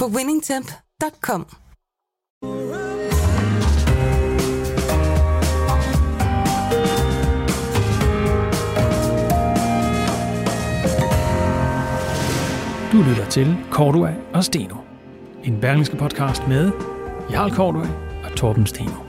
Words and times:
på 0.00 0.06
winningtemp.com. 0.06 1.46
Du 12.92 13.02
lytter 13.02 13.26
til 13.30 13.56
Cordua 13.70 14.14
og 14.34 14.44
Steno. 14.44 14.76
En 15.44 15.60
berlingske 15.60 15.96
podcast 15.96 16.48
med 16.48 16.70
Jarl 17.30 17.50
Cordua 17.50 17.88
og 18.24 18.36
Torben 18.36 18.66
Steno. 18.66 19.03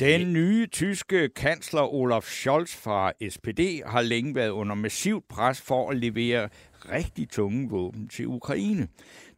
Den 0.00 0.32
nye 0.32 0.66
tyske 0.66 1.28
kansler 1.28 1.94
Olaf 1.94 2.22
Scholz 2.22 2.76
fra 2.76 3.12
SPD 3.28 3.82
har 3.86 4.02
længe 4.02 4.34
været 4.34 4.50
under 4.50 4.74
massivt 4.74 5.28
pres 5.28 5.60
for 5.60 5.90
at 5.90 5.96
levere 5.96 6.48
rigtig 6.92 7.30
tunge 7.30 7.70
våben 7.70 8.08
til 8.08 8.26
Ukraine. 8.26 8.88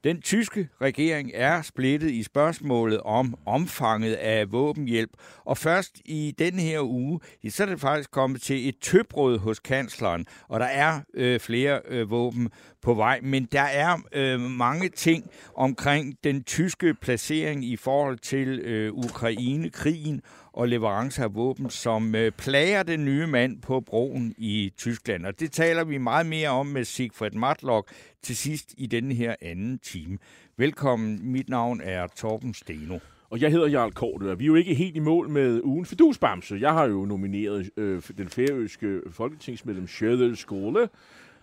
Den 0.05 0.21
tyske 0.21 0.69
regering 0.81 1.31
er 1.35 1.63
splittet 1.63 2.11
i 2.11 2.23
spørgsmålet 2.23 3.01
om 3.01 3.35
omfanget 3.47 4.15
af 4.15 4.53
våbenhjælp, 4.53 5.11
og 5.45 5.59
først 5.59 6.01
i 6.05 6.35
den 6.39 6.55
her 6.55 6.81
uge, 6.81 7.21
så 7.49 7.63
er 7.63 7.67
det 7.67 7.81
faktisk 7.81 8.11
kommet 8.11 8.43
til 8.43 8.69
et 8.69 8.75
tøbrød 8.81 9.39
hos 9.39 9.59
kansleren, 9.59 10.27
og 10.49 10.61
der 10.61 10.67
er 10.67 11.01
øh, 11.15 11.41
flere 11.41 11.81
øh, 11.89 12.11
våben 12.11 12.49
på 12.83 12.95
vej, 12.95 13.21
men 13.23 13.49
der 13.53 13.63
er 13.63 13.97
øh, 14.13 14.41
mange 14.41 14.89
ting 14.89 15.31
omkring 15.55 16.19
den 16.25 16.43
tyske 16.45 16.95
placering 16.95 17.65
i 17.65 17.77
forhold 17.77 18.19
til 18.19 18.49
øh, 18.49 18.93
Ukraine-krigen 18.93 20.23
og 20.53 20.69
leverance 20.69 21.23
af 21.23 21.35
våben, 21.35 21.71
som 21.71 22.15
øh, 22.15 22.33
plager 22.33 22.83
den 22.83 23.05
nye 23.05 23.27
mand 23.27 23.63
på 23.63 23.81
broen 23.81 24.35
i 24.39 24.73
Tyskland. 24.77 25.27
Og 25.27 25.41
det 25.41 25.53
taler 25.53 25.85
vi 25.85 25.99
meget 25.99 26.27
mere 26.27 26.49
om 26.49 26.67
med 26.67 26.85
Sigfred 26.85 27.31
Matlock 27.31 27.93
til 28.23 28.37
sidst 28.37 28.75
i 28.77 28.87
denne 28.87 29.15
her 29.15 29.35
anden 29.41 29.79
time. 29.79 30.19
Velkommen, 30.57 31.33
mit 31.33 31.49
navn 31.49 31.81
er 31.85 32.07
Torben 32.07 32.55
Steno. 32.55 32.99
Og 33.31 33.41
jeg 33.41 33.51
hedder 33.51 33.69
Jarl 33.69 33.93
Kort, 33.93 34.39
vi 34.39 34.45
er 34.45 34.47
jo 34.47 34.55
ikke 34.55 34.75
helt 34.75 34.97
i 34.97 34.99
mål 34.99 35.29
med 35.29 35.61
ugen 35.65 35.87
Fidusbamse. 35.87 36.57
Jeg 36.61 36.73
har 36.73 36.85
jo 36.85 37.05
nomineret 37.05 37.71
øh, 37.77 38.03
den 38.19 38.29
færøske 38.29 39.01
folketingsmedlem 39.11 39.89
Sjødel 39.89 40.37
Skole. 40.37 40.89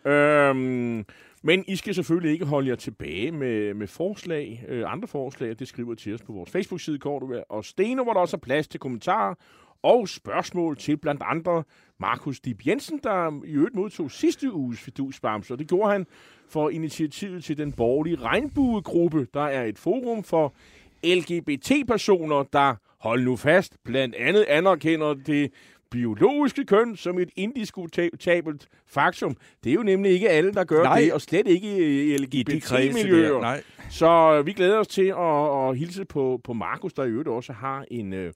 Øhm, 0.06 1.06
men 1.44 1.64
I 1.68 1.76
skal 1.76 1.96
selvfølgelig 1.96 2.34
ikke 2.34 2.46
holde 2.46 2.70
jer 2.70 2.76
tilbage 2.76 3.32
med, 3.32 3.74
med 3.74 3.88
forslag, 3.88 4.66
øh, 4.68 4.92
andre 4.92 5.08
forslag, 5.08 5.56
det 5.60 5.68
skriver 5.68 5.96
til 5.96 6.14
os 6.14 6.22
på 6.22 6.34
vores 6.34 6.52
Facebook-side, 6.52 7.00
Kortova, 7.00 7.44
og 7.50 7.66
Steno, 7.66 8.04
hvor 8.04 8.14
der 8.14 8.20
også 8.20 8.38
er 8.38 8.42
plads 8.42 8.68
til 8.68 8.80
kommentarer 8.80 9.36
og 9.84 10.10
spørgsmål 10.10 10.78
til 10.78 10.98
blandt 10.98 11.22
andre 11.26 11.64
Markus 12.00 12.40
Dib 12.40 12.68
Jensen, 12.68 13.00
der 13.04 13.42
i 13.46 13.52
øvrigt 13.52 13.76
modtog 13.76 14.12
sidste 14.12 14.54
uges 14.54 14.80
fidusbams, 14.80 15.52
og 15.52 15.60
det 15.60 15.68
gjorde 15.68 15.92
han 15.92 16.08
for 16.50 16.70
initiativet 16.70 17.44
til 17.44 17.58
den 17.58 17.74
borgerlige 17.74 18.16
regnbuegruppe, 18.16 19.28
der 19.34 19.42
er 19.42 19.64
et 19.64 19.80
forum 19.80 20.24
for 20.24 20.54
LGBT-personer, 21.04 22.44
der, 22.44 22.76
hold 23.00 23.24
nu 23.24 23.36
fast, 23.36 23.78
blandt 23.84 24.16
andet 24.16 24.46
anerkender 24.48 25.14
det 25.14 25.52
biologiske 25.92 26.66
køn 26.66 26.96
som 26.96 27.20
et 27.20 27.30
indiskutabelt 27.36 28.68
faktum. 28.86 29.38
Det 29.64 29.70
er 29.70 29.74
jo 29.74 29.84
nemlig 29.84 30.12
ikke 30.12 30.30
alle, 30.30 30.54
der 30.54 30.64
gør 30.64 30.84
Nej. 30.84 31.00
det, 31.00 31.14
og 31.14 31.22
slet 31.22 31.48
ikke 31.48 31.78
i 32.12 32.18
LGBT-miljøer. 32.18 33.60
Så 33.90 34.42
vi 34.42 34.54
glæder 34.54 34.78
os 34.78 34.88
til 34.88 35.06
at, 35.06 35.70
at 35.70 35.78
hilse 35.78 36.06
på, 36.06 36.42
på 36.44 36.54
Markus, 36.54 36.94
der 36.94 37.04
i 37.04 37.10
øvrigt 37.10 37.30
også 37.30 37.54
har 37.54 37.86
en, 37.92 38.14
øh, 38.14 38.34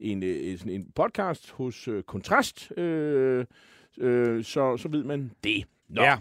en, 0.00 0.22
øh, 0.22 0.58
sådan 0.58 0.72
en 0.72 0.86
podcast 0.94 1.50
hos 1.50 1.88
øh, 1.88 2.02
Kontrast, 2.02 2.72
øh, 2.78 3.44
øh, 3.98 4.44
så, 4.44 4.76
så 4.76 4.88
ved 4.88 5.04
man 5.04 5.30
det. 5.44 5.64
Nå. 5.90 6.02
Ja. 6.02 6.16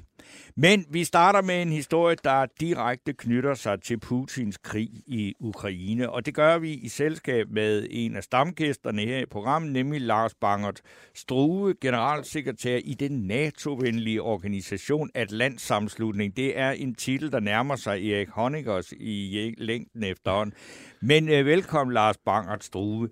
Men 0.55 0.85
vi 0.89 1.03
starter 1.03 1.41
med 1.41 1.61
en 1.61 1.71
historie, 1.71 2.15
der 2.23 2.45
direkte 2.59 3.13
knytter 3.13 3.53
sig 3.53 3.81
til 3.81 3.99
Putins 3.99 4.57
krig 4.57 4.89
i 5.07 5.33
Ukraine. 5.39 6.09
Og 6.09 6.25
det 6.25 6.33
gør 6.33 6.57
vi 6.57 6.73
i 6.73 6.87
selskab 6.87 7.49
med 7.49 7.87
en 7.89 8.15
af 8.15 8.23
stamgæsterne 8.23 9.01
her 9.01 9.17
i 9.17 9.25
programmet, 9.25 9.71
nemlig 9.71 10.01
Lars 10.01 10.35
Bangert 10.41 10.81
Struve, 11.15 11.73
generalsekretær 11.81 12.79
i 12.83 12.93
den 12.93 13.11
NATO-venlige 13.11 14.21
organisation 14.21 15.09
Atlantsamslutning. 15.13 16.37
Det 16.37 16.59
er 16.59 16.71
en 16.71 16.95
titel, 16.95 17.31
der 17.31 17.39
nærmer 17.39 17.75
sig 17.75 18.11
Erik 18.11 18.29
Honeckers 18.29 18.91
i 18.91 19.55
længden 19.57 20.03
efterhånden. 20.03 20.55
Men 21.01 21.29
øh, 21.29 21.45
velkommen, 21.45 21.93
Lars 21.93 22.17
Bangert 22.17 22.63
Struve. 22.63 23.09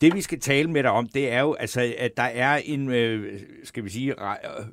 Det 0.00 0.14
vi 0.14 0.20
skal 0.20 0.40
tale 0.40 0.70
med 0.70 0.82
dig 0.82 0.90
om, 0.90 1.08
det 1.08 1.32
er 1.32 1.40
jo, 1.40 1.54
altså, 1.54 1.94
at 1.98 2.16
der 2.16 2.22
er 2.22 2.56
en, 2.56 2.90
øh, 2.90 3.40
skal 3.64 3.84
vi 3.84 3.88
sige, 3.88 4.14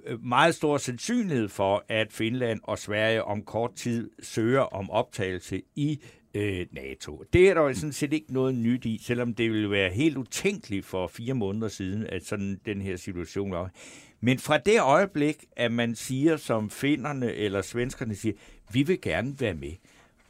øh, 0.07 0.23
meget 0.23 0.55
stor 0.55 0.77
sandsynlighed 0.77 1.49
for, 1.49 1.85
at 1.89 2.13
Finland 2.13 2.59
og 2.63 2.79
Sverige 2.79 3.23
om 3.23 3.41
kort 3.41 3.75
tid 3.75 4.09
søger 4.23 4.61
om 4.61 4.91
optagelse 4.91 5.61
i 5.75 5.99
øh, 6.33 6.65
NATO. 6.71 7.23
Det 7.33 7.49
er 7.49 7.53
der 7.53 7.61
jo 7.61 7.73
sådan 7.73 7.93
set 7.93 8.13
ikke 8.13 8.33
noget 8.33 8.55
nyt 8.55 8.85
i, 8.85 9.01
selvom 9.03 9.33
det 9.33 9.51
ville 9.51 9.71
være 9.71 9.89
helt 9.89 10.17
utænkeligt 10.17 10.85
for 10.85 11.07
fire 11.07 11.33
måneder 11.33 11.67
siden, 11.67 12.07
at 12.09 12.25
sådan 12.25 12.59
den 12.65 12.81
her 12.81 12.95
situation 12.95 13.51
var. 13.51 13.71
Men 14.21 14.39
fra 14.39 14.57
det 14.57 14.81
øjeblik, 14.81 15.45
at 15.55 15.71
man 15.71 15.95
siger, 15.95 16.37
som 16.37 16.69
finnerne 16.69 17.33
eller 17.33 17.61
svenskerne 17.61 18.15
siger, 18.15 18.33
vi 18.71 18.83
vil 18.83 19.01
gerne 19.01 19.39
være 19.39 19.53
med, 19.53 19.71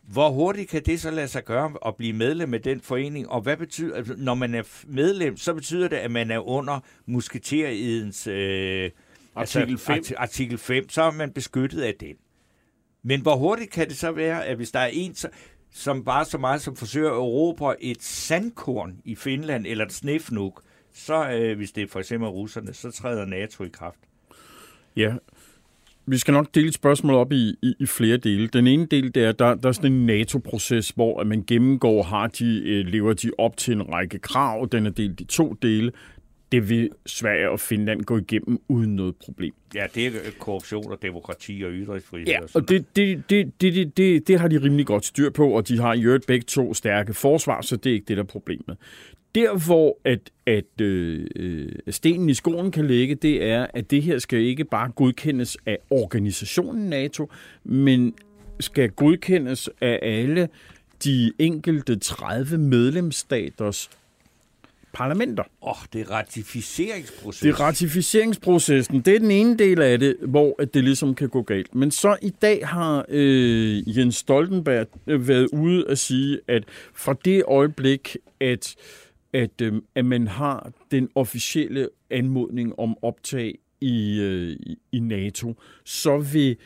hvor 0.08 0.30
hurtigt 0.30 0.70
kan 0.70 0.84
det 0.86 1.02
så 1.02 1.12
lade 1.12 1.28
sig 1.28 1.46
gøre 1.46 1.74
at 1.86 1.96
blive 1.96 2.14
medlem 2.14 2.54
af 2.54 2.62
den 2.62 2.82
forening? 2.82 3.30
Og 3.30 3.42
hvad 3.42 3.58
betyder, 3.58 3.96
altså, 3.96 4.14
når 4.18 4.34
man 4.34 4.56
er 4.56 4.64
medlem, 4.88 5.38
så 5.38 5.54
betyder 5.54 5.88
det, 5.88 5.96
at 5.96 6.12
man 6.12 6.32
er 6.32 6.48
under 6.48 6.80
musketeridens 7.06 8.28
øh, 8.28 8.92
Artikel 9.36 9.78
5. 9.78 9.96
Altså, 9.96 10.14
artikel 10.18 10.58
5, 10.58 10.90
så 10.90 11.02
er 11.02 11.12
man 11.12 11.32
beskyttet 11.32 11.82
af 11.82 11.96
den. 12.00 12.16
Men 13.04 13.22
hvor 13.22 13.36
hurtigt 13.36 13.72
kan 13.72 13.88
det 13.88 13.98
så 13.98 14.12
være, 14.12 14.46
at 14.46 14.58
hvis 14.58 14.72
der 14.72 14.80
er 14.80 14.90
en, 14.94 15.16
som 15.72 16.04
bare 16.04 16.26
så 16.26 16.38
meget 16.38 16.62
som 16.62 16.76
forsøger 16.76 17.12
at 17.12 17.16
erobre 17.16 17.84
et 17.84 18.04
sandkorn 18.04 19.02
i 19.06 19.16
Finland, 19.16 19.66
eller 19.68 19.86
et 19.86 19.94
snefnuk, 19.94 20.62
så 20.94 21.30
øh, 21.30 21.58
hvis 21.58 21.72
det 21.72 21.84
er 21.84 21.88
for 21.88 22.00
eksempel 22.00 22.30
russerne, 22.30 22.74
så 22.74 22.92
træder 22.92 23.26
NATO 23.26 23.64
i 23.64 23.70
kraft. 23.70 24.00
Ja, 24.96 25.16
vi 26.08 26.18
skal 26.18 26.32
nok 26.32 26.56
dele 26.56 26.74
spørgsmål 26.74 27.16
op 27.16 27.32
i, 27.32 27.56
i, 27.62 27.74
i 27.80 27.86
flere 27.86 28.18
dele. 28.18 28.48
Den 28.48 28.68
ene 28.68 28.86
del, 28.86 29.16
det 29.16 29.24
er, 29.24 29.32
der, 29.32 29.56
der 29.56 29.70
er 29.70 29.74
sådan 29.74 29.92
en 29.92 30.06
NATO-proces, 30.06 30.90
hvor 30.90 31.24
man 31.24 31.44
gennemgår, 31.48 32.04
har 32.04 32.28
de, 32.28 32.62
øh, 32.66 32.86
lever 32.86 33.14
de 33.14 33.32
op 33.38 33.58
til 33.58 33.74
en 33.74 33.94
række 33.94 34.20
krav. 34.20 34.68
Den 34.72 34.86
er 34.86 34.90
delt 34.90 35.22
i 35.22 35.26
to 35.26 35.54
dele. 35.62 35.92
Det 36.52 36.70
vil 36.70 36.90
Sverige 37.06 37.50
og 37.50 37.60
Finland 37.60 38.04
gå 38.04 38.18
igennem 38.18 38.60
uden 38.68 38.96
noget 38.96 39.16
problem. 39.16 39.54
Ja, 39.76 39.86
det 39.96 40.06
er 40.06 40.12
korruption 40.40 40.92
og 40.92 41.02
demokrati 41.02 41.64
og 41.66 41.72
ytringsfrihed. 41.72 42.28
Ja, 42.28 42.40
og 42.54 42.70
det, 42.70 42.96
det, 42.96 43.30
det, 43.30 43.62
det, 43.62 43.74
det, 43.74 43.98
det, 43.98 44.28
det 44.28 44.40
har 44.40 44.48
de 44.48 44.58
rimelig 44.58 44.86
godt 44.86 45.06
styr 45.06 45.30
på, 45.30 45.50
og 45.50 45.68
de 45.68 45.80
har 45.80 45.94
i 45.94 46.04
øvrigt 46.04 46.28
begge 46.28 46.46
to 46.46 46.74
stærke 46.74 47.14
forsvar, 47.14 47.62
så 47.62 47.76
det 47.76 47.90
er 47.90 47.94
ikke 47.94 48.06
det, 48.08 48.18
der 48.18 48.24
er 48.24 48.28
problemet. 48.28 48.78
Der, 49.38 49.66
hvor 49.66 49.98
at, 50.06 50.20
at 50.46 50.82
øh, 50.82 51.28
øh, 51.36 51.70
stenen 51.90 52.30
i 52.30 52.34
skoen 52.34 52.72
kan 52.72 52.88
ligge, 52.88 53.16
det 53.16 53.44
er, 53.44 53.68
at 53.74 53.92
det 53.92 54.04
her 54.04 54.20
skal 54.20 54.40
ikke 54.40 54.64
bare 54.64 54.92
godkendes 54.96 55.58
af 55.66 55.78
organisationen 55.90 56.90
NATO, 56.90 57.32
men 57.64 58.14
skal 58.60 58.90
godkendes 58.90 59.70
af 59.82 60.00
alle 60.02 60.50
de 61.04 61.32
enkelte 61.40 61.96
30 61.96 62.58
medlemsstaters 62.58 63.90
parlamenter. 64.94 65.44
Åh, 65.62 65.70
oh, 65.70 65.76
det 65.94 66.02
er 66.02 66.12
ratificeringsproces. 66.12 67.42
Det 67.42 67.50
er 67.50 67.60
ratificeringsprocessen. 67.60 69.02
Det 69.02 69.16
er 69.16 69.20
den 69.20 69.32
ene 69.32 69.58
del 69.58 69.82
af 69.82 70.00
det, 70.00 70.16
hvor 70.22 70.56
at 70.60 70.74
det 70.74 70.84
ligesom 70.84 71.16
kan 71.16 71.30
gå 71.30 71.42
galt. 71.42 71.76
Men 71.76 71.92
så 71.92 72.18
i 72.22 72.30
dag 72.42 72.68
har 72.68 73.06
øh, 73.10 73.98
Jens 73.98 74.16
Stoltenberg 74.16 74.88
øh, 75.08 75.28
været 75.28 75.48
ude 75.54 75.86
at 75.90 76.00
sige, 76.00 76.40
at 76.48 76.64
fra 76.94 77.16
det 77.26 77.44
øjeblik, 77.48 78.18
at 78.40 78.76
at, 79.34 79.62
øh, 79.62 79.74
at 79.96 80.06
man 80.06 80.28
har 80.28 80.72
den 80.92 81.10
officielle 81.16 81.90
anmodning 82.10 82.80
om 82.80 82.98
optag 83.02 83.58
i, 83.82 84.20
øh, 84.20 84.76
i 84.92 85.00
NATO, 85.00 85.56
så 85.84 86.18
vil 86.18 86.58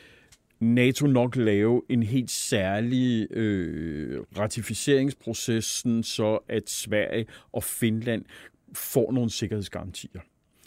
NATO 0.60 1.08
nok 1.08 1.36
lave 1.36 1.82
en 1.90 2.04
helt 2.04 2.32
særlig 2.32 3.32
øh, 3.32 4.22
ratificeringsproces, 4.38 5.86
så 6.04 6.40
at 6.50 6.70
Sverige 6.70 7.26
og 7.52 7.64
Finland 7.64 8.26
får 8.74 9.12
nogle 9.12 9.30
sikkerhedsgarantier. 9.30 10.22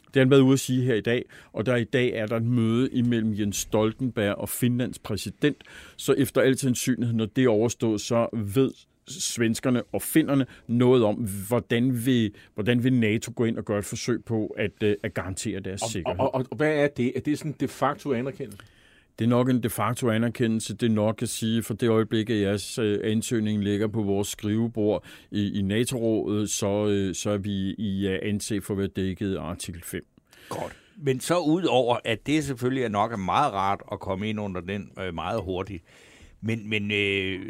Det 0.06 0.20
har 0.20 0.20
han 0.20 0.30
været 0.30 0.40
ude 0.40 0.52
at 0.52 0.60
sige 0.60 0.82
her 0.82 0.94
i 0.94 1.00
dag, 1.00 1.24
og 1.52 1.66
der 1.66 1.76
i 1.76 1.84
dag 1.84 2.12
er 2.12 2.26
der 2.26 2.36
et 2.36 2.42
møde 2.42 2.90
imellem 2.92 3.38
Jens 3.38 3.56
Stoltenberg 3.56 4.34
og 4.34 4.48
Finlands 4.48 4.98
præsident, 4.98 5.56
så 5.96 6.12
efter 6.12 6.40
al 6.40 6.58
sandsynlighed, 6.58 7.14
når 7.14 7.26
det 7.26 7.44
er 7.44 7.48
overstået, 7.48 8.00
så 8.00 8.28
ved 8.32 8.70
svenskerne 9.08 9.82
og 9.92 10.02
finnerne 10.02 10.46
noget 10.66 11.04
om, 11.04 11.28
hvordan 11.48 12.06
vil, 12.06 12.34
hvordan 12.54 12.84
vil 12.84 12.92
NATO 12.92 13.32
gå 13.36 13.44
ind 13.44 13.58
og 13.58 13.64
gøre 13.64 13.78
et 13.78 13.84
forsøg 13.84 14.24
på 14.24 14.54
at, 14.58 14.82
øh, 14.82 14.96
at 15.02 15.14
garantere 15.14 15.60
deres 15.60 15.82
Og, 15.82 15.88
sikkerhed. 15.88 16.20
og, 16.20 16.34
og, 16.34 16.46
og 16.50 16.56
hvad 16.56 16.72
er 16.72 16.88
det? 16.88 17.12
Er 17.16 17.20
det 17.20 17.38
sådan 17.38 17.54
de 17.60 17.68
facto 17.68 18.12
anerkendelse? 18.12 18.58
Det 19.18 19.24
er 19.24 19.28
nok 19.28 19.48
en 19.48 19.62
de 19.62 19.70
facto 19.70 20.10
anerkendelse. 20.10 20.76
Det 20.76 20.86
er 20.86 20.94
nok 20.94 21.22
at 21.22 21.28
sige, 21.28 21.62
for 21.62 21.74
det 21.74 21.88
øjeblik, 21.88 22.30
at 22.30 22.40
jeres 22.40 22.78
øh, 22.78 23.00
ansøgning 23.04 23.64
ligger 23.64 23.86
på 23.86 24.02
vores 24.02 24.28
skrivebord 24.28 25.04
i, 25.30 25.58
i 25.58 25.62
NATO-rådet, 25.62 26.50
så, 26.50 26.86
øh, 26.88 27.14
så 27.14 27.30
er 27.30 27.38
vi 27.38 27.74
i 27.78 28.06
anset 28.06 28.64
for 28.64 28.74
at 28.74 28.78
være 28.78 28.86
dækket 28.86 29.36
artikel 29.36 29.82
5. 29.84 30.06
Godt. 30.48 30.76
Men 30.96 31.20
så 31.20 31.38
ud 31.38 31.62
over, 31.64 31.96
at 32.04 32.26
det 32.26 32.44
selvfølgelig 32.44 32.84
er 32.84 32.88
nok 32.88 33.18
meget 33.18 33.52
rart 33.52 33.80
at 33.92 34.00
komme 34.00 34.28
ind 34.28 34.40
under 34.40 34.60
den 34.60 34.90
øh, 35.00 35.14
meget 35.14 35.40
hurtigt. 35.42 35.84
Men, 36.40 36.68
men 36.68 36.90
øh, 36.90 37.40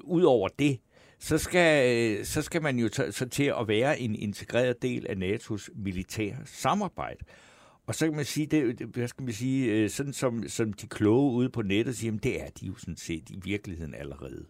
ud 0.00 0.22
over 0.22 0.48
det, 0.58 0.78
så 1.22 1.38
skal, 1.38 1.96
øh, 1.96 2.24
så 2.24 2.42
skal 2.42 2.62
man 2.62 2.78
jo 2.78 2.88
t- 2.96 3.10
så 3.10 3.28
til 3.28 3.52
at 3.60 3.68
være 3.68 4.00
en 4.00 4.14
integreret 4.14 4.82
del 4.82 5.06
af 5.06 5.14
NATO's 5.14 5.68
militære 5.74 6.36
samarbejde. 6.44 7.24
Og 7.86 7.94
så 7.94 8.06
kan 8.06 8.16
man 8.16 8.24
sige, 8.24 8.46
det, 8.46 8.78
hvad 8.86 9.08
skal 9.08 9.24
man 9.24 9.32
sige, 9.32 9.66
øh, 9.66 9.90
sådan 9.90 10.12
som, 10.12 10.48
som 10.48 10.72
de 10.72 10.86
kloge 10.86 11.32
ude 11.32 11.48
på 11.48 11.62
nettet 11.62 11.96
siger, 11.96 12.08
jamen, 12.08 12.20
det 12.22 12.42
er 12.42 12.50
de 12.60 12.66
jo 12.66 12.76
sådan 12.76 12.96
set 12.96 13.30
i 13.30 13.40
virkeligheden 13.44 13.94
allerede. 13.94 14.44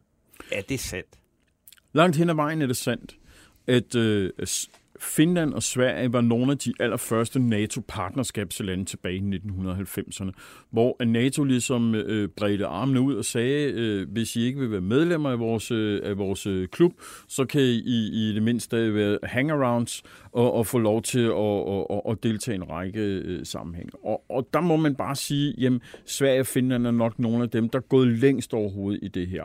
Er 0.52 0.62
det 0.62 0.80
sandt? 0.80 1.18
Langt 1.92 2.16
hen 2.16 2.30
ad 2.30 2.34
vejen 2.34 2.62
er 2.62 2.66
det 2.66 2.76
sandt, 2.76 3.16
at 3.66 3.94
øh, 3.94 4.30
Finland 5.02 5.54
og 5.54 5.62
Sverige 5.62 6.12
var 6.12 6.20
nogle 6.20 6.52
af 6.52 6.58
de 6.58 6.72
allerførste 6.80 7.40
NATO-partnerskabslande 7.40 8.84
tilbage 8.84 9.16
i 9.16 9.36
1990'erne, 9.36 10.30
hvor 10.70 11.04
NATO 11.04 11.44
ligesom 11.44 11.94
øh, 11.94 12.28
bredte 12.28 12.66
armene 12.66 13.00
ud 13.00 13.14
og 13.14 13.24
sagde, 13.24 13.72
øh, 13.72 14.08
hvis 14.12 14.36
I 14.36 14.44
ikke 14.44 14.60
vil 14.60 14.70
være 14.70 14.80
medlemmer 14.80 15.30
af 15.30 15.38
vores, 15.38 15.70
øh, 15.70 16.00
af 16.04 16.18
vores 16.18 16.46
øh, 16.46 16.68
klub, 16.68 16.92
så 17.28 17.44
kan 17.44 17.60
I 17.60 18.28
i 18.30 18.32
det 18.34 18.42
mindste 18.42 18.94
være 18.94 19.18
hangarounds 19.22 20.02
og, 20.32 20.52
og 20.52 20.66
få 20.66 20.78
lov 20.78 21.02
til 21.02 21.20
at, 21.20 21.32
og, 21.32 21.90
og, 21.90 22.06
og 22.06 22.22
deltage 22.22 22.54
i 22.54 22.56
en 22.56 22.70
række 22.70 23.00
øh, 23.00 23.46
sammenhæng. 23.46 23.90
Og, 24.04 24.24
og 24.28 24.48
der 24.52 24.60
må 24.60 24.76
man 24.76 24.94
bare 24.94 25.16
sige, 25.16 25.54
jamen 25.58 25.80
Sverige 26.06 26.40
og 26.40 26.46
Finland 26.46 26.86
er 26.86 26.90
nok 26.90 27.18
nogle 27.18 27.42
af 27.42 27.50
dem, 27.50 27.68
der 27.68 27.78
er 27.78 27.82
gået 27.82 28.08
længst 28.08 28.54
overhovedet 28.54 29.00
i 29.02 29.08
det 29.08 29.28
her. 29.28 29.44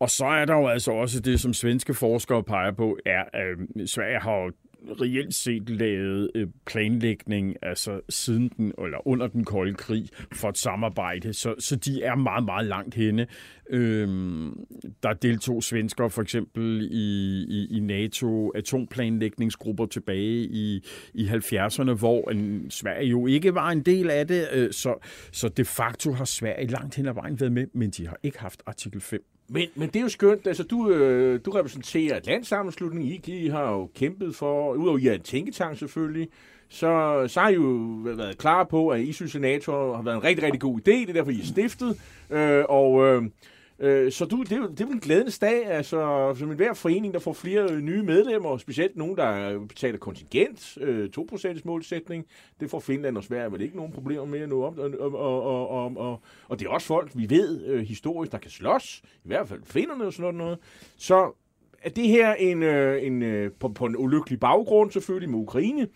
Og 0.00 0.10
så 0.10 0.26
er 0.26 0.44
der 0.44 0.54
jo 0.54 0.66
altså 0.66 0.92
også 0.92 1.20
det, 1.20 1.40
som 1.40 1.54
svenske 1.54 1.94
forskere 1.94 2.42
peger 2.42 2.72
på, 2.72 2.98
er, 3.06 3.24
at 3.32 3.46
øh, 3.76 3.86
Sverige 3.86 4.18
har 4.18 4.36
jo 4.36 4.52
reelt 5.00 5.34
set 5.34 5.70
lavet 5.70 6.30
øh, 6.34 6.48
planlægning 6.66 7.56
altså 7.62 8.00
siden 8.08 8.50
den, 8.56 8.72
eller 8.84 9.08
under 9.08 9.26
den 9.26 9.44
kolde 9.44 9.74
krig 9.74 10.08
for 10.32 10.48
et 10.48 10.58
samarbejde, 10.58 11.32
så, 11.32 11.54
så 11.58 11.76
de 11.76 12.02
er 12.02 12.14
meget, 12.14 12.44
meget 12.44 12.66
langt 12.66 12.94
henne. 12.94 13.26
Øhm, 13.70 14.66
der 15.02 15.12
deltog 15.12 15.62
svensker 15.62 16.08
for 16.08 16.22
eksempel 16.22 16.88
i, 16.90 17.44
i, 17.48 17.76
i 17.76 17.80
NATO 17.80 18.52
atomplanlægningsgrupper 18.54 19.86
tilbage 19.86 20.42
i, 20.42 20.84
i 21.14 21.28
70'erne, 21.28 21.92
hvor 21.92 22.30
en, 22.30 22.70
Sverige 22.70 23.08
jo 23.08 23.26
ikke 23.26 23.54
var 23.54 23.70
en 23.70 23.82
del 23.82 24.10
af 24.10 24.28
det, 24.28 24.48
øh, 24.52 24.72
så, 24.72 24.94
så 25.32 25.48
de 25.48 25.64
facto 25.64 26.12
har 26.12 26.24
Sverige 26.24 26.66
langt 26.66 26.94
hen 26.94 27.06
ad 27.06 27.14
vejen 27.14 27.40
været 27.40 27.52
med, 27.52 27.66
men 27.74 27.90
de 27.90 28.06
har 28.06 28.16
ikke 28.22 28.38
haft 28.38 28.62
artikel 28.66 29.00
5. 29.00 29.24
Men, 29.52 29.68
men 29.74 29.88
det 29.88 29.96
er 29.96 30.00
jo 30.00 30.08
skønt. 30.08 30.46
Altså, 30.46 30.62
du, 30.62 30.90
øh, 30.90 31.40
du 31.44 31.50
repræsenterer 31.50 32.16
et 32.16 32.26
landsammenslutning. 32.26 33.06
I, 33.06 33.20
I 33.26 33.48
har 33.48 33.72
jo 33.72 33.90
kæmpet 33.94 34.36
for, 34.36 34.74
udover 34.74 34.98
I 34.98 35.06
er 35.06 35.12
en 35.14 35.20
tænketank 35.20 35.78
selvfølgelig, 35.78 36.28
så, 36.68 37.24
så 37.28 37.40
har 37.40 37.48
I 37.48 37.54
jo 37.54 37.62
været 38.04 38.38
klar 38.38 38.64
på, 38.64 38.88
at 38.88 39.00
I 39.00 39.12
synes, 39.12 39.34
at 39.34 39.40
NATO 39.40 39.72
har 39.94 40.02
været 40.02 40.16
en 40.16 40.24
rigtig, 40.24 40.44
rigtig 40.44 40.60
god 40.60 40.78
idé. 40.78 40.92
Det 40.92 41.08
er 41.08 41.12
derfor, 41.12 41.30
I 41.30 41.40
er 41.40 41.44
stiftet. 41.44 42.00
Øh, 42.30 42.64
og 42.68 43.06
øh, 43.06 43.22
øh, 43.80 44.12
så 44.12 44.24
du, 44.24 44.42
det, 44.42 44.52
er 44.52 44.56
jo, 44.56 44.66
det 44.66 44.80
er 44.80 44.84
jo 44.84 44.92
en 44.92 45.00
glædens 45.00 45.38
dag. 45.38 45.66
Altså, 45.66 46.34
som 46.38 46.48
hver 46.48 46.74
forening, 46.74 47.14
der 47.14 47.20
får 47.20 47.32
flere 47.32 47.72
øh, 47.72 47.80
nye 47.80 48.02
medlemmer, 48.02 48.56
specielt 48.56 48.96
nogen, 48.96 49.16
der 49.16 49.50
øh, 49.50 49.68
betaler 49.68 49.98
kontingent, 49.98 50.78
øh, 50.80 51.08
2% 51.18 51.60
målsætning. 51.64 52.26
Det 52.60 52.70
får 52.70 52.80
Finland 52.80 53.16
og 53.16 53.24
Sverige 53.24 53.52
vel 53.52 53.60
ikke 53.60 53.76
nogen 53.76 53.92
problemer 53.92 54.24
med 54.24 54.40
at 54.40 54.48
nå 54.48 54.62
op. 54.62 54.78
Og, 54.78 54.90
og, 55.00 55.14
og, 55.14 55.68
og, 55.68 55.92
og, 55.96 56.20
og 56.48 56.58
det 56.58 56.66
er 56.66 56.70
også 56.70 56.86
folk, 56.86 57.10
vi 57.14 57.30
ved 57.30 57.66
øh, 57.66 57.80
historisk, 57.80 58.32
der 58.32 58.38
kan 58.38 58.50
slås. 58.50 59.02
I 59.04 59.28
hvert 59.28 59.48
fald 59.48 59.60
finderne 59.64 60.04
og 60.04 60.12
sådan 60.12 60.34
noget. 60.34 60.58
Så 60.96 61.32
er 61.82 61.90
det 61.90 62.08
her 62.08 62.34
en, 62.34 62.62
øh, 62.62 63.06
en 63.06 63.22
øh, 63.22 63.52
på, 63.52 63.68
på 63.68 63.86
en 63.86 63.96
ulykkelig 63.96 64.40
baggrund 64.40 64.90
selvfølgelig 64.90 65.30
med 65.30 65.38
Ukraine, 65.38 65.88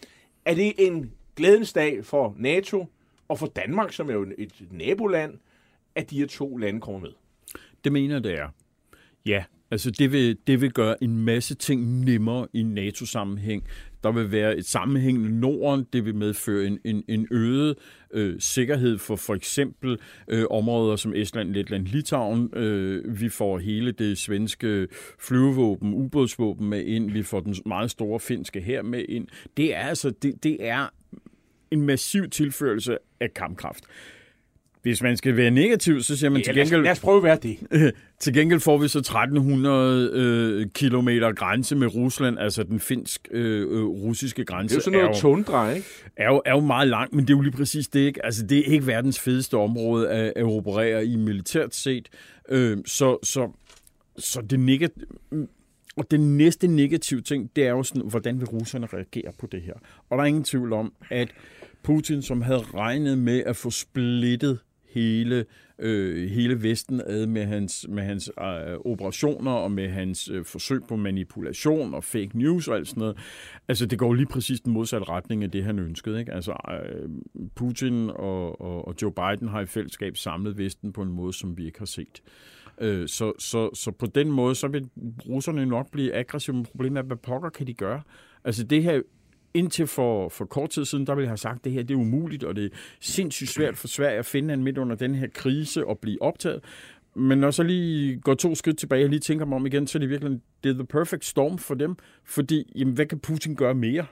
er 0.44 0.54
det 0.54 0.72
en 0.78 1.12
glædens 1.36 1.72
dag 1.72 2.04
for 2.04 2.34
NATO 2.38 2.86
og 3.28 3.38
for 3.38 3.46
Danmark, 3.46 3.92
som 3.92 4.10
er 4.10 4.14
jo 4.14 4.26
et 4.38 4.52
naboland, 4.70 5.38
at 5.94 6.10
de 6.10 6.18
her 6.18 6.26
to 6.26 6.56
lande 6.56 6.80
kommer 6.80 7.00
med? 7.00 7.10
Det 7.84 7.92
mener 7.92 8.14
jeg, 8.14 8.24
det 8.24 8.38
er. 8.38 8.48
Ja, 9.26 9.44
altså 9.70 9.90
det 9.90 10.12
vil, 10.12 10.38
det 10.46 10.60
vil 10.60 10.72
gøre 10.72 11.04
en 11.04 11.24
masse 11.24 11.54
ting 11.54 12.04
nemmere 12.04 12.46
i 12.52 12.62
NATO-sammenhæng. 12.62 13.64
Der 14.02 14.12
vil 14.12 14.32
være 14.32 14.56
et 14.56 14.66
sammenhængende 14.66 15.40
Norden, 15.40 15.86
det 15.92 16.04
vil 16.04 16.14
medføre 16.14 16.66
en, 16.66 16.78
en, 16.84 17.04
en 17.08 17.28
øget 17.30 17.74
øh, 18.12 18.40
sikkerhed 18.40 18.98
for 18.98 19.16
for 19.16 19.34
eksempel 19.34 19.98
øh, 20.28 20.44
områder 20.50 20.96
som 20.96 21.12
Estland, 21.14 21.50
Letland, 21.50 21.86
Litauen. 21.86 22.50
Øh, 22.56 23.20
vi 23.20 23.28
får 23.28 23.58
hele 23.58 23.92
det 23.92 24.18
svenske 24.18 24.88
flyvevåben, 25.18 25.94
ubådsvåben 25.94 26.68
med 26.68 26.84
ind. 26.84 27.10
Vi 27.10 27.22
får 27.22 27.40
den 27.40 27.54
meget 27.66 27.90
store 27.90 28.20
finske 28.20 28.60
her 28.60 28.82
med 28.82 29.04
ind. 29.08 29.28
Det 29.56 29.74
er 29.74 29.82
altså 29.82 30.10
det, 30.10 30.44
det 30.44 30.56
er 30.60 30.88
en 31.70 31.82
massiv 31.82 32.30
tilførelse 32.30 32.98
af 33.20 33.34
kampkraft. 33.34 33.84
Hvis 34.84 35.02
man 35.02 35.16
skal 35.16 35.36
være 35.36 35.50
negativ, 35.50 36.02
så 36.02 36.16
siger 36.16 36.30
man 36.30 36.40
Ja, 36.40 36.44
til 36.44 36.54
gengæld... 36.54 36.82
lad 36.82 36.90
os 36.90 37.00
prøve 37.00 37.16
at 37.16 37.22
være 37.22 37.38
det. 37.42 37.58
Til 38.20 38.34
gengæld 38.34 38.60
får 38.60 38.78
vi 38.78 38.88
så 38.88 38.98
1300 38.98 40.10
øh, 40.14 40.66
kilometer 40.74 41.32
grænse 41.32 41.76
med 41.76 41.94
Rusland, 41.94 42.38
altså 42.38 42.62
den 42.62 42.80
finsk-russiske 42.80 44.42
øh, 44.42 44.46
grænse. 44.46 44.74
Det 44.74 44.86
er 44.86 44.90
jo 44.90 44.96
sådan 44.96 45.00
noget 45.00 45.20
tundra, 45.20 45.70
ikke? 45.70 45.86
er, 46.16 46.26
jo, 46.26 46.42
er 46.46 46.50
jo 46.50 46.60
meget 46.60 46.88
langt, 46.88 47.14
men 47.14 47.24
det 47.24 47.32
er 47.32 47.36
jo 47.36 47.40
lige 47.40 47.52
præcis 47.52 47.88
det 47.88 48.00
ikke. 48.00 48.24
Altså 48.24 48.46
det 48.46 48.58
er 48.58 48.72
ikke 48.72 48.86
verdens 48.86 49.20
fedeste 49.20 49.56
område 49.56 50.08
at, 50.08 50.32
at 50.36 50.44
operere 50.44 51.06
i 51.06 51.16
militært 51.16 51.74
set. 51.74 52.08
Øh, 52.48 52.78
så, 52.86 53.18
så, 53.22 53.50
så 54.18 54.40
det 54.40 54.60
negative... 54.60 55.06
Og 55.96 56.10
den 56.10 56.36
næste 56.36 56.66
negative 56.66 57.20
ting, 57.20 57.50
det 57.56 57.66
er 57.66 57.70
jo 57.70 57.82
sådan, 57.82 58.02
hvordan 58.02 58.40
vil 58.40 58.46
russerne 58.46 58.86
reagere 58.86 59.32
på 59.38 59.46
det 59.52 59.62
her? 59.62 59.74
Og 60.10 60.18
der 60.18 60.24
er 60.24 60.28
ingen 60.28 60.44
tvivl 60.44 60.72
om, 60.72 60.92
at 61.10 61.28
Putin, 61.82 62.22
som 62.22 62.42
havde 62.42 62.62
regnet 62.74 63.18
med 63.18 63.42
at 63.46 63.56
få 63.56 63.70
splittet 63.70 64.58
hele, 64.94 65.44
øh, 65.78 66.30
hele 66.30 66.62
Vesten 66.62 67.00
ad 67.06 67.26
med 67.26 67.44
hans, 67.44 67.86
med 67.88 68.02
hans 68.02 68.30
øh, 68.40 68.76
operationer 68.84 69.50
og 69.52 69.72
med 69.72 69.88
hans 69.88 70.28
øh, 70.28 70.44
forsøg 70.44 70.80
på 70.88 70.96
manipulation 70.96 71.94
og 71.94 72.04
fake 72.04 72.38
news 72.38 72.68
og 72.68 72.76
alt 72.76 72.88
sådan 72.88 73.00
noget. 73.00 73.16
Altså, 73.68 73.86
det 73.86 73.98
går 73.98 74.14
lige 74.14 74.26
præcis 74.26 74.60
den 74.60 74.72
modsatte 74.72 75.08
retning 75.08 75.44
af 75.44 75.50
det, 75.50 75.64
han 75.64 75.78
ønskede. 75.78 76.20
Ikke? 76.20 76.32
Altså, 76.32 76.52
øh, 76.70 77.08
Putin 77.54 78.10
og, 78.10 78.60
og, 78.60 78.88
og 78.88 78.94
Joe 79.02 79.12
Biden 79.12 79.48
har 79.48 79.60
i 79.60 79.66
fællesskab 79.66 80.16
samlet 80.16 80.58
Vesten 80.58 80.92
på 80.92 81.02
en 81.02 81.12
måde, 81.12 81.32
som 81.32 81.58
vi 81.58 81.66
ikke 81.66 81.78
har 81.78 81.86
set. 81.86 82.22
Øh, 82.80 83.08
så, 83.08 83.32
så, 83.38 83.70
så 83.74 83.90
på 83.90 84.06
den 84.06 84.30
måde, 84.30 84.54
så 84.54 84.68
vil 84.68 84.88
russerne 85.28 85.66
nok 85.66 85.90
blive 85.90 86.14
aggressive, 86.14 86.56
men 86.56 86.64
problemet 86.64 86.98
er, 86.98 87.02
hvad 87.02 87.16
pokker 87.16 87.50
kan 87.50 87.66
de 87.66 87.74
gøre? 87.74 88.02
Altså, 88.44 88.64
det 88.64 88.82
her 88.82 89.00
indtil 89.54 89.86
for, 89.86 90.28
for 90.28 90.44
kort 90.44 90.70
tid 90.70 90.84
siden, 90.84 91.06
der 91.06 91.14
ville 91.14 91.24
jeg 91.24 91.30
have 91.30 91.36
sagt, 91.36 91.58
at 91.58 91.64
det 91.64 91.72
her 91.72 91.82
det 91.82 91.94
er 91.94 91.98
umuligt, 91.98 92.44
og 92.44 92.56
det 92.56 92.64
er 92.64 92.68
sindssygt 93.00 93.50
svært 93.50 93.76
for 93.76 93.88
Sverige 93.88 94.18
at 94.18 94.26
finde 94.26 94.56
midt 94.56 94.78
under 94.78 94.96
den 94.96 95.14
her 95.14 95.26
krise 95.34 95.86
og 95.86 95.98
blive 95.98 96.22
optaget. 96.22 96.60
Men 97.16 97.38
når 97.38 97.50
så 97.50 97.62
lige 97.62 98.16
går 98.20 98.34
to 98.34 98.54
skridt 98.54 98.78
tilbage 98.78 99.04
og 99.04 99.10
lige 99.10 99.20
tænker 99.20 99.46
mig 99.46 99.56
om 99.56 99.66
igen, 99.66 99.86
så 99.86 99.98
er 99.98 100.00
det 100.00 100.10
virkelig 100.10 100.40
det 100.64 100.70
er 100.70 100.74
the 100.74 100.86
perfect 100.86 101.24
storm 101.24 101.58
for 101.58 101.74
dem. 101.74 101.96
Fordi, 102.24 102.72
jamen, 102.76 102.94
hvad 102.94 103.06
kan 103.06 103.18
Putin 103.18 103.56
gøre 103.56 103.74
mere? 103.74 104.06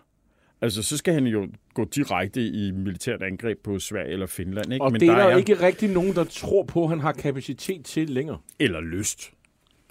Altså, 0.61 0.83
så 0.83 0.97
skal 0.97 1.15
han 1.15 1.27
jo 1.27 1.49
gå 1.75 1.85
direkte 1.85 2.47
i 2.47 2.71
militært 2.71 3.23
angreb 3.23 3.59
på 3.65 3.79
Sverige 3.79 4.13
eller 4.13 4.27
Finland. 4.27 4.73
Ikke? 4.73 4.85
Og 4.85 4.93
Men 4.93 5.01
det 5.01 5.09
er 5.09 5.15
der, 5.15 5.23
er 5.23 5.33
jo 5.33 5.39
ikke 5.39 5.55
rigtig 5.55 5.91
nogen, 5.91 6.15
der 6.15 6.25
tror 6.25 6.63
på, 6.63 6.83
at 6.83 6.89
han 6.89 7.01
har 7.01 7.13
kapacitet 7.13 7.85
til 7.85 8.11
længere. 8.11 8.39
Eller 8.59 8.81
lyst. 8.81 9.33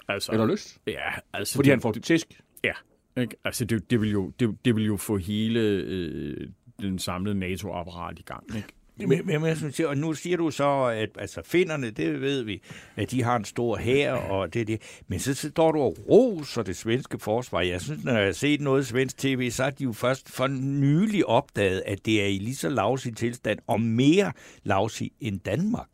Altså, 0.08 0.32
Eller 0.32 0.46
lyst. 0.46 0.78
Ja, 0.86 1.10
altså... 1.32 1.54
Fordi 1.54 1.66
det, 1.66 1.72
han 1.72 1.80
får 1.80 1.92
det 1.92 2.02
tæsk. 2.02 2.40
Ja, 2.64 2.72
ikke? 3.16 3.36
altså 3.44 3.64
det, 3.64 3.90
det, 3.90 4.00
vil 4.00 4.10
jo, 4.10 4.32
det, 4.40 4.56
det 4.64 4.76
vil 4.76 4.86
jo 4.86 4.96
få 4.96 5.16
hele 5.16 5.60
øh, 5.60 6.48
den 6.80 6.98
samlede 6.98 7.38
NATO-apparat 7.38 8.18
i 8.18 8.22
gang. 8.22 8.56
Ikke? 8.56 8.68
Men, 8.96 9.26
men, 9.26 9.42
men, 9.42 9.56
synes 9.56 9.80
og 9.80 9.96
nu 9.96 10.14
siger 10.14 10.36
du 10.36 10.50
så, 10.50 10.84
at 10.84 11.08
altså, 11.18 11.40
finderne, 11.44 11.90
det 11.90 12.20
ved 12.20 12.42
vi, 12.42 12.62
at 12.96 13.10
de 13.10 13.22
har 13.22 13.36
en 13.36 13.44
stor 13.44 13.76
hær, 13.76 14.12
og 14.12 14.54
det 14.54 14.68
det. 14.68 14.82
Men 15.08 15.18
så 15.18 15.34
står 15.34 15.72
du 15.72 15.78
og 15.78 15.96
roser 16.08 16.62
det 16.62 16.76
svenske 16.76 17.18
forsvar. 17.18 17.60
Jeg 17.60 17.80
synes, 17.80 18.04
når 18.04 18.12
jeg 18.12 18.24
har 18.24 18.32
set 18.32 18.60
noget 18.60 18.86
svensk 18.86 19.18
tv, 19.18 19.50
så 19.50 19.62
har 19.62 19.70
de 19.70 19.84
jo 19.84 19.92
først 19.92 20.30
for 20.30 20.46
nylig 20.46 21.26
opdaget, 21.26 21.82
at 21.86 22.06
det 22.06 22.22
er 22.22 22.26
i 22.26 22.38
lige 22.38 22.56
så 22.56 22.68
lavsig 22.68 23.16
tilstand, 23.16 23.58
og 23.66 23.80
mere 23.80 24.32
lavsig 24.62 25.10
end 25.20 25.40
Danmark. 25.40 25.86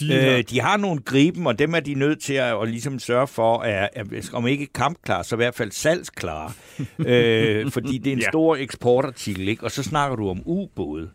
De, 0.00 0.14
øh, 0.14 0.44
de 0.50 0.60
har 0.60 0.76
nogle 0.76 1.00
griben, 1.00 1.46
og 1.46 1.58
dem 1.58 1.74
er 1.74 1.80
de 1.80 1.94
nødt 1.94 2.20
til 2.20 2.34
at, 2.34 2.62
at 2.62 2.68
ligesom 2.68 2.98
sørge 2.98 3.26
for, 3.26 3.58
at, 3.58 3.90
at 3.92 4.30
om 4.32 4.46
ikke 4.46 4.66
kampklar, 4.66 5.22
så 5.22 5.34
i 5.34 5.36
hvert 5.36 5.54
fald 5.54 5.70
salgsklar. 5.70 6.56
øh, 6.98 7.70
fordi 7.70 7.98
det 7.98 8.10
er 8.10 8.12
en 8.12 8.20
ja. 8.20 8.30
stor 8.30 8.56
eksportartikel, 8.56 9.48
ikke? 9.48 9.64
Og 9.64 9.70
så 9.70 9.82
snakker 9.82 10.16
du 10.16 10.28
om 10.28 10.42
ubåde. 10.44 11.10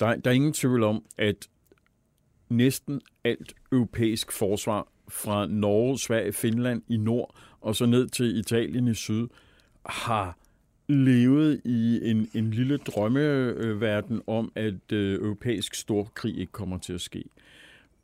Der, 0.00 0.14
der 0.14 0.30
er 0.30 0.34
ingen 0.34 0.52
tvivl 0.52 0.82
om, 0.82 1.02
at 1.18 1.48
næsten 2.48 3.00
alt 3.24 3.54
europæisk 3.72 4.32
forsvar 4.32 4.86
fra 5.08 5.46
Norge, 5.46 5.98
Sverige, 5.98 6.32
Finland 6.32 6.82
i 6.88 6.96
nord 6.96 7.34
og 7.60 7.76
så 7.76 7.86
ned 7.86 8.08
til 8.08 8.38
Italien 8.38 8.88
i 8.88 8.94
syd 8.94 9.28
har 9.86 10.38
levet 10.88 11.60
i 11.64 12.10
en, 12.10 12.30
en 12.34 12.50
lille 12.50 12.76
drømmeverden 12.76 14.22
om, 14.26 14.52
at 14.54 14.92
øh, 14.92 15.20
europæisk 15.20 15.74
storkrig 15.74 16.38
ikke 16.38 16.52
kommer 16.52 16.78
til 16.78 16.92
at 16.92 17.00
ske. 17.00 17.24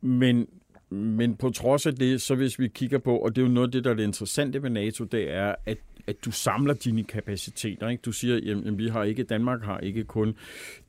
Men, 0.05 0.47
men 0.89 1.35
på 1.35 1.49
trods 1.49 1.85
af 1.85 1.95
det, 1.95 2.21
så 2.21 2.35
hvis 2.35 2.59
vi 2.59 2.67
kigger 2.67 2.97
på, 2.97 3.17
og 3.17 3.35
det 3.35 3.41
er 3.41 3.45
jo 3.45 3.53
noget 3.53 3.67
af 3.67 3.71
det, 3.71 3.83
der 3.83 3.89
er 3.89 3.93
det 3.93 4.03
interessante 4.03 4.63
ved 4.63 4.69
NATO, 4.69 5.03
det 5.03 5.31
er, 5.31 5.55
at 5.65 5.77
at 6.07 6.25
du 6.25 6.31
samler 6.31 6.73
dine 6.73 7.03
kapaciteter. 7.03 7.89
Ikke? 7.89 8.01
Du 8.01 8.11
siger, 8.11 8.35
at 8.65 8.77
vi 8.77 8.87
har 8.87 9.03
ikke, 9.03 9.23
Danmark 9.23 9.63
har 9.63 9.79
ikke 9.79 10.03
kun 10.03 10.35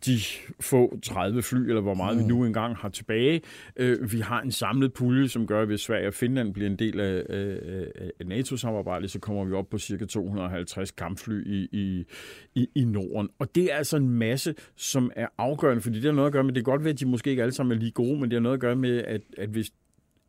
de 0.07 0.19
få 0.61 0.99
30 1.03 1.43
fly, 1.43 1.69
eller 1.69 1.81
hvor 1.81 1.95
meget 1.95 2.17
mm. 2.17 2.23
vi 2.23 2.29
nu 2.29 2.45
engang 2.45 2.77
har 2.77 2.89
tilbage. 2.89 3.43
Øh, 3.77 4.13
vi 4.13 4.21
har 4.21 4.41
en 4.41 4.53
samlet 4.53 4.93
pulje, 4.93 5.29
som 5.29 5.47
gør, 5.47 5.61
at 5.63 5.67
hvis 5.67 5.81
Sverige 5.81 6.09
og 6.09 6.15
Finland 6.15 6.55
bliver 6.55 6.71
en 6.71 6.77
del 6.77 7.01
af, 7.01 7.23
af, 7.29 8.11
af 8.21 8.27
NATO-samarbejdet, 8.27 9.11
så 9.11 9.19
kommer 9.19 9.45
vi 9.45 9.53
op 9.53 9.71
på 9.71 9.79
cirka 9.79 10.05
250 10.05 10.91
kampfly 10.91 11.47
i, 11.47 11.69
i, 11.73 12.05
i, 12.55 12.69
i 12.75 12.85
Norden. 12.85 13.29
Og 13.39 13.55
det 13.55 13.73
er 13.73 13.77
altså 13.77 13.97
en 13.97 14.11
masse, 14.11 14.55
som 14.77 15.11
er 15.17 15.27
afgørende, 15.39 15.83
fordi 15.83 15.97
det 15.97 16.05
har 16.05 16.13
noget 16.13 16.27
at 16.27 16.33
gøre 16.33 16.45
med, 16.45 16.53
det 16.53 16.65
kan 16.65 16.73
godt 16.73 16.85
være, 16.85 16.93
at 16.93 17.01
de 17.01 17.07
måske 17.07 17.31
ikke 17.31 17.43
alle 17.43 17.53
sammen 17.55 17.77
er 17.77 17.81
lige 17.81 17.91
gode, 17.91 18.21
men 18.21 18.23
det 18.23 18.33
har 18.33 18.41
noget 18.41 18.57
at 18.57 18.61
gøre 18.61 18.77
med, 18.77 18.99
at, 18.99 19.21
at 19.39 19.49
hvis 19.49 19.71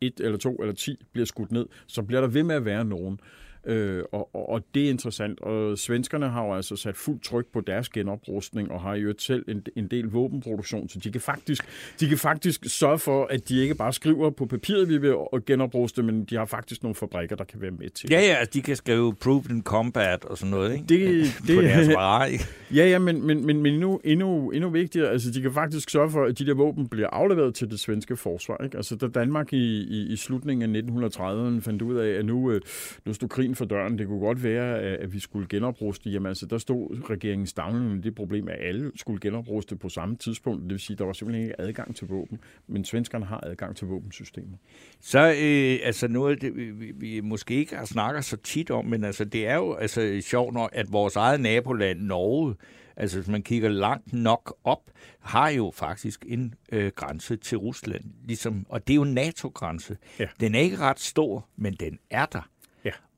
et 0.00 0.20
eller 0.20 0.38
to 0.38 0.56
eller 0.56 0.74
ti 0.74 0.96
bliver 1.12 1.26
skudt 1.26 1.52
ned, 1.52 1.66
så 1.86 2.02
bliver 2.02 2.20
der 2.20 2.28
ved 2.28 2.42
med 2.42 2.54
at 2.54 2.64
være 2.64 2.84
nogen. 2.84 3.20
Øh, 3.68 4.04
og, 4.12 4.34
og, 4.34 4.48
og 4.48 4.62
det 4.74 4.84
er 4.84 4.90
interessant. 4.90 5.40
Og 5.40 5.78
svenskerne 5.78 6.28
har 6.28 6.44
jo 6.44 6.54
altså 6.54 6.76
sat 6.76 6.96
fuld 6.96 7.20
tryk 7.20 7.46
på 7.52 7.60
deres 7.60 7.88
genoprustning, 7.88 8.70
og 8.70 8.80
har 8.80 8.94
jo 8.94 9.14
selv 9.18 9.44
en, 9.48 9.62
en 9.76 9.88
del 9.88 10.04
våbenproduktion, 10.04 10.88
så 10.88 10.98
de 10.98 11.12
kan, 11.12 11.20
faktisk, 11.20 11.64
de 12.00 12.08
kan 12.08 12.18
faktisk 12.18 12.64
sørge 12.66 12.98
for, 12.98 13.26
at 13.30 13.48
de 13.48 13.62
ikke 13.62 13.74
bare 13.74 13.92
skriver 13.92 14.30
på 14.30 14.46
papiret, 14.46 14.88
vi 14.88 14.98
vil 14.98 15.14
genopruste, 15.46 16.02
men 16.02 16.24
de 16.24 16.36
har 16.36 16.44
faktisk 16.44 16.82
nogle 16.82 16.94
fabrikker, 16.94 17.36
der 17.36 17.44
kan 17.44 17.60
være 17.60 17.70
med 17.70 17.90
til 17.90 18.10
Ja, 18.10 18.20
ja, 18.20 18.34
altså, 18.34 18.50
de 18.54 18.62
kan 18.62 18.76
skrive 18.76 19.14
proven 19.14 19.62
combat 19.62 20.24
og 20.24 20.38
sådan 20.38 20.50
noget, 20.50 20.72
ikke? 20.72 20.84
Det, 20.88 21.32
det, 21.46 21.56
på 21.56 21.62
deres 21.62 21.88
varer, 21.88 22.26
ikke? 22.26 22.44
Ja, 22.74 22.88
ja, 22.88 22.98
men, 22.98 23.26
men, 23.26 23.46
men, 23.46 23.62
men 23.62 23.72
endnu, 23.72 24.00
endnu, 24.04 24.50
endnu 24.50 24.70
vigtigere, 24.70 25.10
altså 25.10 25.30
de 25.30 25.42
kan 25.42 25.52
faktisk 25.52 25.90
sørge 25.90 26.10
for, 26.10 26.24
at 26.24 26.38
de 26.38 26.46
der 26.46 26.54
våben 26.54 26.88
bliver 26.88 27.08
afleveret 27.08 27.54
til 27.54 27.70
det 27.70 27.80
svenske 27.80 28.16
forsvar, 28.16 28.64
ikke? 28.64 28.76
Altså 28.76 28.96
da 28.96 29.06
Danmark 29.06 29.52
i, 29.52 29.82
i, 29.82 30.12
i 30.12 30.16
slutningen 30.16 30.76
af 30.76 30.80
1930'erne 30.80 31.60
fandt 31.60 31.82
ud 31.82 31.96
af, 31.96 32.18
at 32.18 32.24
nu, 32.24 32.50
øh, 32.50 32.60
nu 33.04 33.14
stod 33.14 33.28
krigen 33.28 33.54
for 33.58 33.64
døren. 33.64 33.98
Det 33.98 34.06
kunne 34.06 34.20
godt 34.20 34.42
være, 34.42 34.78
at 34.80 35.12
vi 35.12 35.20
skulle 35.20 35.48
genopruste. 35.48 36.10
Jamen 36.10 36.26
altså, 36.26 36.46
der 36.46 36.58
stod 36.58 37.10
regeringen 37.10 37.46
stavlen 37.46 37.94
med 37.94 38.02
det 38.02 38.14
problem, 38.14 38.48
at 38.48 38.56
alle 38.60 38.92
skulle 38.96 39.20
genopruste 39.20 39.76
på 39.76 39.88
samme 39.88 40.16
tidspunkt. 40.16 40.62
Det 40.62 40.70
vil 40.70 40.80
sige, 40.80 40.94
at 40.94 40.98
der 40.98 41.04
var 41.04 41.12
simpelthen 41.12 41.44
ikke 41.44 41.60
adgang 41.60 41.96
til 41.96 42.06
våben. 42.06 42.38
Men 42.66 42.84
svenskerne 42.84 43.24
har 43.24 43.40
adgang 43.46 43.76
til 43.76 43.86
våbensystemer. 43.86 44.56
Så 45.00 45.18
øh, 45.18 45.86
altså 45.86 46.08
noget 46.08 46.40
det, 46.40 46.56
vi, 46.56 46.92
vi 46.96 47.20
måske 47.20 47.54
ikke 47.54 47.76
har 47.76 47.84
snakket 47.84 48.24
så 48.24 48.36
tit 48.36 48.70
om, 48.70 48.84
men 48.84 49.04
altså, 49.04 49.24
det 49.24 49.46
er 49.46 49.54
jo 49.54 49.74
altså, 49.74 50.20
sjovt 50.20 50.54
nok, 50.54 50.70
at 50.72 50.92
vores 50.92 51.16
eget 51.16 51.40
naboland, 51.40 52.00
Norge, 52.00 52.54
altså 52.96 53.18
hvis 53.18 53.28
man 53.28 53.42
kigger 53.42 53.68
langt 53.68 54.12
nok 54.12 54.56
op, 54.64 54.90
har 55.20 55.48
jo 55.48 55.72
faktisk 55.74 56.24
en 56.28 56.54
øh, 56.72 56.92
grænse 56.96 57.36
til 57.36 57.58
Rusland. 57.58 58.04
Ligesom, 58.24 58.66
og 58.68 58.86
det 58.86 58.92
er 58.92 58.96
jo 58.96 59.04
NATO-grænse. 59.04 59.96
Ja. 60.18 60.26
Den 60.40 60.54
er 60.54 60.60
ikke 60.60 60.76
ret 60.76 61.00
stor, 61.00 61.48
men 61.56 61.74
den 61.74 61.98
er 62.10 62.26
der. 62.26 62.48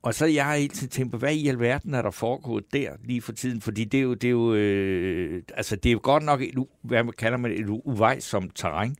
Og 0.01 0.13
så 0.13 0.25
jeg 0.25 0.45
har 0.45 0.55
hele 0.55 0.73
tiden 0.73 0.89
tænkt 0.89 1.11
på, 1.11 1.17
hvad 1.17 1.35
i 1.35 1.47
alverden 1.47 1.93
er 1.93 2.01
der 2.01 2.11
foregået 2.11 2.73
der 2.73 2.91
lige 3.03 3.21
for 3.21 3.31
tiden? 3.31 3.61
Fordi 3.61 3.83
det 3.83 3.97
er 3.97 4.01
jo, 4.01 4.13
det 4.13 4.27
er 4.27 4.31
jo, 4.31 4.53
øh, 4.53 5.43
altså 5.53 5.75
det 5.75 5.89
er 5.89 5.93
jo 5.93 5.99
godt 6.03 6.23
nok, 6.23 6.41
et, 6.41 6.65
hvad 6.81 7.03
man 7.03 7.13
kalder 7.17 7.37
man, 7.37 7.51
et 7.51 7.65
uvejsomt 7.69 8.51
terræn, 8.55 8.95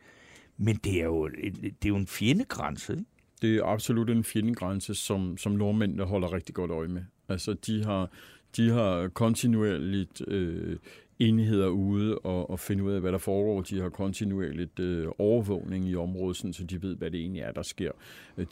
men 0.58 0.76
det 0.76 1.02
er 1.02 1.06
jo, 1.06 1.28
det 1.28 1.86
er 1.86 1.90
jo 1.90 1.96
en 1.96 2.08
fjendegrænse, 2.08 2.94
ikke? 2.94 3.06
Det 3.42 3.58
er 3.58 3.66
absolut 3.66 4.10
en 4.10 4.24
fjendegrænse, 4.24 4.96
som, 4.96 5.38
som 5.38 5.52
nordmændene 5.52 6.04
holder 6.04 6.34
rigtig 6.34 6.56
godt 6.56 6.72
øje 6.72 6.88
med. 6.88 7.02
Altså, 7.30 7.54
de 7.54 7.84
har, 7.84 8.10
de 8.58 8.70
har 8.70 9.08
kontinuerligt 9.08 10.22
øh, 10.28 10.78
enheder 11.20 11.68
ude 11.68 12.18
og, 12.18 12.50
og 12.50 12.60
finde 12.60 12.84
ud 12.84 12.92
af, 12.92 13.02
hvad 13.02 13.12
der 13.12 13.18
foregår. 13.18 13.62
De 13.62 13.82
har 13.82 13.90
kontinuerligt 13.90 14.80
øh, 14.80 15.08
overvågning 15.18 15.88
i 15.88 15.96
området, 15.96 16.38
sådan, 16.38 16.54
så 16.54 16.64
de 16.64 16.82
ved, 16.82 16.96
hvad 16.96 17.12
det 17.12 17.20
egentlig 17.20 17.42
er, 17.42 17.52
der 17.52 17.62
sker. 17.62 17.92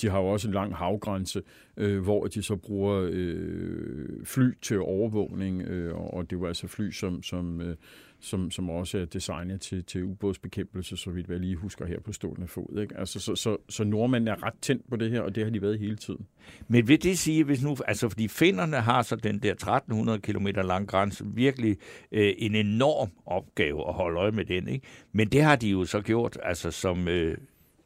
De 0.02 0.10
har 0.10 0.20
jo 0.20 0.28
også 0.28 0.48
en 0.48 0.54
lang 0.54 0.76
havgrænse, 0.76 1.42
øh, 1.78 2.04
hvor 2.04 2.28
de 2.28 2.44
så 2.44 2.56
bruger 2.56 3.10
øh, 3.12 4.26
fly 4.26 4.52
til 4.62 4.80
overvågning, 4.80 5.62
øh, 5.62 5.96
og 5.96 6.30
det 6.30 6.36
er 6.36 6.40
jo 6.40 6.46
altså 6.46 6.68
fly, 6.68 6.92
som, 6.92 7.24
som 7.24 7.62
øh, 7.62 7.76
som, 8.20 8.52
som 8.52 8.70
også 8.70 8.98
er 8.98 9.06
designet 9.06 9.62
til, 9.62 9.84
til 9.84 10.04
ubådsbekæmpelse, 10.04 10.98
så 10.98 11.12
vidt 11.12 11.30
jeg 11.30 11.40
lige 11.40 11.56
husker 11.56 11.86
her 11.86 12.00
på 12.00 12.14
stående 12.14 12.48
fod. 12.48 12.82
Ikke? 12.82 12.98
Altså, 12.98 13.20
så, 13.20 13.36
så, 13.36 13.58
så 13.70 13.84
nordmænd 13.84 14.30
er 14.30 14.44
ret 14.44 14.54
tændt 14.62 14.90
på 14.90 14.96
det 14.96 15.12
her, 15.12 15.22
og 15.22 15.36
det 15.36 15.44
har 15.44 15.52
de 15.52 15.62
været 15.62 15.80
hele 15.80 15.96
tiden. 15.96 16.28
Men 16.68 16.88
vil 16.88 17.04
det 17.04 17.20
sige, 17.20 17.44
hvis 17.44 17.64
nu, 17.64 17.76
altså 17.88 18.10
fordi 18.10 18.28
finnerne 18.28 18.78
har 18.78 19.02
så 19.02 19.16
den 19.16 19.40
der 19.40 19.52
1300 19.52 20.20
km 20.20 20.48
lang 20.48 20.88
grænse, 20.88 21.26
virkelig 21.26 21.78
øh, 22.12 22.34
en 22.38 22.56
enorm 22.56 23.10
opgave 23.26 23.88
at 23.88 23.94
holde 23.94 24.20
øje 24.20 24.32
med 24.32 24.46
den, 24.46 24.68
ikke? 24.68 24.88
Men 25.12 25.28
det 25.28 25.42
har 25.42 25.56
de 25.56 25.70
jo 25.70 25.86
så 25.86 26.02
gjort, 26.02 26.38
altså 26.44 26.72
som 26.72 27.08
øh, 27.08 27.38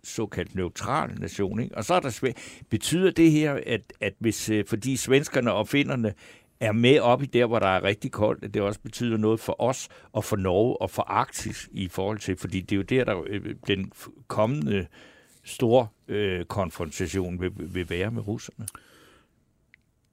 såkaldt 0.04 0.56
neutral 0.56 1.20
nation, 1.20 1.60
ikke? 1.60 1.78
Og 1.78 1.86
så 1.86 1.94
er 1.94 2.00
der 2.00 2.10
svært. 2.10 2.38
Betyder 2.70 3.12
det 3.12 3.32
her, 3.32 3.60
at, 3.66 3.94
at 4.02 4.14
hvis, 4.20 4.50
øh, 4.50 4.66
fordi 4.68 4.96
svenskerne 4.96 5.54
og 5.54 5.68
finnerne 5.68 6.14
er 6.60 6.72
med 6.72 7.00
op 7.00 7.24
i 7.24 7.26
der, 7.26 7.46
hvor 7.46 7.60
der 7.60 7.68
er 7.68 7.84
rigtig 7.84 8.12
koldt, 8.12 8.44
at 8.44 8.54
det 8.54 8.62
også 8.62 8.80
betyder 8.80 9.18
noget 9.18 9.40
for 9.40 9.62
os 9.62 9.90
og 10.12 10.24
for 10.24 10.36
Norge 10.36 10.82
og 10.82 10.90
for 10.90 11.02
Arktis 11.02 11.70
i 11.72 11.88
forhold 11.88 12.20
til, 12.20 12.38
fordi 12.38 12.62
det 12.62 12.72
er 12.72 12.78
jo 12.78 12.82
der, 12.82 13.04
der 13.04 13.24
øh, 13.28 13.56
den 13.68 13.92
kommende 14.28 14.88
store 15.44 15.88
øh, 16.08 16.46
konfrontation 16.46 17.42
vil, 17.42 17.52
vil 17.58 17.90
være 17.90 18.12
med 18.12 18.28
russerne. 18.28 18.68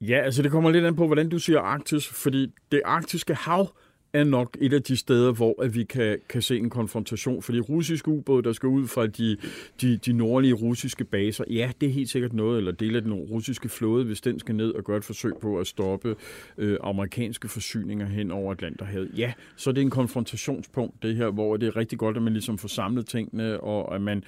Ja, 0.01 0.21
altså 0.21 0.43
det 0.43 0.51
kommer 0.51 0.69
lidt 0.69 0.85
an 0.85 0.95
på, 0.95 1.05
hvordan 1.05 1.29
du 1.29 1.39
siger 1.39 1.59
Arktis, 1.59 2.07
fordi 2.07 2.53
det 2.71 2.81
arktiske 2.85 3.33
hav 3.35 3.75
er 4.13 4.23
nok 4.23 4.57
et 4.61 4.73
af 4.73 4.83
de 4.83 4.97
steder, 4.97 5.31
hvor 5.31 5.63
at 5.63 5.75
vi 5.75 5.83
kan, 5.83 6.17
kan 6.29 6.41
se 6.41 6.57
en 6.57 6.69
konfrontation. 6.69 7.41
For 7.41 7.51
de 7.51 7.59
russiske 7.59 8.07
ubåde, 8.07 8.43
der 8.43 8.53
skal 8.53 8.67
ud 8.67 8.87
fra 8.87 9.07
de, 9.07 9.37
de, 9.81 9.97
de 9.97 10.13
nordlige 10.13 10.53
russiske 10.53 11.03
baser, 11.03 11.43
ja, 11.49 11.71
det 11.81 11.89
er 11.89 11.93
helt 11.93 12.09
sikkert 12.09 12.33
noget, 12.33 12.57
eller 12.57 12.71
del 12.71 12.95
af 12.95 13.01
den 13.01 13.13
russiske 13.13 13.69
flåde, 13.69 14.05
hvis 14.05 14.21
den 14.21 14.39
skal 14.39 14.55
ned 14.55 14.71
og 14.71 14.83
gøre 14.83 14.97
et 14.97 15.03
forsøg 15.03 15.33
på 15.41 15.59
at 15.59 15.67
stoppe 15.67 16.15
øh, 16.57 16.77
amerikanske 16.83 17.47
forsyninger 17.47 18.05
hen 18.05 18.31
over 18.31 18.51
Atlanterhavet. 18.51 19.11
Ja, 19.17 19.33
så 19.55 19.69
er 19.69 19.73
det 19.73 19.81
en 19.81 19.89
konfrontationspunkt, 19.89 21.03
det 21.03 21.15
her, 21.15 21.29
hvor 21.29 21.57
det 21.57 21.67
er 21.67 21.75
rigtig 21.75 21.97
godt, 21.99 22.17
at 22.17 22.23
man 22.23 22.33
ligesom 22.33 22.57
får 22.57 22.67
samlet 22.67 23.05
tingene, 23.05 23.59
og 23.59 23.95
at 23.95 24.01
man 24.01 24.23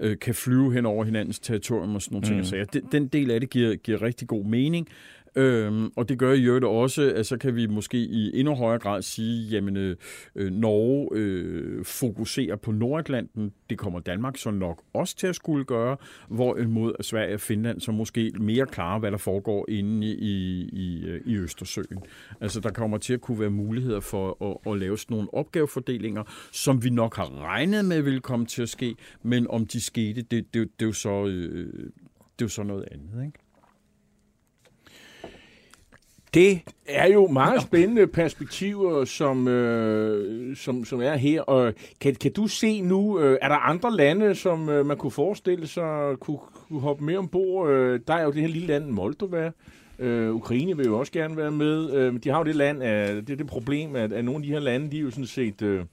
øh, 0.00 0.18
kan 0.18 0.34
flyve 0.34 0.72
hen 0.72 0.86
over 0.86 1.04
hinandens 1.04 1.38
territorium 1.38 1.94
og 1.94 2.02
sådan 2.02 2.14
nogle 2.14 2.28
mm. 2.28 2.34
ting. 2.34 2.46
Så 2.46 2.56
ja, 2.56 2.64
den, 2.72 2.82
den 2.92 3.06
del 3.06 3.30
af 3.30 3.40
det 3.40 3.50
giver, 3.50 3.74
giver 3.74 4.02
rigtig 4.02 4.28
god 4.28 4.44
mening. 4.44 4.88
Øhm, 5.36 5.92
og 5.96 6.08
det 6.08 6.18
gør 6.18 6.32
i 6.32 6.44
øvrigt 6.44 6.64
også, 6.64 7.12
at 7.16 7.26
så 7.26 7.36
kan 7.36 7.56
vi 7.56 7.66
måske 7.66 7.98
i 7.98 8.40
endnu 8.40 8.54
højere 8.54 8.78
grad 8.78 9.02
sige, 9.02 9.48
jamen 9.48 9.76
øh, 9.76 9.96
øh, 10.34 10.52
Norge 10.52 11.08
øh, 11.12 11.84
fokuserer 11.84 12.56
på 12.56 12.72
Nordatlanten. 12.72 13.52
Det 13.70 13.78
kommer 13.78 14.00
Danmark 14.00 14.36
så 14.36 14.50
nok 14.50 14.82
også 14.92 15.16
til 15.16 15.26
at 15.26 15.36
skulle 15.36 15.64
gøre, 15.64 15.96
hvorimod 16.28 16.92
Sverige 17.00 17.34
og 17.34 17.40
Finland 17.40 17.80
så 17.80 17.92
måske 17.92 18.32
mere 18.40 18.66
klarer, 18.66 18.98
hvad 18.98 19.10
der 19.10 19.16
foregår 19.16 19.66
inde 19.68 20.06
i, 20.06 20.68
i, 20.72 21.04
øh, 21.06 21.20
i 21.26 21.36
Østersøen. 21.36 22.02
Altså 22.40 22.60
der 22.60 22.70
kommer 22.70 22.98
til 22.98 23.14
at 23.14 23.20
kunne 23.20 23.40
være 23.40 23.50
muligheder 23.50 24.00
for 24.00 24.50
at, 24.50 24.72
at 24.72 24.78
lave 24.78 24.98
sådan 24.98 25.14
nogle 25.14 25.34
opgavefordelinger, 25.34 26.22
som 26.52 26.84
vi 26.84 26.90
nok 26.90 27.16
har 27.16 27.42
regnet 27.42 27.84
med 27.84 28.02
vil 28.02 28.20
komme 28.20 28.46
til 28.46 28.62
at 28.62 28.68
ske, 28.68 28.94
men 29.22 29.50
om 29.50 29.66
de 29.66 29.80
skete, 29.80 30.22
det, 30.22 30.30
det, 30.30 30.54
det, 30.54 30.80
det 30.80 30.84
er 30.84 30.86
jo 30.86 30.92
så... 30.92 31.26
Øh, 31.26 31.58
øh, 31.58 31.90
det 32.38 32.44
er 32.44 32.46
jo 32.46 32.48
så 32.48 32.62
noget 32.62 32.88
andet, 32.90 33.26
ikke? 33.26 33.43
Det 36.34 36.60
er 36.86 37.12
jo 37.12 37.26
meget 37.26 37.62
spændende 37.62 38.06
perspektiver, 38.06 39.04
som, 39.04 39.48
øh, 39.48 40.56
som, 40.56 40.84
som 40.84 41.02
er 41.02 41.16
her. 41.16 41.42
Og 41.42 41.74
kan, 42.00 42.14
kan 42.14 42.32
du 42.32 42.46
se 42.46 42.80
nu, 42.80 43.20
øh, 43.20 43.38
er 43.42 43.48
der 43.48 43.56
andre 43.56 43.96
lande, 43.96 44.34
som 44.34 44.68
øh, 44.68 44.86
man 44.86 44.96
kunne 44.96 45.10
forestille 45.10 45.66
sig 45.66 46.16
kunne, 46.20 46.38
kunne 46.68 46.80
hoppe 46.80 47.04
med 47.04 47.16
ombord? 47.16 47.70
Øh, 47.70 48.00
der 48.06 48.14
er 48.14 48.22
jo 48.22 48.30
det 48.30 48.40
her 48.40 48.48
lille 48.48 48.66
land, 48.66 48.84
Moldova. 48.84 49.50
Øh, 49.98 50.34
Ukraine 50.34 50.76
vil 50.76 50.86
jo 50.86 50.98
også 50.98 51.12
gerne 51.12 51.36
være 51.36 51.50
med. 51.50 51.92
Øh, 51.92 52.14
de 52.24 52.28
har 52.28 52.38
jo 52.38 52.44
det 52.44 52.56
land, 52.56 52.82
af, 52.82 53.14
det 53.14 53.30
er 53.30 53.36
det 53.36 53.46
problem, 53.46 53.96
at, 53.96 54.12
at 54.12 54.24
nogle 54.24 54.36
af 54.36 54.42
de 54.42 54.52
her 54.52 54.60
lande, 54.60 54.90
de 54.90 54.96
er 54.98 55.02
jo 55.02 55.10
sådan 55.10 55.26
set 55.26 55.62
øh, 55.62 55.84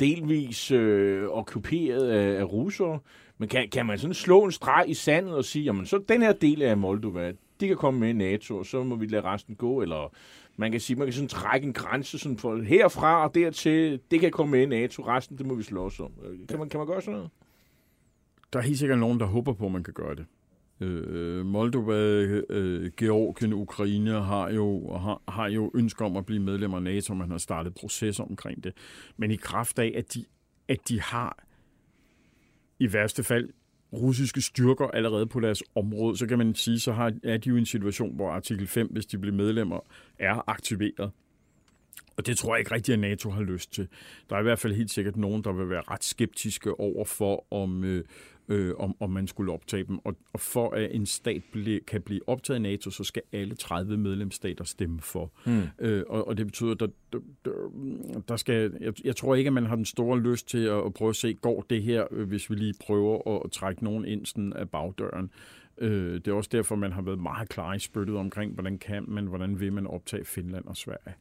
delvis 0.00 0.70
øh, 0.70 1.28
okkuperet 1.28 2.10
af, 2.10 2.40
af 2.40 2.52
russere. 2.52 2.98
Men 3.38 3.48
kan, 3.48 3.68
kan 3.72 3.86
man 3.86 3.98
sådan 3.98 4.14
slå 4.14 4.44
en 4.44 4.52
streg 4.52 4.84
i 4.86 4.94
sandet 4.94 5.34
og 5.34 5.44
sige, 5.44 5.64
jamen 5.64 5.86
så 5.86 6.00
den 6.08 6.22
her 6.22 6.32
del 6.32 6.62
af 6.62 6.76
Moldova, 6.76 7.32
de 7.60 7.68
kan 7.68 7.76
komme 7.76 8.00
med 8.00 8.08
i 8.08 8.12
NATO, 8.12 8.56
og 8.56 8.66
så 8.66 8.84
må 8.84 8.96
vi 8.96 9.06
lade 9.06 9.22
resten 9.22 9.54
gå, 9.54 9.82
eller 9.82 10.12
man 10.56 10.70
kan 10.70 10.80
sige, 10.80 10.96
man 10.96 11.06
kan 11.06 11.12
sådan 11.12 11.28
trække 11.28 11.66
en 11.66 11.72
grænse 11.72 12.18
sådan 12.18 12.38
for 12.38 12.62
herfra 12.62 13.24
og 13.24 13.34
dertil, 13.34 14.00
det 14.10 14.20
kan 14.20 14.30
komme 14.30 14.50
med 14.50 14.62
i 14.62 14.66
NATO, 14.66 15.02
resten 15.06 15.38
det 15.38 15.46
må 15.46 15.54
vi 15.54 15.62
slås 15.62 16.00
om. 16.00 16.12
Øh, 16.24 16.48
kan 16.48 16.58
man, 16.58 16.68
kan 16.68 16.78
man 16.78 16.86
gøre 16.86 17.00
sådan 17.02 17.14
noget? 17.14 17.30
der 18.52 18.58
er 18.58 18.62
helt 18.62 18.78
sikkert 18.78 18.98
nogen, 18.98 19.20
der 19.20 19.26
håber 19.26 19.52
på, 19.52 19.66
at 19.66 19.72
man 19.72 19.84
kan 19.84 19.94
gøre 19.94 20.14
det. 20.14 20.26
Øh, 20.80 21.46
Moldova, 21.46 21.94
øh, 21.94 22.90
Georgien, 22.96 23.52
Ukraine 23.52 24.10
har 24.10 24.50
jo, 24.50 24.96
har, 24.96 25.22
har 25.28 25.48
jo 25.48 25.70
ønsker 25.74 26.04
om 26.04 26.16
at 26.16 26.26
blive 26.26 26.42
medlemmer 26.42 26.76
af 26.76 26.82
NATO, 26.82 27.14
man 27.14 27.30
har 27.30 27.38
startet 27.38 27.74
processer 27.74 28.24
omkring 28.24 28.64
det. 28.64 28.72
Men 29.16 29.30
i 29.30 29.36
kraft 29.36 29.78
af, 29.78 29.92
at 29.96 30.14
de, 30.14 30.24
at 30.68 30.88
de 30.88 31.00
har 31.00 31.44
i 32.78 32.92
værste 32.92 33.22
fald 33.22 33.50
russiske 33.92 34.42
styrker 34.42 34.86
allerede 34.86 35.26
på 35.26 35.40
deres 35.40 35.62
område, 35.74 36.16
så 36.16 36.26
kan 36.26 36.38
man 36.38 36.54
sige, 36.54 36.80
så 36.80 36.92
har, 36.92 37.12
er 37.24 37.36
de 37.36 37.48
jo 37.48 37.56
i 37.56 37.58
en 37.58 37.66
situation, 37.66 38.14
hvor 38.16 38.30
artikel 38.30 38.66
5, 38.66 38.86
hvis 38.86 39.06
de 39.06 39.18
bliver 39.18 39.36
medlemmer, 39.36 39.80
er 40.18 40.50
aktiveret. 40.50 41.10
Og 42.16 42.26
det 42.26 42.38
tror 42.38 42.54
jeg 42.54 42.58
ikke 42.58 42.74
rigtigt, 42.74 42.92
at 42.92 42.98
NATO 42.98 43.30
har 43.30 43.42
lyst 43.42 43.72
til. 43.72 43.88
Der 44.30 44.36
er 44.36 44.40
i 44.40 44.42
hvert 44.42 44.58
fald 44.58 44.74
helt 44.74 44.90
sikkert 44.90 45.16
nogen, 45.16 45.44
der 45.44 45.52
vil 45.52 45.70
være 45.70 45.82
ret 45.90 46.04
skeptiske 46.04 46.80
over 46.80 47.04
for, 47.04 47.52
om, 47.52 47.84
øh, 47.84 48.04
øh, 48.48 48.74
om, 48.78 48.96
om 49.00 49.10
man 49.10 49.26
skulle 49.26 49.52
optage 49.52 49.84
dem. 49.84 49.98
Og, 50.04 50.16
og 50.32 50.40
for 50.40 50.70
at 50.70 50.94
en 50.94 51.06
stat 51.06 51.42
ble, 51.52 51.80
kan 51.80 52.02
blive 52.02 52.20
optaget 52.26 52.58
i 52.58 52.62
NATO, 52.62 52.90
så 52.90 53.04
skal 53.04 53.22
alle 53.32 53.54
30 53.54 53.96
medlemsstater 53.96 54.64
stemme 54.64 55.00
for. 55.00 55.32
Mm. 55.46 55.62
Øh, 55.78 56.04
og, 56.08 56.28
og 56.28 56.36
det 56.36 56.46
betyder, 56.46 56.70
at 56.70 56.80
der, 56.80 56.88
der, 57.44 57.50
der 58.28 58.36
skal, 58.36 58.76
jeg, 58.80 58.92
jeg 59.04 59.16
tror 59.16 59.34
ikke, 59.34 59.48
at 59.48 59.52
man 59.52 59.66
har 59.66 59.76
den 59.76 59.84
store 59.84 60.20
lyst 60.20 60.48
til 60.48 60.64
at, 60.64 60.86
at 60.86 60.94
prøve 60.94 61.08
at 61.08 61.16
se, 61.16 61.34
går 61.34 61.66
det 61.70 61.82
her, 61.82 62.06
øh, 62.10 62.28
hvis 62.28 62.50
vi 62.50 62.54
lige 62.54 62.74
prøver 62.80 63.36
at, 63.36 63.42
at 63.44 63.50
trække 63.50 63.84
nogen 63.84 64.04
ind 64.04 64.26
sådan 64.26 64.52
af 64.52 64.70
bagdøren. 64.70 65.30
Øh, 65.78 66.14
det 66.14 66.28
er 66.28 66.32
også 66.32 66.50
derfor, 66.52 66.76
man 66.76 66.92
har 66.92 67.02
været 67.02 67.18
meget 67.18 67.48
klar 67.48 67.74
i 67.74 67.78
spyttet 67.78 68.16
omkring, 68.16 68.52
hvordan 68.52 68.78
kan 68.78 69.04
man, 69.08 69.26
hvordan 69.26 69.60
vil 69.60 69.72
man 69.72 69.86
optage 69.86 70.24
Finland 70.24 70.64
og 70.64 70.76
Sverige. 70.76 71.14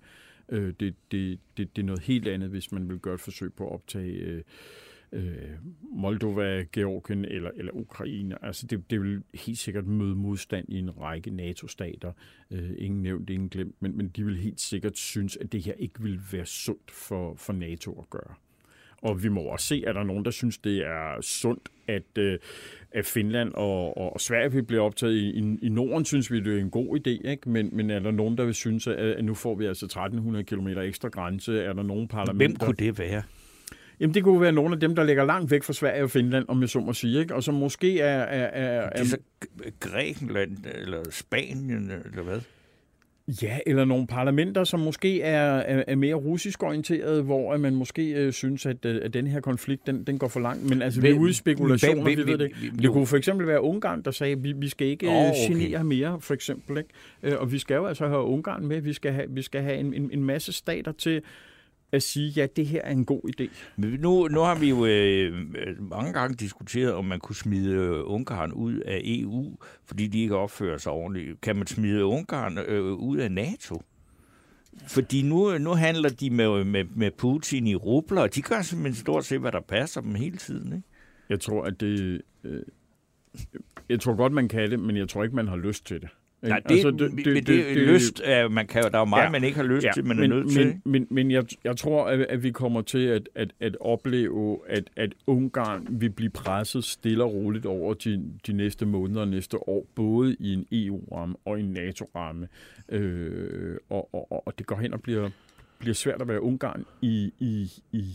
Øh, 0.49 0.73
det, 0.79 0.95
det, 1.11 1.39
det, 1.57 1.75
det 1.75 1.81
er 1.81 1.85
noget 1.85 2.01
helt 2.01 2.27
andet, 2.27 2.49
hvis 2.49 2.71
man 2.71 2.89
vil 2.89 2.99
gøre 2.99 3.13
et 3.13 3.19
forsøg 3.19 3.53
på 3.53 3.67
at 3.67 3.73
optage 3.73 4.13
øh, 4.13 4.41
øh, 5.11 5.33
Moldova, 5.91 6.65
Georgien 6.73 7.25
eller, 7.25 7.51
eller 7.55 7.71
Ukraine. 7.71 8.45
Altså 8.45 8.67
det, 8.67 8.89
det 8.89 9.01
vil 9.01 9.23
helt 9.33 9.57
sikkert 9.57 9.87
møde 9.87 10.15
modstand 10.15 10.65
i 10.69 10.79
en 10.79 11.01
række 11.01 11.31
NATO-stater. 11.31 12.11
Øh, 12.51 12.71
ingen 12.77 13.03
nævnt, 13.03 13.29
ingen 13.29 13.49
glemt, 13.49 13.75
men, 13.79 13.97
men 13.97 14.07
de 14.07 14.25
vil 14.25 14.37
helt 14.37 14.61
sikkert 14.61 14.97
synes, 14.97 15.37
at 15.37 15.51
det 15.51 15.63
her 15.63 15.73
ikke 15.73 16.01
vil 16.01 16.19
være 16.31 16.45
sundt 16.45 16.91
for, 16.91 17.35
for 17.35 17.53
NATO 17.53 17.99
at 17.99 18.09
gøre. 18.09 18.33
Og 19.01 19.23
vi 19.23 19.29
må 19.29 19.41
også 19.41 19.65
se, 19.65 19.83
at 19.87 19.95
der 19.95 20.01
er 20.01 20.05
nogen, 20.05 20.25
der 20.25 20.31
synes, 20.31 20.57
det 20.57 20.77
er 20.77 21.21
sundt, 21.21 21.69
at, 21.87 22.17
øh, 22.17 22.39
at 22.91 23.05
Finland 23.05 23.53
og, 23.53 23.97
og 23.97 24.21
Sverige 24.21 24.51
vil 24.51 24.63
blive 24.63 24.81
optaget. 24.81 25.13
I, 25.13 25.29
i, 25.29 25.57
I 25.61 25.69
Norden 25.69 26.05
synes 26.05 26.31
vi, 26.31 26.39
det 26.39 26.57
er 26.57 26.61
en 26.61 26.69
god 26.69 26.99
idé, 26.99 27.29
ikke? 27.29 27.49
Men, 27.49 27.69
men 27.73 27.89
er 27.89 27.99
der 27.99 28.11
nogen, 28.11 28.37
der 28.37 28.45
vil 28.45 28.53
synes, 28.53 28.87
at, 28.87 28.95
at 28.95 29.25
nu 29.25 29.33
får 29.33 29.55
vi 29.55 29.65
altså 29.65 29.85
1300 29.85 30.45
km 30.45 30.67
ekstra 30.67 31.09
grænse? 31.09 31.63
Er 31.63 31.73
der 31.73 31.83
nogen 31.83 32.07
parlamenter? 32.07 32.47
Hvem 32.47 32.55
kunne 32.55 32.75
det 32.75 32.99
være? 32.99 33.23
Jamen, 33.99 34.13
det 34.13 34.23
kunne 34.23 34.41
være 34.41 34.51
nogle 34.51 34.73
af 34.73 34.79
dem, 34.79 34.95
der 34.95 35.03
ligger 35.03 35.25
langt 35.25 35.51
væk 35.51 35.63
fra 35.63 35.73
Sverige 35.73 36.03
og 36.03 36.11
Finland, 36.11 36.45
om 36.47 36.61
jeg 36.61 36.69
så 36.69 36.79
må 36.79 36.93
sige, 36.93 37.19
ikke? 37.19 37.35
og 37.35 37.43
som 37.43 37.55
måske 37.55 37.99
er... 37.99 38.19
er, 38.19 38.45
er, 38.45 38.81
er 38.81 38.89
det 38.89 38.99
er 38.99 39.05
så 39.05 39.17
Grækenland 39.79 40.57
eller 40.75 41.03
Spanien, 41.11 41.91
eller 42.05 42.23
hvad? 42.23 42.39
Ja, 43.41 43.59
eller 43.65 43.85
nogle 43.85 44.07
parlamenter, 44.07 44.63
som 44.63 44.79
måske 44.79 45.21
er, 45.21 45.57
er, 45.57 45.83
er 45.87 45.95
mere 45.95 46.15
russisk 46.15 46.63
orienteret, 46.63 47.23
hvor 47.23 47.57
man 47.57 47.75
måske 47.75 48.11
øh, 48.11 48.33
synes, 48.33 48.65
at, 48.65 48.85
øh, 48.85 49.01
at 49.03 49.13
den 49.13 49.27
her 49.27 49.39
konflikt, 49.39 49.87
den, 49.87 50.03
den 50.03 50.19
går 50.19 50.27
for 50.27 50.39
langt. 50.39 50.69
Men 50.69 50.81
altså, 50.81 50.99
hvem, 50.99 51.11
vi 51.11 51.15
er 51.17 51.21
ude 51.21 51.29
i 51.29 51.33
spekulationer, 51.33 52.03
hvem, 52.03 52.17
vi 52.17 52.31
ved 52.31 52.37
det. 52.37 52.51
Det 52.81 52.91
kunne 52.91 53.07
for 53.07 53.17
eksempel 53.17 53.47
være 53.47 53.61
Ungarn, 53.61 54.01
der 54.01 54.11
sagde, 54.11 54.33
at 54.33 54.43
vi, 54.43 54.51
vi 54.51 54.69
skal 54.69 54.87
ikke 54.87 55.07
oh, 55.07 55.15
okay. 55.15 55.47
genere 55.49 55.83
mere, 55.83 56.21
for 56.21 56.33
eksempel. 56.33 56.77
Ikke? 56.77 56.89
Øh, 57.23 57.33
og 57.39 57.51
vi 57.51 57.59
skal 57.59 57.75
jo 57.75 57.85
altså 57.85 58.07
have 58.07 58.23
Ungarn 58.23 58.67
med. 58.67 58.81
Vi 58.81 58.93
skal 58.93 59.11
have, 59.11 59.27
vi 59.29 59.41
skal 59.41 59.61
have 59.61 59.77
en, 59.77 59.93
en, 59.93 60.09
en 60.13 60.23
masse 60.23 60.53
stater 60.53 60.91
til 60.91 61.21
at 61.91 62.03
sige, 62.03 62.29
ja, 62.29 62.47
det 62.55 62.67
her 62.67 62.81
er 62.81 62.91
en 62.91 63.05
god 63.05 63.21
idé. 63.29 63.47
Men 63.75 63.99
nu, 63.99 64.27
nu 64.27 64.39
har 64.39 64.55
vi 64.55 64.69
jo 64.69 64.85
øh, 64.85 65.33
mange 65.79 66.13
gange 66.13 66.35
diskuteret, 66.35 66.93
om 66.93 67.05
man 67.05 67.19
kunne 67.19 67.35
smide 67.35 67.73
øh, 67.73 68.01
Ungarn 68.05 68.51
ud 68.51 68.79
af 68.79 69.01
EU, 69.03 69.57
fordi 69.85 70.07
de 70.07 70.21
ikke 70.21 70.35
opfører 70.35 70.77
sig 70.77 70.91
ordentligt. 70.91 71.41
Kan 71.41 71.55
man 71.55 71.67
smide 71.67 72.05
Ungarn 72.05 72.57
øh, 72.57 72.93
ud 72.93 73.17
af 73.17 73.31
NATO? 73.31 73.81
Fordi 74.87 75.21
nu, 75.21 75.57
nu 75.57 75.73
handler 75.73 76.09
de 76.09 76.29
med, 76.29 76.63
med, 76.63 76.85
med 76.95 77.11
Putin 77.11 77.67
i 77.67 77.75
rubler, 77.75 78.21
og 78.21 78.35
de 78.35 78.41
gør 78.41 78.61
simpelthen 78.61 79.01
stort 79.01 79.25
set, 79.25 79.39
hvad 79.39 79.51
der 79.51 79.61
passer 79.61 80.01
dem 80.01 80.15
hele 80.15 80.37
tiden. 80.37 80.73
Ikke? 80.73 80.87
Jeg 81.29 81.39
tror, 81.39 81.63
at 81.63 81.79
det... 81.79 82.21
Øh, 82.43 82.63
jeg 83.89 83.99
tror 83.99 84.15
godt, 84.15 84.33
man 84.33 84.47
kan 84.47 84.71
det, 84.71 84.79
men 84.79 84.97
jeg 84.97 85.09
tror 85.09 85.23
ikke, 85.23 85.35
man 85.35 85.47
har 85.47 85.57
lyst 85.57 85.85
til 85.85 86.01
det. 86.01 86.09
Nej, 86.41 86.59
det, 86.59 86.71
altså, 86.71 86.91
det, 86.91 87.11
det, 87.11 87.25
det, 87.25 87.47
det, 87.47 87.77
lyst, 87.77 88.21
man 88.51 88.67
kan, 88.67 88.83
der 88.83 88.89
er 88.93 88.99
jo 88.99 89.05
meget, 89.05 89.23
ja, 89.23 89.29
man 89.29 89.43
ikke 89.43 89.57
har 89.57 89.63
lyst 89.63 89.85
ja, 89.85 89.91
til, 89.93 90.05
man 90.05 90.17
men, 90.17 90.31
er 90.31 90.35
nødt 90.35 90.45
men, 90.45 90.53
til. 90.53 90.81
Men, 90.85 91.07
men 91.09 91.31
jeg, 91.31 91.45
jeg 91.63 91.77
tror, 91.77 92.07
at, 92.07 92.19
at 92.19 92.43
vi 92.43 92.51
kommer 92.51 92.81
til 92.81 93.05
at, 93.05 93.29
at, 93.35 93.51
at 93.59 93.77
opleve, 93.81 94.59
at, 94.69 94.83
at 94.95 95.13
Ungarn 95.27 95.87
vil 95.89 96.09
blive 96.09 96.29
presset 96.29 96.83
stille 96.83 97.23
og 97.23 97.33
roligt 97.33 97.65
over 97.65 97.93
de, 97.93 98.23
de 98.47 98.53
næste 98.53 98.85
måneder 98.85 99.21
og 99.21 99.27
næste 99.27 99.69
år, 99.69 99.85
både 99.95 100.35
i 100.39 100.53
en 100.53 100.65
EU-ramme 100.71 101.35
og 101.45 101.59
en 101.59 101.65
NATO-ramme. 101.65 102.47
Øh, 102.89 103.77
og, 103.89 104.09
og, 104.13 104.47
og 104.47 104.57
det 104.57 104.65
går 104.65 104.75
hen 104.75 104.93
og 104.93 105.01
bliver, 105.01 105.29
bliver 105.79 105.93
svært 105.93 106.21
at 106.21 106.27
være 106.27 106.41
Ungarn 106.41 106.85
i, 107.01 107.33
i, 107.39 107.71
i, 107.91 108.05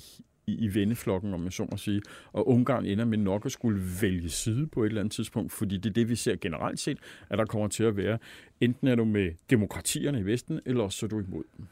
i, 0.46 0.54
i 0.64 0.74
venneflokken, 0.74 1.34
om 1.34 1.40
man 1.40 1.50
så 1.50 1.66
må 1.70 1.76
sige. 1.76 2.02
Og 2.32 2.48
Ungarn 2.48 2.86
ender 2.86 3.04
med 3.04 3.18
nok 3.18 3.46
at 3.46 3.52
skulle 3.52 3.82
vælge 4.02 4.28
side 4.28 4.66
på 4.66 4.82
et 4.82 4.88
eller 4.88 5.00
andet 5.00 5.12
tidspunkt, 5.12 5.52
fordi 5.52 5.76
det 5.76 5.90
er 5.90 5.94
det, 5.94 6.08
vi 6.08 6.16
ser 6.16 6.36
generelt 6.36 6.80
set, 6.80 6.98
at 7.30 7.38
der 7.38 7.44
kommer 7.44 7.68
til 7.68 7.84
at 7.84 7.96
være. 7.96 8.18
Enten 8.60 8.88
er 8.88 8.94
du 8.94 9.04
med 9.04 9.30
demokratierne 9.50 10.20
i 10.20 10.26
Vesten, 10.26 10.60
eller 10.66 10.84
også 10.84 11.06
er 11.06 11.10
du 11.10 11.20
imod 11.20 11.44
dem. 11.58 11.66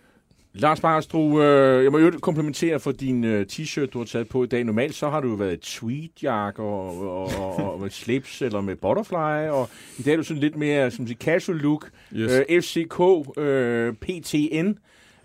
Lars 0.53 0.81
Barstro, 0.81 1.41
øh, 1.41 1.85
jeg 1.85 1.93
må 1.93 1.99
jo 1.99 2.13
komplimentere 2.21 2.81
for 2.81 2.93
din 2.93 3.25
øh, 3.25 3.47
t-shirt, 3.53 3.87
du 3.87 3.99
har 3.99 4.05
taget 4.05 4.29
på 4.29 4.45
i 4.45 4.47
dag. 4.47 4.65
Normalt 4.65 4.95
så 4.95 5.11
har 5.11 5.21
du 5.21 5.35
været 5.35 5.61
tweedjack 5.61 6.59
og, 6.59 7.01
og, 7.01 7.31
og, 7.39 7.73
og 7.73 7.81
med 7.81 7.91
slips 7.91 8.43
eller 8.43 8.61
med 8.61 8.77
butterfly, 8.77 9.49
og 9.49 9.69
i 9.99 10.03
dag 10.03 10.13
er 10.13 10.17
du 10.17 10.23
sådan 10.23 10.41
lidt 10.41 10.57
mere 10.57 10.91
som 10.91 11.07
siger, 11.07 11.19
casual 11.19 11.59
look. 11.59 11.91
Yes. 12.15 12.33
Øh, 12.33 12.63
FCK, 12.63 13.01
øh, 13.39 13.95
PTN, 13.95 14.73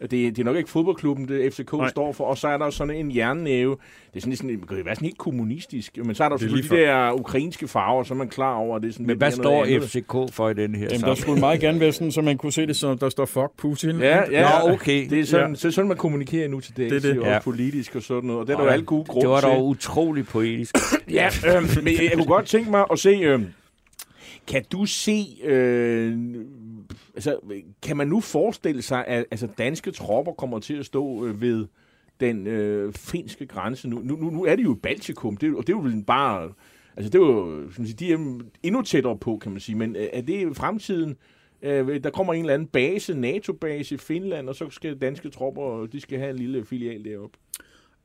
det, 0.01 0.11
det 0.11 0.39
er 0.39 0.43
nok 0.43 0.57
ikke 0.57 0.69
fodboldklubben, 0.69 1.27
det 1.27 1.53
FCK 1.53 1.73
Nej. 1.73 1.89
står 1.89 2.11
for, 2.11 2.23
og 2.23 2.37
så 2.37 2.47
er 2.47 2.57
der 2.57 2.69
sådan 2.69 2.95
en 2.95 3.15
jernnæve. 3.15 3.77
Det 4.13 4.15
er 4.15 4.21
sådan, 4.21 4.35
sådan, 4.35 4.49
det 4.49 4.67
kan 4.67 4.85
være 4.85 4.95
sådan 4.95 5.05
helt 5.05 5.17
kommunistisk, 5.17 5.97
men 6.05 6.15
så 6.15 6.23
er 6.23 6.29
der 6.29 6.37
selvfølgelig 6.37 6.71
de 6.71 6.75
der 6.77 7.11
ukrainske 7.11 7.67
farver, 7.67 8.03
så 8.03 8.13
er 8.13 8.17
man 8.17 8.29
klar 8.29 8.55
over, 8.55 8.75
at 8.75 8.81
det 8.81 8.89
er 8.89 8.93
sådan 8.93 9.07
Men 9.07 9.17
hvad 9.17 9.31
står 9.31 9.65
FCK 9.65 10.33
for 10.33 10.49
i 10.49 10.53
den 10.53 10.75
her 10.75 10.87
Jamen, 10.91 11.01
der 11.01 11.15
skulle 11.15 11.39
meget 11.39 11.59
gerne 11.59 11.79
være 11.79 11.91
sådan, 11.91 12.11
så 12.11 12.21
man 12.21 12.37
kunne 12.37 12.51
se 12.51 12.67
det, 12.67 12.75
som 12.75 12.97
der 12.97 13.09
står 13.09 13.25
fuck 13.25 13.51
Putin. 13.57 13.99
Ja, 13.99 14.31
ja. 14.31 14.59
Nå, 14.67 14.73
okay. 14.73 15.09
Det 15.09 15.19
er 15.19 15.25
sådan, 15.25 15.49
ja. 15.49 15.55
så 15.55 15.71
sådan 15.71 15.87
man 15.87 15.97
kommunikerer 15.97 16.47
nu 16.47 16.59
til 16.59 16.77
det, 16.77 16.91
det, 16.91 17.03
det. 17.03 17.19
og 17.19 17.27
ja. 17.27 17.39
politisk 17.39 17.95
og 17.95 18.01
sådan 18.01 18.27
noget, 18.27 18.41
og 18.41 18.47
det 18.47 18.53
er 18.53 18.57
der 18.57 18.63
jo 18.63 18.69
alle 18.69 18.85
gode 18.85 19.05
grunde 19.05 19.21
Det 19.21 19.29
var 19.29 19.41
dog 19.41 19.67
utroligt 19.67 20.27
poetisk. 20.27 20.75
ja, 21.11 21.29
øh, 21.47 21.63
men 21.83 21.93
jeg 21.93 22.11
kunne 22.13 22.25
godt 22.25 22.45
tænke 22.45 22.71
mig 22.71 22.85
at 22.91 22.99
se... 22.99 23.09
Øh, 23.09 23.41
kan 24.47 24.63
du 24.71 24.85
se 24.85 25.25
øh, 25.43 26.17
altså, 27.15 27.39
kan 27.81 27.97
man 27.97 28.07
nu 28.07 28.19
forestille 28.19 28.81
sig, 28.81 29.05
at 29.07 29.25
altså, 29.31 29.47
danske 29.57 29.91
tropper 29.91 30.33
kommer 30.33 30.59
til 30.59 30.73
at 30.73 30.85
stå 30.85 31.25
øh, 31.25 31.41
ved 31.41 31.67
den 32.19 32.47
øh, 32.47 32.93
finske 32.93 33.45
grænse 33.45 33.89
nu? 33.89 33.99
Nu, 33.99 34.15
nu? 34.15 34.29
nu 34.29 34.45
er 34.45 34.55
det 34.55 34.63
jo 34.63 34.77
Baltikum, 34.83 35.37
det, 35.37 35.55
og 35.55 35.67
det 35.67 35.73
er 35.73 35.77
jo 35.77 36.03
bare... 36.07 36.53
Altså, 36.97 37.09
det 37.09 37.21
er 37.21 37.25
jo, 37.25 37.71
som 37.71 37.85
sige, 37.85 37.95
de 37.95 38.13
er 38.13 38.39
endnu 38.63 38.81
tættere 38.81 39.17
på, 39.17 39.37
kan 39.37 39.51
man 39.51 39.61
sige. 39.61 39.75
Men 39.75 39.95
øh, 39.95 40.07
er 40.13 40.21
det 40.21 40.57
fremtiden? 40.57 41.17
Øh, 41.61 42.03
der 42.03 42.09
kommer 42.09 42.33
en 42.33 42.39
eller 42.39 42.53
anden 42.53 42.67
base, 42.67 43.13
NATO-base 43.13 43.95
i 43.95 43.97
Finland, 43.97 44.49
og 44.49 44.55
så 44.55 44.69
skal 44.69 44.97
danske 44.97 45.29
tropper, 45.29 45.85
de 45.85 46.01
skal 46.01 46.19
have 46.19 46.31
en 46.31 46.37
lille 46.37 46.65
filial 46.65 47.05
deroppe. 47.05 47.37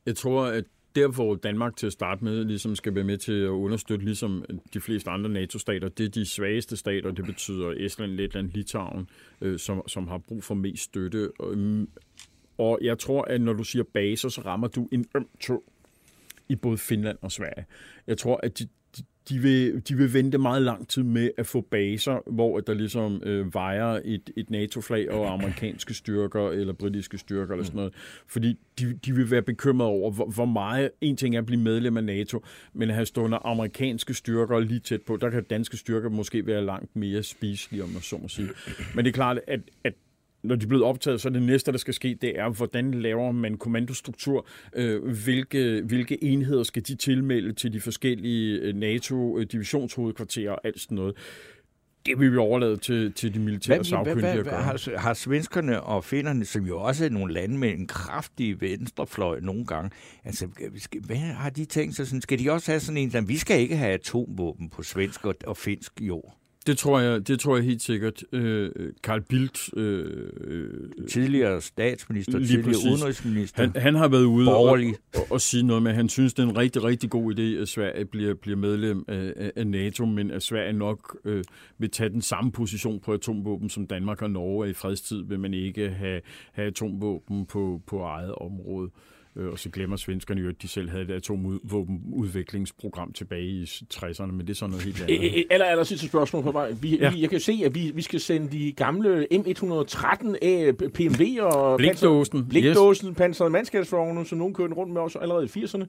Jeg 0.05 0.15
tror, 0.15 0.45
at 0.45 0.63
der, 0.95 1.07
hvor 1.07 1.35
Danmark 1.35 1.75
til 1.75 1.87
at 1.87 1.93
starte 1.93 2.23
med 2.23 2.45
ligesom 2.45 2.75
skal 2.75 2.95
være 2.95 3.03
med 3.03 3.17
til 3.17 3.41
at 3.41 3.47
understøtte, 3.47 4.05
ligesom 4.05 4.45
de 4.73 4.81
fleste 4.81 5.09
andre 5.09 5.29
NATO-stater, 5.29 5.89
det 5.89 6.05
er 6.05 6.09
de 6.09 6.25
svageste 6.25 6.77
stater. 6.77 7.11
Det 7.11 7.25
betyder 7.25 7.73
Estland, 7.77 8.11
Letland, 8.11 8.51
Litauen, 8.51 9.09
øh, 9.41 9.59
som, 9.59 9.87
som 9.87 10.07
har 10.07 10.17
brug 10.17 10.43
for 10.43 10.55
mest 10.55 10.83
støtte. 10.83 11.31
Og, 11.39 11.57
mm, 11.57 11.89
og 12.57 12.79
jeg 12.81 12.99
tror, 12.99 13.21
at 13.21 13.41
når 13.41 13.53
du 13.53 13.63
siger 13.63 13.83
baser, 13.93 14.29
så 14.29 14.41
rammer 14.41 14.67
du 14.67 14.89
en 14.91 15.05
øm 15.15 15.27
tog 15.39 15.63
i 16.49 16.55
både 16.55 16.77
Finland 16.77 17.17
og 17.21 17.31
Sverige. 17.31 17.65
Jeg 18.07 18.17
tror, 18.17 18.39
at 18.43 18.59
de, 18.59 18.67
de 19.29 19.39
vil, 19.39 19.81
de 19.87 19.97
vil 19.97 20.13
vente 20.13 20.37
meget 20.37 20.61
lang 20.61 20.87
tid 20.87 21.03
med 21.03 21.31
at 21.37 21.47
få 21.47 21.61
baser, 21.61 22.31
hvor 22.31 22.59
der 22.59 22.73
ligesom 22.73 23.21
øh, 23.23 23.53
vejer 23.53 23.99
et, 24.05 24.29
et 24.37 24.49
NATO-flag 24.49 25.11
og 25.11 25.33
amerikanske 25.33 25.93
styrker 25.93 26.49
eller 26.49 26.73
britiske 26.73 27.17
styrker 27.17 27.53
eller 27.53 27.65
sådan 27.65 27.77
noget. 27.77 27.93
Fordi 28.27 28.59
de, 28.79 28.93
de 29.05 29.15
vil 29.15 29.31
være 29.31 29.41
bekymrede 29.41 29.89
over, 29.89 30.11
hvor, 30.11 30.25
hvor 30.25 30.45
meget... 30.45 30.89
En 31.01 31.17
ting 31.17 31.35
er 31.35 31.39
at 31.39 31.45
blive 31.45 31.61
medlem 31.61 31.97
af 31.97 32.03
NATO, 32.03 32.43
men 32.73 32.89
at 32.89 32.95
have 32.95 33.05
stående 33.05 33.37
amerikanske 33.37 34.13
styrker 34.13 34.59
lige 34.59 34.79
tæt 34.79 35.01
på, 35.01 35.17
der 35.17 35.29
kan 35.29 35.43
danske 35.43 35.77
styrker 35.77 36.09
måske 36.09 36.47
være 36.47 36.65
langt 36.65 36.95
mere 36.95 37.23
spiselige, 37.23 37.83
om 37.83 37.89
man 37.89 38.01
så 38.01 38.17
må 38.17 38.27
sige. 38.27 38.49
Men 38.95 39.05
det 39.05 39.11
er 39.11 39.15
klart, 39.15 39.39
at, 39.47 39.59
at 39.83 39.93
når 40.43 40.55
de 40.55 40.63
er 40.63 40.67
blevet 40.67 40.85
optaget, 40.85 41.21
så 41.21 41.29
det 41.29 41.43
næste, 41.43 41.71
der 41.71 41.77
skal 41.77 41.93
ske, 41.93 42.17
det 42.21 42.39
er, 42.39 42.49
hvordan 42.49 42.91
laver 42.91 43.31
man 43.31 43.57
kommandostruktur? 43.57 44.47
Øh, 44.75 45.03
hvilke, 45.23 45.81
hvilke 45.85 46.23
enheder 46.23 46.63
skal 46.63 46.83
de 46.87 46.95
tilmelde 46.95 47.53
til 47.53 47.73
de 47.73 47.81
forskellige 47.81 48.59
øh, 48.59 48.75
NATO-divisionshovedkvarterer 48.75 50.51
og 50.51 50.61
alt 50.63 50.79
sådan 50.79 50.95
noget? 50.95 51.15
det 52.05 52.19
vil 52.19 52.31
vi 52.31 52.37
overlade 52.37 52.77
til, 52.77 53.13
til 53.13 53.33
de 53.33 53.39
militære 53.39 53.77
Hvad, 53.77 53.85
sagkyndige 53.85 54.41
hvad, 54.41 54.53
har, 54.53 54.97
har 54.97 55.13
svenskerne 55.13 55.81
og 55.81 56.03
finnerne, 56.03 56.45
som 56.45 56.65
jo 56.65 56.81
også 56.81 57.05
er 57.05 57.09
nogle 57.09 57.33
lande 57.33 57.57
med 57.57 57.69
en 57.69 57.87
kraftig 57.87 58.61
venstrefløj 58.61 59.39
nogle 59.39 59.65
gange, 59.65 59.91
altså, 60.23 60.47
hvad 61.05 61.15
har 61.15 61.49
de 61.49 61.65
tænkt 61.65 61.95
sig 61.95 62.07
sådan? 62.07 62.21
Skal 62.21 62.39
de 62.39 62.51
også 62.51 62.71
have 62.71 62.79
sådan 62.79 62.97
en, 62.97 63.15
at 63.15 63.27
vi 63.27 63.37
skal 63.37 63.59
ikke 63.59 63.75
have 63.75 63.93
atomvåben 63.93 64.69
på 64.69 64.83
svensk 64.83 65.25
og, 65.25 65.35
og 65.47 65.57
finsk 65.57 66.01
jord? 66.01 66.40
Det 66.67 66.77
tror 66.77 66.99
jeg, 66.99 67.27
det 67.27 67.39
tror 67.39 67.55
jeg 67.55 67.65
helt 67.65 67.81
sikkert. 67.81 68.23
Øh, 68.31 68.71
Carl 69.03 69.21
Bildt, 69.21 69.77
øh, 69.77 70.27
øh, 70.41 71.07
Tidligere 71.09 71.61
statsminister, 71.61 72.37
Lige 72.37 72.47
tidligere 72.47 72.65
præcis. 72.73 72.85
udenrigsminister, 72.91 73.61
han, 73.61 73.71
han 73.75 73.95
har 73.95 74.07
været 74.07 74.23
ude 74.23 74.47
og, 74.49 74.53
borgerlig. 74.53 74.95
og, 75.15 75.21
og 75.29 75.41
sige 75.41 75.63
noget 75.63 75.83
med, 75.83 75.91
at 75.91 75.95
han 75.97 76.09
synes, 76.09 76.33
det 76.33 76.43
er 76.45 76.49
en 76.49 76.57
rigtig, 76.57 76.83
rigtig 76.83 77.09
god 77.09 77.33
idé, 77.35 77.61
at 77.61 77.67
Sverige 77.67 78.05
bliver, 78.05 78.33
bliver 78.33 78.57
medlem 78.57 79.05
af, 79.07 79.51
af- 79.55 79.67
NATO, 79.67 80.05
men 80.05 80.31
at 80.31 80.43
Sverige 80.43 80.73
nok 80.73 81.17
øh, 81.25 81.43
vil 81.77 81.89
tage 81.89 82.09
den 82.09 82.21
samme 82.21 82.51
position 82.51 82.99
på 82.99 83.13
atomvåben, 83.13 83.69
som 83.69 83.87
Danmark 83.87 84.21
og 84.21 84.29
Norge 84.31 84.69
i 84.69 84.73
fredstid, 84.73 85.23
vil 85.27 85.39
man 85.39 85.53
ikke 85.53 85.89
have, 85.89 86.21
have 86.51 86.67
atomvåben 86.67 87.45
på, 87.45 87.81
på 87.87 88.01
eget 88.01 88.35
område. 88.35 88.89
Øh, 88.95 89.10
Og 89.35 89.59
så 89.59 89.69
glemmer 89.69 89.95
svenskerne 89.97 90.41
jo, 90.41 90.49
at 90.49 90.61
de 90.61 90.67
selv 90.67 90.89
havde 90.89 91.03
et 91.03 91.11
atomvåbenudviklingsprogram 91.11 93.13
tilbage 93.13 93.43
i 93.45 93.63
60'erne, 93.63 94.31
men 94.31 94.39
det 94.39 94.49
er 94.49 94.53
sådan 94.53 94.69
noget 94.69 94.85
helt 94.85 95.01
andet. 95.01 95.37
Øh, 95.37 95.43
Aller, 95.49 95.65
aller 95.65 95.83
sidste 95.83 96.07
spørgsmål 96.07 96.43
på 96.43 96.51
vej. 96.51 96.71
Vi, 96.71 96.97
Ja. 96.97 97.11
vi, 97.11 97.21
jeg 97.21 97.29
kan 97.29 97.39
se, 97.39 97.61
at 97.65 97.75
vi, 97.75 97.91
vi 97.95 98.01
skal 98.01 98.19
sende 98.19 98.51
de 98.51 98.71
gamle 98.71 99.27
M113 99.33 100.35
af 100.41 100.75
PMV 100.93 101.37
og 101.41 101.77
Blikdåsen. 101.77 102.47
Blikdåsen, 102.49 103.09
yes. 103.09 103.17
pansrede 103.17 103.49
mandskabsvogne, 103.49 104.25
som 104.25 104.37
nogen 104.37 104.53
kørte 104.53 104.73
rundt 104.73 104.93
med 104.93 105.01
også 105.01 105.19
allerede 105.19 105.45
i 105.45 105.63
80'erne. 105.63 105.85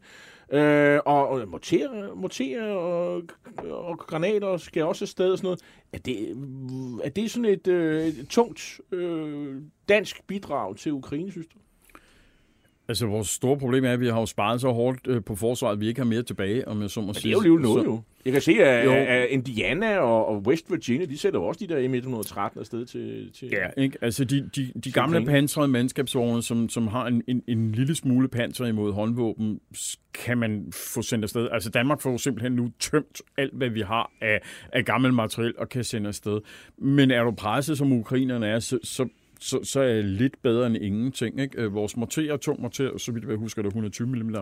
Øh, 0.57 1.01
og, 1.07 1.29
og 1.29 1.49
morterer, 1.49 2.15
morterer 2.15 2.73
og, 2.73 3.23
og 3.71 3.99
granater 3.99 4.57
skal 4.57 4.85
også 4.85 5.05
afsted 5.05 5.33
og 5.33 5.39
sådan 5.39 5.47
noget. 5.47 5.61
Er 5.93 5.99
det, 5.99 6.31
er 7.05 7.09
det 7.09 7.31
sådan 7.31 7.45
et, 7.45 7.69
øh, 7.69 8.07
et 8.07 8.27
tungt 8.29 8.81
øh, 8.93 9.57
dansk 9.89 10.27
bidrag 10.27 10.77
til 10.77 10.93
Ukraine, 10.93 11.31
synes 11.31 11.47
du? 11.47 11.59
Altså, 12.89 13.07
vores 13.07 13.29
store 13.29 13.59
problem 13.59 13.85
er, 13.85 13.93
at 13.93 14.01
vi 14.01 14.07
har 14.09 14.21
jo 14.21 14.27
sparet 14.27 14.61
så 14.61 14.69
hårdt 14.73 14.99
øh, 15.07 15.25
på 15.25 15.35
forsvaret, 15.37 15.73
at 15.73 15.81
vi 15.81 15.89
ikke 15.89 16.01
har 16.01 16.07
mere 16.07 16.23
tilbage, 16.23 16.69
om 16.69 16.83
jeg 16.83 16.91
så 16.91 17.01
må 17.01 17.07
Men 17.07 17.15
det 17.15 17.23
sige. 17.23 17.31
er 17.31 17.33
jo 17.33 17.39
alligevel 17.41 17.63
noget, 17.63 17.85
Så- 17.85 17.91
jo. 17.91 18.01
Jeg 18.25 18.33
kan 18.33 18.43
se, 18.43 18.53
at, 18.53 18.85
Jo. 18.85 18.93
at 18.93 19.27
Indiana 19.31 19.99
og, 19.99 20.27
og 20.29 20.39
West 20.47 20.71
Virginia, 20.71 21.07
de 21.07 21.19
sætter 21.19 21.41
også 21.41 21.67
de 21.67 21.75
der 21.75 21.89
M113 21.89 22.59
afsted 22.61 22.87
til... 22.87 23.31
til 23.39 23.49
Ja, 23.53 23.83
ikke? 23.83 23.99
Altså 24.03 24.25
de, 24.25 24.51
de, 24.57 24.73
de 24.85 24.93
gamle 24.93 25.25
pansrede 25.25 25.69
mandskabsvogne, 25.69 26.43
som, 26.43 26.69
som 26.69 26.87
har 26.87 27.07
en, 27.07 27.23
en, 27.29 27.43
en 27.49 27.73
lille 27.73 27.95
smule 27.95 28.29
panser 28.29 28.67
imod 28.67 28.93
håndvåben, 28.93 29.61
kan 30.15 30.39
man 30.39 30.73
få 30.95 31.03
sendt 31.03 31.25
afsted. 31.25 31.49
Altså 31.53 31.71
Danmark 31.71 32.01
får 32.01 32.17
simpelthen 32.17 32.53
nu 32.53 32.71
tømt 32.81 33.21
alt, 33.39 33.55
hvad 33.55 33.69
vi 33.71 33.81
har 33.81 34.11
af, 34.21 34.41
af 34.73 34.85
gammel 34.85 35.13
materiel 35.13 35.55
og 35.59 35.69
kan 35.69 35.85
sende 35.85 36.09
afsted. 36.09 36.41
Men 36.79 37.11
er 37.11 37.23
du 37.25 37.31
presset, 37.31 37.79
som 37.79 37.93
ukrainerne 37.93 38.47
er, 38.47 38.59
så, 38.59 38.79
så 38.83 39.09
så, 39.43 39.65
så 39.65 39.81
er 39.81 40.03
lidt 40.03 40.43
bedre 40.43 40.67
end 40.67 40.77
ingenting. 40.77 41.41
Ikke? 41.41 41.63
Øh, 41.63 41.75
vores 41.75 41.97
morter, 41.97 42.37
tung 42.37 42.61
morter, 42.61 42.99
så 42.99 43.13
vidt 43.13 43.25
jeg 43.29 43.37
husker, 43.37 43.63
det 43.63 43.67
er 43.67 43.71
120 43.71 44.09
mm, 44.09 44.35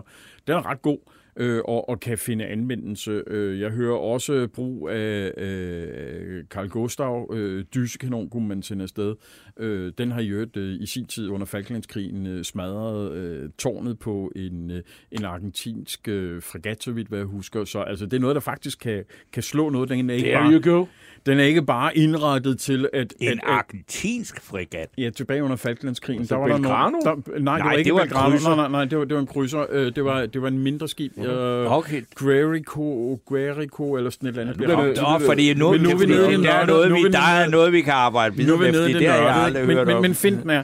den 0.47 0.55
er 0.55 0.65
ret 0.65 0.81
god 0.81 0.97
øh, 1.35 1.61
og, 1.65 1.89
og 1.89 1.99
kan 1.99 2.17
finde 2.17 2.45
anvendelse. 2.45 3.23
Øh, 3.27 3.59
jeg 3.59 3.69
hører 3.69 3.97
også 3.97 4.47
brug 4.53 4.89
af 4.89 5.31
øh, 5.37 6.43
Carl 6.49 6.67
Gustav, 6.67 7.29
øh, 7.33 7.65
dysekanon 7.75 8.29
kunne 8.29 8.47
man 8.47 8.63
sende 8.63 8.83
afsted. 8.83 9.15
Øh, 9.59 9.93
den 9.97 10.11
har 10.11 10.21
i 10.21 10.27
øvrigt 10.27 10.57
øh, 10.57 10.81
i 10.81 10.85
sin 10.85 11.05
tid 11.05 11.29
under 11.29 11.45
Falklandskrigen 11.45 12.27
øh, 12.27 12.43
smadret 12.43 13.11
øh, 13.11 13.49
tårnet 13.57 13.99
på 13.99 14.31
en, 14.35 14.71
øh, 14.71 14.83
en 15.11 15.25
argentinsk 15.25 16.07
øh, 16.07 16.41
fregat, 16.41 16.83
så 16.83 16.91
vidt 16.91 17.07
hvad 17.07 17.19
jeg 17.19 17.27
husker. 17.27 17.65
Så 17.65 17.79
altså, 17.79 18.05
det 18.05 18.13
er 18.13 18.19
noget, 18.19 18.35
der 18.35 18.41
faktisk 18.41 18.79
kan, 18.79 19.03
kan 19.33 19.43
slå 19.43 19.69
noget. 19.69 19.89
Den 19.89 20.09
er, 20.09 20.13
ikke 20.13 20.27
There 20.29 20.41
bare, 20.41 20.53
you 20.53 20.73
go. 20.73 20.85
den 21.25 21.39
er 21.39 21.43
ikke 21.43 21.61
bare 21.61 21.97
indrettet 21.97 22.59
til 22.59 22.89
at... 22.93 23.13
En 23.19 23.27
at, 23.27 23.39
argentinsk 23.43 24.41
fregat. 24.41 24.89
Ja, 24.97 25.09
tilbage 25.09 25.43
under 25.43 25.55
Falklandskrigen. 25.55 26.21
Altså 26.21 26.35
der 26.35 26.41
var 26.41 26.47
der 26.47 26.55
Belgrano? 26.55 26.99
nogen, 27.05 27.23
der, 27.25 27.39
nej, 27.39 27.57
Nej, 27.57 27.57
det 27.57 27.65
var 27.65 27.71
ikke 27.71 27.87
det 27.87 27.93
var 27.93 28.01
en 28.01 28.07
Belgrano. 28.09 28.55
Nej, 28.55 28.55
nej, 28.55 28.67
nej, 28.71 28.85
det 28.85 28.97
var, 28.97 29.05
det 29.05 29.13
var 29.15 29.21
en 29.21 29.27
krydser. 29.27 29.65
Øh, 29.69 29.95
det, 29.95 30.05
var, 30.05 30.25
det 30.25 30.41
var 30.41 30.47
en 30.47 30.59
mindre 30.59 30.87
skib. 30.87 31.11
Øh, 31.29 31.77
Okay. 31.77 32.01
Guerico, 32.15 33.19
Guerico 33.25 33.95
eller 33.95 34.09
sådan 34.09 34.27
et 34.27 34.29
eller 34.29 34.41
andet. 34.41 34.57
bliver 34.57 34.81
det-. 34.83 34.97
Nå, 35.01 35.19
fordi 35.25 35.53
nu, 35.53 35.71
Men 35.71 35.81
nu 35.81 35.89
vi 35.89 35.95
fordi 35.97 36.11
nede 36.11 36.43
der, 36.43 36.51
er 36.51 36.65
noget, 36.65 36.89
nu 36.89 36.95
vi, 36.95 37.09
der 37.09 37.19
er 37.19 37.49
noget, 37.49 37.73
vi 37.73 37.81
kan 37.81 37.93
arbejde 37.93 38.35
videre 38.35 38.53
er 38.55 38.57
vi 38.59 38.71
med, 38.71 38.81
fordi 38.81 38.93
det 38.93 39.07
har 39.09 39.15
jeg 39.17 39.35
aldrig 39.35 39.61
ikke? 39.61 39.73
hørt 39.73 39.87
men, 39.87 39.95
om. 39.95 40.01
men, 40.01 40.09
men 40.11 40.15
finten 40.15 40.49
er, 40.49 40.63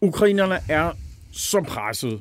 ukrainerne 0.00 0.58
er 0.68 0.90
så 1.32 1.64
presset, 1.68 2.20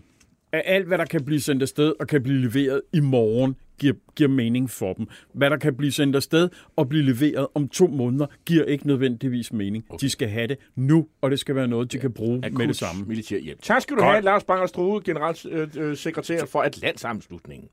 at 0.51 0.61
alt, 0.65 0.87
hvad 0.87 0.97
der 0.97 1.05
kan 1.05 1.25
blive 1.25 1.41
sendt 1.41 1.61
afsted 1.61 1.93
og 1.99 2.07
kan 2.07 2.23
blive 2.23 2.39
leveret 2.41 2.81
i 2.93 2.99
morgen, 2.99 3.55
giver, 3.79 3.93
giver 4.15 4.29
mening 4.29 4.69
for 4.69 4.93
dem. 4.93 5.07
Hvad 5.33 5.49
der 5.49 5.57
kan 5.57 5.75
blive 5.75 5.91
sendt 5.91 6.15
afsted 6.15 6.49
og 6.75 6.89
blive 6.89 7.03
leveret 7.03 7.47
om 7.55 7.67
to 7.67 7.87
måneder, 7.87 8.25
giver 8.45 8.63
ikke 8.65 8.87
nødvendigvis 8.87 9.53
mening. 9.53 9.85
De 10.01 10.09
skal 10.09 10.27
have 10.29 10.47
det 10.47 10.57
nu, 10.75 11.07
og 11.21 11.31
det 11.31 11.39
skal 11.39 11.55
være 11.55 11.67
noget, 11.67 11.91
de 11.91 11.97
kan 11.99 12.11
bruge 12.13 12.39
Akut 12.45 12.57
med 12.57 12.67
det 12.67 12.75
samme. 12.75 13.05
militær 13.05 13.37
hjælp. 13.39 13.61
Tak 13.61 13.81
skal 13.81 13.95
du 13.95 14.01
Godt. 14.01 14.11
have, 14.11 14.23
Lars 14.23 14.43
Banger 14.43 14.65
Strue, 14.67 15.01
generalsekretær 15.05 16.45
for 16.45 16.61
Atlantsammenslutningen. 16.61 17.69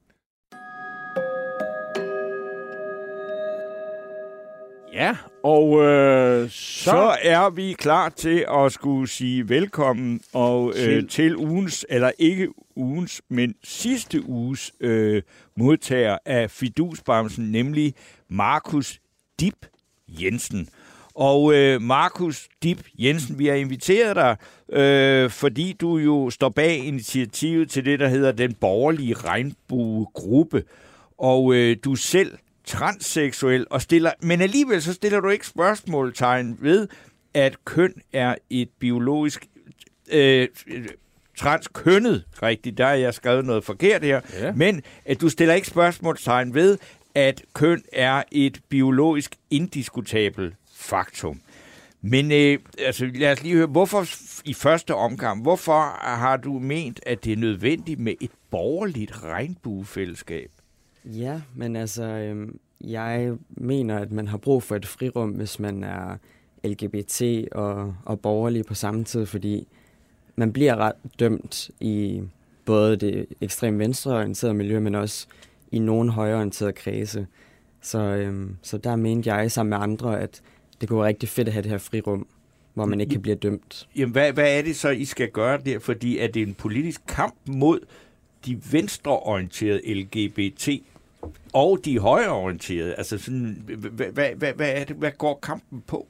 Ja, 4.94 5.16
og 5.44 5.82
øh, 5.84 6.50
så... 6.50 6.84
Så 6.84 7.16
er 7.22 7.50
vi 7.50 7.72
klar 7.72 8.08
til 8.08 8.46
at 8.50 8.72
skulle 8.72 9.08
sige 9.08 9.48
velkommen 9.48 10.20
og, 10.32 10.68
øh, 10.76 10.84
Til- 10.84 11.08
til 11.08 11.36
ugens, 11.36 11.86
eller 11.88 12.10
ikke 12.18 12.48
ugens, 12.76 13.22
men 13.28 13.54
sidste 13.64 14.26
uges 14.28 14.72
øh, 14.80 15.22
modtager 15.56 16.18
af 16.26 16.50
Fidusbamsen, 16.50 17.52
nemlig 17.52 17.94
Markus 18.28 19.00
Dip 19.40 19.66
Jensen. 20.08 20.68
Og 21.14 21.54
øh, 21.54 21.82
Markus 21.82 22.48
Dip 22.62 22.84
Jensen, 22.98 23.38
vi 23.38 23.46
har 23.46 23.54
inviteret 23.54 24.16
dig, 24.16 24.36
øh, 24.78 25.30
fordi 25.30 25.72
du 25.72 25.96
jo 25.98 26.30
står 26.30 26.48
bag 26.48 26.76
initiativet 26.78 27.70
til 27.70 27.84
det, 27.84 28.00
der 28.00 28.08
hedder 28.08 28.32
den 28.32 28.54
borgerlige 28.54 29.14
regnbuegruppe. 29.14 30.62
Og 31.18 31.54
øh, 31.54 31.76
du 31.84 31.94
selv 31.94 32.38
transseksuel, 32.64 33.66
og 33.70 33.82
stiller, 33.82 34.10
men 34.22 34.40
alligevel 34.40 34.82
så 34.82 34.92
stiller 34.92 35.20
du 35.20 35.28
ikke 35.28 35.46
spørgsmålstegn 35.46 36.56
ved, 36.60 36.88
at 37.34 37.64
køn 37.64 37.94
er 38.12 38.34
et 38.50 38.68
biologisk 38.78 39.46
øh, 40.12 40.48
transkønnet, 41.38 42.24
rigtigt, 42.42 42.78
der 42.78 42.86
har 42.86 42.94
jeg 42.94 43.14
skrevet 43.14 43.44
noget 43.44 43.64
forkert 43.64 44.02
her, 44.04 44.20
Ja. 44.40 44.52
men 44.52 44.82
at 45.04 45.20
du 45.20 45.28
stiller 45.28 45.54
ikke 45.54 45.66
spørgsmålstegn 45.66 46.54
ved, 46.54 46.78
at 47.14 47.42
køn 47.54 47.82
er 47.92 48.22
et 48.32 48.60
biologisk 48.68 49.34
indiskutabelt 49.50 50.54
faktum. 50.74 51.40
Men 52.02 52.32
øh, 52.32 52.58
altså, 52.78 53.10
lad 53.14 53.32
os 53.32 53.42
lige 53.42 53.54
høre, 53.54 53.66
hvorfor 53.66 54.06
i 54.44 54.54
første 54.54 54.94
omgang, 54.94 55.42
hvorfor 55.42 55.98
har 56.02 56.36
du 56.36 56.58
ment, 56.58 57.00
at 57.06 57.24
det 57.24 57.32
er 57.32 57.36
nødvendigt 57.36 58.00
med 58.00 58.14
et 58.20 58.30
borgerligt 58.50 59.22
regnbuefællesskab? 59.24 60.50
Ja, 61.04 61.40
men 61.54 61.76
altså, 61.76 62.04
øh, 62.04 62.48
jeg 62.80 63.36
mener, 63.48 63.98
at 63.98 64.12
man 64.12 64.28
har 64.28 64.38
brug 64.38 64.62
for 64.62 64.76
et 64.76 64.86
frirum, 64.86 65.30
hvis 65.30 65.58
man 65.58 65.84
er 65.84 66.16
LGBT 66.64 67.22
og, 67.52 67.94
og 68.04 68.20
borgerlig 68.20 68.66
på 68.66 68.74
samme 68.74 69.04
tid, 69.04 69.26
fordi 69.26 69.68
man 70.36 70.52
bliver 70.52 70.76
ret 70.76 70.96
dømt 71.18 71.70
i 71.80 72.22
både 72.64 72.96
det 72.96 73.26
ekstremt 73.40 73.78
venstreorienterede 73.78 74.54
miljø, 74.54 74.80
men 74.80 74.94
også 74.94 75.26
i 75.72 75.78
nogle 75.78 76.10
højreorienterede 76.12 76.72
kredse. 76.72 77.26
Så, 77.80 77.98
øhm, 77.98 78.56
så 78.62 78.78
der 78.78 78.96
mente 78.96 79.34
jeg 79.34 79.52
sammen 79.52 79.70
med 79.70 79.78
andre, 79.78 80.20
at 80.20 80.42
det 80.80 80.88
kunne 80.88 80.98
være 80.98 81.08
rigtig 81.08 81.28
fedt 81.28 81.48
at 81.48 81.52
have 81.54 81.62
det 81.62 81.70
her 81.70 81.78
frirum, 81.78 82.26
hvor 82.74 82.84
man 82.84 83.00
ikke 83.00 83.10
kan 83.10 83.22
blive 83.22 83.36
dømt. 83.36 83.88
Jamen, 83.96 84.12
hvad, 84.12 84.32
hvad 84.32 84.58
er 84.58 84.62
det 84.62 84.76
så, 84.76 84.88
I 84.88 85.04
skal 85.04 85.30
gøre 85.30 85.58
der? 85.58 85.78
Fordi 85.78 86.18
er 86.18 86.26
det 86.26 86.42
en 86.42 86.54
politisk 86.54 87.00
kamp 87.06 87.34
mod 87.46 87.80
de 88.46 88.60
venstreorienterede 88.72 89.94
LGBT 89.94 90.68
og 91.52 91.78
de 91.84 91.98
højreorienterede? 91.98 92.94
Altså 92.94 93.18
sådan, 93.18 93.62
hvad, 93.66 94.06
hvad, 94.06 94.28
hvad, 94.36 94.52
hvad, 94.52 94.72
er 94.74 94.84
det, 94.84 94.96
hvad 94.96 95.10
går 95.18 95.38
kampen 95.42 95.82
på? 95.86 96.06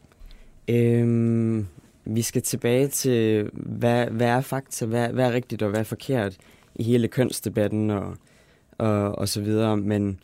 Øhm, 0.68 1.66
vi 2.04 2.22
skal 2.22 2.42
tilbage 2.42 2.88
til, 2.88 3.50
hvad, 3.52 4.06
hvad 4.06 4.28
er 4.28 4.40
fakta, 4.40 4.86
hvad, 4.86 5.08
hvad 5.08 5.26
er 5.26 5.32
rigtigt 5.32 5.62
og 5.62 5.70
hvad 5.70 5.80
er 5.80 5.84
forkert 5.84 6.36
i 6.74 6.82
hele 6.82 7.08
kønsdebatten 7.08 7.90
og, 7.90 8.16
og, 8.78 9.18
og 9.18 9.28
så 9.28 9.40
videre. 9.40 9.76
Men 9.76 10.20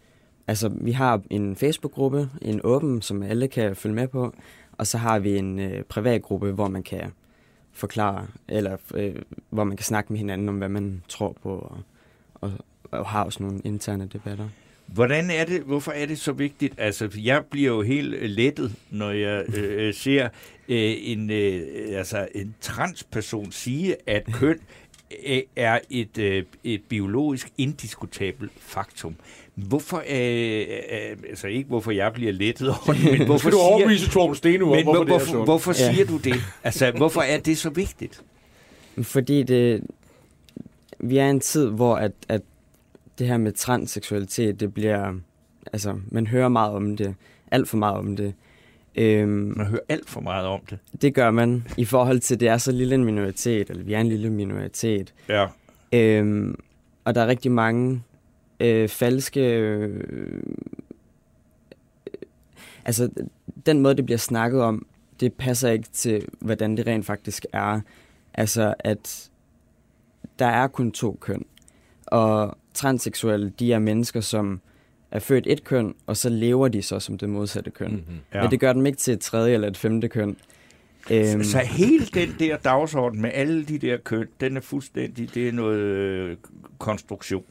altså, 0.46 0.68
vi 0.68 0.92
har 0.92 1.22
en 1.30 1.56
Facebook-gruppe, 1.56 2.30
en 2.42 2.60
åben, 2.64 3.02
som 3.02 3.22
alle 3.22 3.48
kan 3.48 3.76
følge 3.76 3.94
med 3.94 4.08
på, 4.08 4.34
og 4.72 4.86
så 4.86 4.98
har 4.98 5.18
vi 5.18 5.36
en 5.36 5.58
øh, 5.58 5.82
privat 5.84 6.22
gruppe, 6.22 6.52
hvor 6.52 6.68
man 6.68 6.82
kan 6.82 7.12
forklare, 7.72 8.26
eller 8.48 8.76
øh, 8.94 9.14
hvor 9.50 9.64
man 9.64 9.76
kan 9.76 9.84
snakke 9.84 10.12
med 10.12 10.18
hinanden 10.18 10.48
om, 10.48 10.58
hvad 10.58 10.68
man 10.68 11.02
tror 11.08 11.36
på, 11.42 11.58
og, 11.58 11.78
og, 12.34 12.52
og 12.90 13.06
har 13.06 13.24
også 13.24 13.42
nogle 13.42 13.60
interne 13.64 14.08
debatter. 14.12 14.48
Hvordan 14.94 15.30
er 15.30 15.44
det, 15.44 15.60
hvorfor 15.60 15.92
er 15.92 16.06
det 16.06 16.18
så 16.18 16.32
vigtigt? 16.32 16.74
Altså, 16.78 17.08
jeg 17.16 17.44
bliver 17.50 17.68
jo 17.72 17.82
helt 17.82 18.14
øh, 18.14 18.30
lettet, 18.30 18.72
når 18.90 19.10
jeg 19.10 19.56
øh, 19.56 19.94
ser 19.94 20.24
øh, 20.68 20.94
en, 20.98 21.30
øh, 21.30 21.62
altså, 21.98 22.28
en 22.34 22.54
transperson 22.60 23.52
sige, 23.52 23.96
at 24.06 24.22
køn 24.32 24.58
øh, 25.26 25.42
er 25.56 25.78
et, 25.90 26.18
øh, 26.18 26.44
et 26.64 26.80
biologisk 26.88 27.48
indiskutabelt 27.58 28.52
faktum. 28.58 29.14
Hvorfor, 29.54 29.96
øh, 30.10 30.60
øh, 30.60 31.16
altså 31.30 31.46
ikke 31.46 31.68
hvorfor 31.68 31.90
jeg 31.90 32.12
bliver 32.12 32.32
lettet 32.32 32.68
over 32.68 32.92
det, 32.92 33.18
men 33.18 33.26
hvorfor 33.30 33.50
du 33.50 33.56
siger, 33.88 34.10
Torben 34.10 34.36
Steno 34.36 34.64
om, 34.70 34.76
men 34.76 34.84
hvorfor, 34.84 35.04
hvorfor, 35.04 35.26
det 35.32 35.40
er 35.40 35.44
hvorfor, 35.44 35.74
Ja. 35.78 35.92
siger 35.94 36.06
du 36.06 36.16
det? 36.16 36.34
Altså, 36.64 36.90
hvorfor 36.90 37.20
er 37.20 37.38
det 37.40 37.58
så 37.58 37.70
vigtigt? 37.70 38.22
Fordi 39.02 39.42
det, 39.42 39.82
vi 40.98 41.18
er 41.18 41.26
i 41.26 41.30
en 41.30 41.40
tid, 41.40 41.66
hvor 41.68 41.96
at, 41.96 42.12
at 42.28 42.42
det 43.20 43.28
her 43.28 43.36
med 43.38 43.52
transseksualitet, 43.52 44.60
det 44.60 44.74
bliver, 44.74 45.14
altså 45.72 46.00
man 46.08 46.26
hører 46.26 46.48
meget 46.48 46.72
om 46.72 46.96
det, 46.96 47.14
alt 47.50 47.68
for 47.68 47.76
meget 47.76 47.96
om 47.96 48.16
det. 48.16 48.34
Øhm, 48.94 49.52
Man 49.56 49.66
hører 49.66 49.80
alt 49.88 50.10
for 50.10 50.20
meget 50.20 50.46
om 50.46 50.60
det. 50.70 50.78
det 51.02 51.14
gør 51.14 51.30
man 51.30 51.66
i 51.76 51.84
forhold 51.84 52.20
til, 52.20 52.34
at 52.34 52.40
det 52.40 52.48
er 52.48 52.58
så 52.58 52.72
lille 52.72 52.94
en 52.94 53.04
minoritet, 53.04 53.70
eller 53.70 53.84
vi 53.84 53.92
er 53.94 54.00
en 54.00 54.08
lille 54.08 54.30
minoritet. 54.30 55.14
Ja. 55.28 55.46
Øhm, 55.92 56.58
og 57.04 57.14
der 57.14 57.20
er 57.20 57.26
rigtig 57.26 57.52
mange 57.52 58.02
øh, 58.60 58.88
falske... 58.88 59.40
Øh, 59.40 60.04
altså, 62.84 63.08
den 63.66 63.80
måde, 63.80 63.94
det 63.94 64.04
bliver 64.04 64.18
snakket 64.18 64.62
om, 64.62 64.86
det 65.20 65.32
passer 65.32 65.70
ikke 65.70 65.88
til, 65.92 66.24
hvordan 66.40 66.76
det 66.76 66.86
rent 66.86 67.06
faktisk 67.06 67.46
er. 67.52 67.80
Altså, 68.34 68.74
at 68.78 69.30
der 70.38 70.46
er 70.46 70.66
kun 70.66 70.92
to 70.92 71.18
køn. 71.20 71.44
Og 72.10 72.56
transseksuelle, 72.74 73.52
de 73.58 73.72
er 73.72 73.78
mennesker, 73.78 74.20
som 74.20 74.60
er 75.10 75.18
født 75.18 75.44
et 75.46 75.64
køn, 75.64 75.94
og 76.06 76.16
så 76.16 76.28
lever 76.28 76.68
de 76.68 76.82
så 76.82 77.00
som 77.00 77.18
det 77.18 77.28
modsatte 77.28 77.70
køn. 77.70 77.90
Mm-hmm. 77.90 78.14
Ja. 78.34 78.42
Men 78.42 78.50
det 78.50 78.60
gør 78.60 78.72
dem 78.72 78.86
ikke 78.86 78.98
til 78.98 79.14
et 79.14 79.20
tredje 79.20 79.54
eller 79.54 79.68
et 79.68 79.76
femte 79.76 80.08
køn. 80.08 80.36
Øhm, 81.10 81.44
Så 81.44 81.58
hele 81.58 82.06
den 82.06 82.34
der 82.38 82.56
dagsorden 82.56 83.22
med 83.22 83.30
alle 83.34 83.64
de 83.64 83.78
der 83.78 83.96
køn, 83.96 84.26
den 84.40 84.56
er 84.56 84.60
fuldstændig, 84.60 85.34
det 85.34 85.48
er 85.48 85.52
noget 85.52 85.78
øh, 85.78 86.36
konstruktion. 86.78 87.42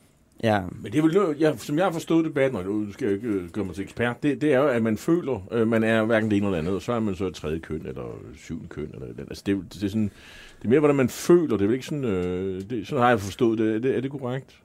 ja, 0.44 0.62
Men 0.82 0.92
det 0.92 0.98
er 0.98 1.02
vel 1.02 1.36
jeg, 1.40 1.54
som 1.58 1.78
jeg 1.78 1.86
har 1.86 1.92
forstået 1.92 2.26
debatten, 2.26 2.60
og 2.60 2.66
nu 2.66 2.92
skal 2.94 3.06
jeg 3.06 3.16
ikke 3.16 3.28
øh, 3.28 3.50
gøre 3.50 3.66
mig 3.66 3.76
til 3.76 3.84
ekspert, 3.84 4.24
det, 4.24 4.42
det 4.42 4.54
er 4.54 4.58
jo, 4.58 4.68
at 4.68 4.84
man 4.84 4.98
føler, 4.98 5.48
øh, 5.52 5.68
man 5.68 5.84
er 5.84 6.04
hverken 6.06 6.30
det 6.32 6.38
ene 6.38 6.46
eller 6.46 6.58
andet, 6.58 6.74
og 6.76 6.82
så 6.82 6.94
er 6.94 7.00
man 7.00 7.16
så 7.16 7.26
et 7.26 7.34
tredje 7.36 7.60
køn, 7.60 7.82
eller 7.86 8.20
syvende 8.38 8.68
køn, 8.68 8.90
eller 8.94 9.08
eller- 9.08 9.26
altså 9.30 9.44
det, 9.46 9.56
er 9.56 9.60
det, 9.74 9.84
er 9.84 9.88
sådan, 9.88 10.12
det 10.60 10.66
er 10.66 10.70
mere, 10.70 10.80
hvordan 10.80 10.96
man 10.96 11.10
føler, 11.10 11.58
det 11.58 11.62
er 11.62 11.68
vel 11.68 11.74
ikke 11.74 11.86
sådan, 11.86 12.04
øh, 12.04 12.62
det, 12.70 12.88
sådan 12.88 13.02
har 13.02 13.10
jeg 13.10 13.20
forstået 13.20 13.60
det, 13.60 13.76
er 13.76 13.80
det, 13.80 13.98
er 13.98 14.02
det 14.02 14.12
korrekt? 14.12 14.62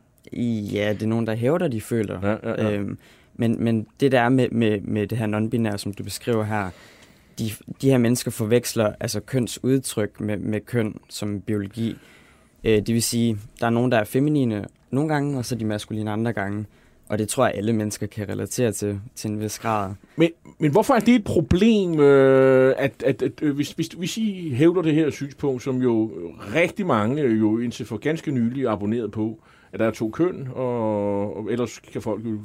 ja, 0.73 0.93
det 0.93 1.03
er 1.03 1.07
nogen, 1.07 1.27
der 1.27 1.35
hævder, 1.35 1.69
de 1.69 1.81
føler. 1.81 2.19
Ja, 2.23 2.51
ja, 2.51 2.63
ja. 2.63 2.77
Øhm, 2.77 2.99
men, 3.35 3.65
men 3.65 3.87
det 4.01 4.13
der 4.13 4.21
er 4.21 4.29
med, 4.29 4.49
med, 4.49 4.81
med 4.81 5.07
det 5.07 5.19
her 5.19 5.27
non-binære, 5.27 5.77
som 5.79 5.93
du 5.93 6.03
beskriver 6.03 6.45
her, 6.45 6.71
de, 7.39 7.51
de 7.83 7.91
her 7.91 7.99
mennesker 7.99 8.31
forveksler 8.31 8.93
altså 9.01 9.21
kønsudtryk 9.21 10.21
med, 10.21 10.37
med 10.37 10.61
køn 10.61 11.01
som 11.09 11.41
biologi. 11.41 11.97
Øh, 12.65 12.77
det 12.77 12.95
vil 12.95 13.03
sige, 13.03 13.39
der 13.61 13.67
er 13.67 13.71
nogen, 13.71 13.93
der 13.93 13.99
er 13.99 14.05
feminine 14.05 14.67
nogle 14.91 15.15
gange, 15.15 15.39
og 15.39 15.45
så 15.45 15.55
er 15.55 15.59
de 15.59 15.65
maskuline 15.65 16.11
andre 16.11 16.33
gange. 16.33 16.67
Og 17.09 17.19
det 17.19 17.29
tror 17.29 17.47
jeg, 17.47 17.55
alle 17.55 17.73
mennesker 17.73 18.07
kan 18.07 18.29
relatere 18.29 18.73
til, 18.73 19.01
til 19.15 19.31
en 19.31 19.41
vis 19.41 19.59
grad. 19.59 19.93
Men, 20.17 20.31
men 20.59 20.71
hvorfor 20.71 20.95
er 20.95 21.01
det 21.01 21.15
et 21.15 21.25
problem, 21.25 22.01
øh, 22.01 22.75
at, 22.79 23.03
at, 23.07 23.23
at 23.23 23.33
øh, 23.43 23.55
hvis, 23.55 23.73
hvis, 23.73 23.87
hvis 23.87 24.17
I 24.17 24.51
hævder 24.55 24.83
det 24.83 24.95
her 24.95 25.11
synspunkt, 25.11 25.63
som 25.63 25.83
jo 25.83 26.13
rigtig 26.55 26.87
mange 26.87 27.23
øh, 27.23 27.39
jo 27.41 27.59
indtil 27.59 27.87
for 27.87 27.97
ganske 27.97 28.31
nylig 28.31 28.65
er 28.65 28.71
abonneret 28.71 29.13
på, 29.13 29.41
at 29.73 29.81
der 29.81 29.87
er 29.87 29.91
to 29.91 30.11
køn, 30.11 30.49
og, 30.55 31.37
og 31.37 31.53
ellers 31.53 31.79
kan 31.79 32.03
folk 32.03 32.25
jo 32.25 32.39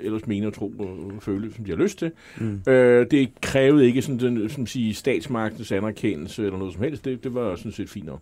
ellers 0.00 0.26
mene 0.26 0.46
og 0.46 0.54
tro 0.54 0.72
og 0.78 1.12
føle, 1.20 1.54
som 1.54 1.64
de 1.64 1.70
har 1.70 1.78
lyst 1.78 1.98
til. 1.98 2.10
Mm. 2.40 2.62
Øh, 2.68 3.06
det 3.10 3.40
krævede 3.40 3.86
ikke 3.86 4.02
sådan 4.02 4.18
den, 4.18 4.48
som 4.48 4.66
sige, 4.66 4.94
statsmagtens 4.94 5.72
anerkendelse 5.72 6.44
eller 6.44 6.58
noget 6.58 6.74
som 6.74 6.82
helst. 6.82 7.04
Det, 7.04 7.24
det 7.24 7.34
var 7.34 7.56
sådan 7.56 7.72
set 7.72 7.88
fint 7.88 8.06
nok. 8.06 8.20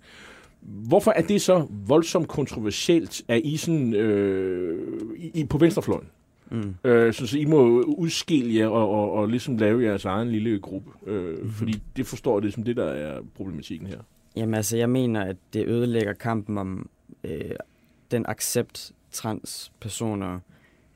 Hvorfor 0.66 1.10
er 1.10 1.22
det 1.22 1.42
så 1.42 1.66
voldsomt 1.86 2.28
kontroversielt, 2.28 3.22
at 3.28 3.40
I 3.44 3.56
sådan, 3.56 3.94
øh, 3.94 4.78
i, 5.34 5.44
på 5.44 5.58
venstrefløjen? 5.58 6.08
Mm. 6.50 6.74
Øh, 6.84 7.14
så, 7.14 7.26
så 7.26 7.38
I 7.38 7.44
må 7.44 7.82
udskille 7.82 8.54
jer 8.54 8.68
og, 8.68 8.90
og, 8.90 9.12
og 9.12 9.28
ligesom 9.28 9.56
lave 9.56 9.84
jeres 9.84 10.04
egen 10.04 10.28
lille 10.30 10.58
gruppe. 10.58 10.90
Øh, 11.06 11.34
mm-hmm. 11.34 11.50
Fordi 11.50 11.82
det 11.96 12.06
forstår 12.06 12.40
det 12.40 12.54
som 12.54 12.62
det, 12.62 12.76
der 12.76 12.84
er 12.84 13.20
problematikken 13.36 13.86
her. 13.86 13.98
Jamen 14.36 14.54
altså, 14.54 14.76
jeg 14.76 14.90
mener, 14.90 15.24
at 15.24 15.36
det 15.52 15.66
ødelægger 15.66 16.12
kampen 16.12 16.58
om 16.58 16.88
øh, 17.24 17.50
den 18.10 18.26
accept 18.28 18.92
transpersoner 19.10 20.38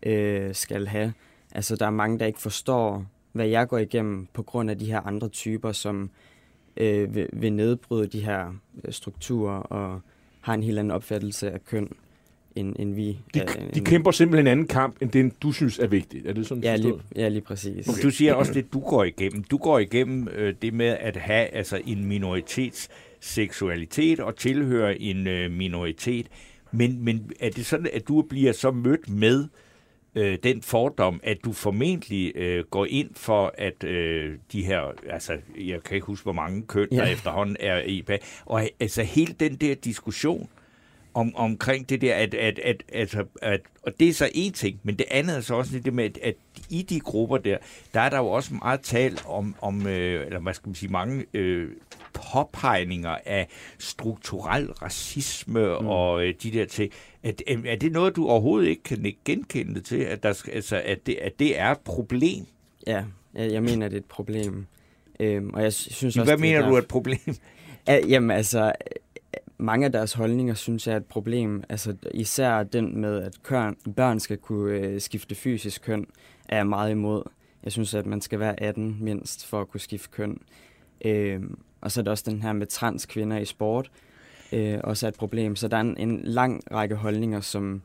øh, 0.02 0.54
skal 0.54 0.87
have. 0.87 1.12
Altså, 1.52 1.76
der 1.76 1.87
er 1.87 1.90
mange, 1.90 2.18
der 2.18 2.26
ikke 2.26 2.40
forstår, 2.40 3.06
hvad 3.33 3.46
jeg 3.46 3.68
går 3.68 3.78
igennem 3.78 4.26
på 4.33 4.42
grund 4.42 4.70
af 4.70 4.78
de 4.78 4.87
her 4.87 5.00
andre 5.00 5.28
typer, 5.28 5.72
som 5.72 6.11
øh, 6.76 7.14
vil, 7.14 7.28
vil 7.33 7.52
nedbryde 7.52 8.06
de 8.06 8.20
her 8.20 8.54
øh, 8.85 8.92
strukturer 8.92 9.56
og 9.59 10.00
har 10.40 10.54
en 10.54 10.62
helt 10.62 10.78
anden 10.78 10.90
opfattelse 10.90 11.50
af 11.50 11.64
køn, 11.64 11.88
end, 12.56 12.76
end 12.78 12.94
vi. 12.94 13.18
De, 13.35 13.40
er, 13.40 13.46
de 13.46 13.78
end- 13.78 13.87
kæmper 13.87 14.11
simpelthen 14.11 14.46
en 14.46 14.50
anden 14.50 14.66
kamp, 14.66 15.02
end 15.02 15.11
den, 15.11 15.33
du 15.42 15.52
synes 15.52 15.78
er 15.78 15.87
vigtig. 15.87 16.26
Er 16.26 16.33
det 16.33 16.46
sådan 16.46 16.64
Ja, 16.64 16.76
lige, 16.76 16.94
ja, 17.16 17.28
lige 17.28 17.40
præcis. 17.40 17.88
Okay. 17.88 18.02
Du 18.02 18.11
siger 18.11 18.35
også 18.35 18.52
det, 18.52 18.72
du 18.72 18.80
går 18.80 19.04
igennem. 19.04 19.44
Du 19.44 19.56
går 19.56 19.78
igennem 19.78 20.28
øh, 20.28 20.54
det 20.62 20.74
med 20.74 20.87
at 21.00 21.16
have 21.16 21.46
altså, 21.46 21.80
en 21.87 22.04
minoritets 22.04 22.88
seksualitet 23.20 24.20
og 24.20 24.37
tilhøre 24.37 25.00
en 25.00 25.26
øh, 25.26 25.50
minoritet. 25.50 26.26
Men, 26.72 27.04
men 27.04 27.30
er 27.40 27.50
det 27.50 27.66
sådan, 27.66 27.88
at 27.92 28.09
du 28.09 28.22
bliver 28.22 28.52
så 28.52 28.70
mødt 28.70 29.09
med 29.11 29.42
øh, 29.42 29.48
den 30.14 30.62
fordom, 30.62 31.20
at 31.23 31.38
du 31.44 31.53
formentlig 31.53 32.33
øh, 32.37 32.64
går 32.64 32.87
ind 32.87 33.11
for, 33.14 33.55
at 33.59 33.85
øh, 33.85 34.38
de 34.53 34.64
her, 34.64 34.94
altså 35.11 35.38
jeg 35.59 35.83
kan 35.83 35.94
ikke 35.94 36.07
huske, 36.07 36.23
hvor 36.25 36.33
mange 36.33 36.62
køn, 36.62 36.88
der 36.90 37.07
Ja. 37.07 37.12
efterhånden 37.12 37.57
er 37.61 37.83
i 37.83 38.03
bag, 38.03 38.20
og 38.46 38.68
altså 38.81 39.03
hele 39.03 39.35
den 39.40 39.55
der 39.57 39.75
diskussion, 39.75 40.49
om, 41.14 41.37
omkring 41.37 41.88
det 41.88 42.01
der, 42.01 42.14
at, 42.14 42.35
at, 42.35 42.59
at, 42.59 42.83
at, 42.92 43.14
at, 43.42 43.61
og 43.83 43.92
det 44.01 44.09
er 44.09 44.12
så 44.12 44.31
en 44.35 44.53
ting, 44.53 44.81
men 44.83 44.94
det 44.99 45.07
andet 45.11 45.37
er 45.37 45.40
så 45.40 45.55
også 45.55 45.79
det 45.85 45.94
med, 45.94 46.05
at, 46.05 46.18
at 46.23 46.35
i 46.70 46.83
de 46.83 47.01
grupper 47.01 47.38
der, 47.38 47.57
der 47.94 48.01
er 48.01 48.09
der 48.11 48.18
jo 48.18 48.27
også 48.27 48.55
meget 48.55 48.81
tal 48.81 49.18
om, 49.27 49.55
om 49.61 49.87
øh, 49.87 50.27
eller 50.27 50.38
hvad 50.40 50.55
skal 50.55 50.68
man 50.68 50.75
sige, 50.75 50.92
mange 50.92 51.25
øh, 51.35 51.68
påpegninger 52.12 53.16
af 53.27 53.49
strukturel 53.79 54.73
racisme 54.73 55.61
mm. 55.81 55.87
og 55.87 56.25
øh, 56.27 56.35
de 56.42 56.51
der 56.51 56.64
ting. 56.64 56.92
At, 57.23 57.42
øh, 57.49 57.64
er 57.66 57.77
det 57.77 57.92
noget, 57.92 58.16
du 58.16 58.29
overhovedet 58.29 58.68
ikke 58.68 58.83
kan 58.83 59.14
genkende 59.25 59.81
til, 59.81 59.96
at, 59.96 60.23
der, 60.23 60.42
altså, 60.53 60.83
at, 60.85 61.07
det, 61.07 61.14
at 61.14 61.38
det 61.38 61.59
er 61.59 61.70
et 61.70 61.81
problem? 61.81 62.46
Ja, 62.87 63.05
jeg, 63.35 63.53
jeg 63.53 63.62
mener, 63.62 63.88
det 63.88 63.96
er 63.96 64.01
et 64.01 64.05
problem. 64.05 64.66
Øhm, 65.20 65.51
og 65.51 65.62
jeg 65.62 65.73
sy- 65.73 65.92
synes 65.92 66.16
også, 66.16 66.25
Hvad 66.25 66.37
det 66.37 66.40
mener 66.40 66.62
er 66.62 66.68
du 66.68 66.75
er 66.75 66.79
et 66.79 66.88
problem? 66.88 67.18
Ja, 67.88 68.07
jamen 68.09 68.31
altså, 68.31 68.73
mange 69.59 69.87
af 69.87 69.92
deres 69.92 70.12
holdninger 70.12 70.55
synes 70.55 70.87
jeg 70.87 70.92
er 70.92 70.96
et 70.96 71.07
problem. 71.07 71.64
Altså 71.68 71.94
især 72.14 72.62
den 72.62 73.01
med, 73.01 73.23
at 73.23 73.42
køn, 73.42 73.77
børn 73.96 74.20
skal 74.20 74.37
kunne 74.37 74.73
øh, 74.73 75.01
skifte 75.01 75.35
fysisk 75.35 75.83
køn, 75.83 76.07
er 76.49 76.57
jeg 76.57 76.66
meget 76.66 76.90
imod. 76.90 77.23
Jeg 77.64 77.73
synes, 77.73 77.94
at 77.94 78.07
man 78.07 78.20
skal 78.20 78.38
være 78.40 78.61
18 78.62 78.96
mindst 79.01 79.46
for 79.46 79.61
at 79.61 79.68
kunne 79.68 79.81
skifte 79.81 80.09
køn. 80.12 80.38
Øhm, 81.05 81.59
og 81.81 81.91
så 81.93 82.01
er 82.01 82.05
der 82.05 82.11
også 82.11 82.25
den 82.27 82.43
her 82.43 82.53
med 82.53 82.67
transkvinder 82.67 83.39
i 83.39 83.45
sport, 83.45 83.91
øh, 84.53 84.79
også 84.85 85.07
er 85.07 85.09
et 85.09 85.15
problem. 85.15 85.57
Så 85.57 85.69
der 85.69 85.77
er 85.77 85.81
en, 85.81 85.97
en 85.99 86.21
lang 86.25 86.63
række 86.73 86.95
holdninger, 86.95 87.41
som, 87.41 87.83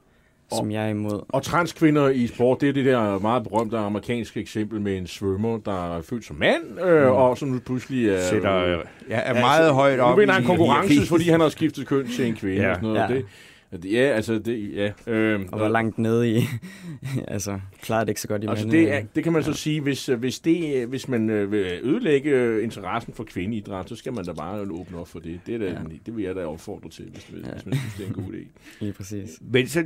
som 0.54 0.72
jeg 0.72 0.86
er 0.86 0.90
imod. 0.90 1.22
Og 1.30 1.44
transkvinder 1.44 2.10
i 2.10 2.28
sport, 2.28 2.62
det 2.62 2.70
er 2.70 2.74
det 2.74 2.86
der 2.86 3.20
meget 3.20 3.44
berømte 3.44 3.78
amerikanske 3.78 4.40
eksempel 4.40 4.82
med 4.82 4.98
en 4.98 5.08
svømmer, 5.08 5.58
der 5.58 5.98
er 5.98 6.02
født 6.02 6.26
som 6.26 6.36
mand, 6.36 6.80
øh, 6.86 7.06
Mm. 7.06 7.12
og 7.12 7.38
som 7.38 7.48
nu 7.48 7.60
pludselig 7.60 8.10
er... 8.10 8.22
Sætter, 8.22 8.56
øh, 8.58 8.78
ja, 9.10 9.20
er 9.24 9.34
meget 9.34 9.74
højt 9.74 9.98
Nu 9.98 10.04
op 10.04 10.18
vinder 10.20 10.34
han 10.34 10.44
konkurrence, 10.44 11.06
fordi 11.08 11.30
han 11.30 11.40
har 11.40 11.50
skiftet 11.50 11.88
køn 11.88 12.08
til 12.08 12.26
en 12.28 12.36
kvinde 12.36 12.62
Ja. 12.64 12.70
og 12.70 12.76
sådan 12.76 12.90
noget. 12.90 13.10
Ja. 13.10 13.16
Det, 13.16 13.26
ja, 13.72 14.00
altså, 14.00 14.40
det, 14.40 14.74
ja. 14.76 14.92
Øh, 15.14 15.42
Og 15.52 15.58
hvor 15.58 15.68
langt 15.68 15.98
nede 15.98 16.32
i... 16.32 16.42
altså, 17.28 17.60
klarer 17.82 18.04
det 18.04 18.10
ikke 18.10 18.22
så 18.22 18.28
godt 18.28 18.44
i 18.44 18.48
Altså 18.48 18.68
det, 18.68 18.94
er, 18.94 19.04
det 19.16 19.24
kan 19.24 19.34
man 19.34 19.44
så 19.44 19.54
sige, 19.54 19.82
hvis, 19.82 20.10
øh, 20.10 20.20
hvis, 20.20 20.40
det, 20.40 20.76
øh, 20.76 20.90
hvis 20.90 21.08
man 21.08 21.30
øh, 21.30 21.52
vil 21.52 21.80
ødelægge 21.84 22.30
øh, 22.32 22.64
interessen 22.64 23.14
for 23.14 23.24
kvindeidræt, 23.24 23.90
så 23.90 23.96
skal 23.96 24.14
man 24.14 24.26
da 24.26 24.34
bare 24.34 24.62
åbne 24.62 24.98
op 25.00 25.08
for 25.08 25.20
det. 25.20 25.40
Det, 25.46 25.56
er 25.56 25.60
da, 25.60 25.66
Ja. 25.66 25.78
det 26.06 26.16
vil 26.16 26.24
jeg 26.24 26.36
da 26.36 26.46
opfordre 26.46 26.90
til, 26.90 27.06
hvis, 27.14 27.24
hvis, 27.24 27.46
Ja. 27.46 27.52
hvis 27.54 27.66
man 27.66 27.76
synes, 27.76 27.94
det 27.98 28.04
er 28.04 28.08
en 28.08 28.14
god 28.14 28.34
idé. 28.34 28.48
Lige 28.82 28.94
præcis. 28.94 29.30
Men 29.42 29.68
så, 29.68 29.84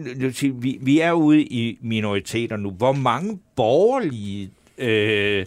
vi, 0.54 0.78
vi 0.82 1.00
er 1.00 1.12
ude 1.12 1.44
i 1.44 1.78
minoriteter 1.82 2.58
nu. 2.58 2.72
Hvor 2.72 2.92
mange 2.94 3.40
borgerlige 3.56 4.52
øh, 4.78 5.46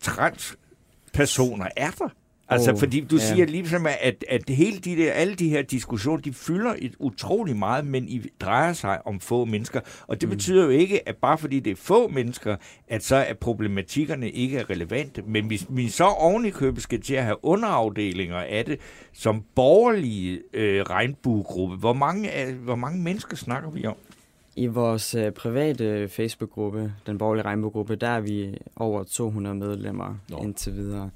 transpersoner 0.00 1.66
er 1.76 1.90
der? 1.90 2.08
Altså, 2.54 2.72
Åh, 2.72 2.78
fordi 2.78 3.00
du 3.00 3.16
ja. 3.16 3.22
siger 3.22 3.46
ligesom, 3.46 3.86
at, 4.00 4.24
at 4.28 4.42
hele 4.48 4.78
de 4.78 4.96
der, 4.96 5.12
alle 5.12 5.34
de 5.34 5.48
her 5.48 5.62
diskussioner, 5.62 6.20
de 6.22 6.32
fylder 6.32 6.74
et 6.78 6.94
utrolig 6.98 7.56
meget, 7.56 7.86
men 7.86 8.08
I 8.08 8.22
drejer 8.40 8.72
sig 8.72 9.06
om 9.06 9.20
få 9.20 9.44
mennesker. 9.44 9.80
Og 10.06 10.20
det 10.20 10.28
mm. 10.28 10.34
betyder 10.34 10.64
jo 10.64 10.70
ikke, 10.70 11.08
at 11.08 11.16
bare 11.16 11.38
fordi 11.38 11.60
det 11.60 11.70
er 11.70 11.76
få 11.76 12.08
mennesker, 12.08 12.56
at 12.88 13.04
så 13.04 13.16
er 13.16 13.34
problematikkerne 13.34 14.30
ikke 14.30 14.58
er 14.58 14.70
relevante. 14.70 15.22
Men 15.22 15.46
hvis 15.46 15.66
vi 15.70 15.88
så 15.88 16.04
oven 16.04 16.44
i 16.44 16.50
købet 16.50 16.82
skal 16.82 17.00
til 17.00 17.14
at 17.14 17.24
have 17.24 17.44
underafdelinger 17.44 18.36
af 18.36 18.64
det, 18.64 18.80
som 19.12 19.42
borgerlige 19.54 20.40
øh, 20.52 20.82
regnbuegruppe, 20.82 21.76
hvor 21.76 21.92
mange, 21.92 22.30
hvor 22.52 22.76
mange 22.76 23.02
mennesker 23.02 23.36
snakker 23.36 23.70
vi 23.70 23.86
om? 23.86 23.96
I 24.56 24.66
vores 24.66 25.14
øh, 25.14 25.32
private 25.32 26.08
Facebook-gruppe, 26.08 26.92
den 27.06 27.18
borgerlige 27.18 27.44
regnbuegruppe, 27.44 27.96
der 27.96 28.08
er 28.08 28.20
vi 28.20 28.58
over 28.76 29.02
200 29.02 29.56
medlemmer 29.56 30.14
Nå. 30.28 30.38
indtil 30.38 30.76
videre. 30.76 31.10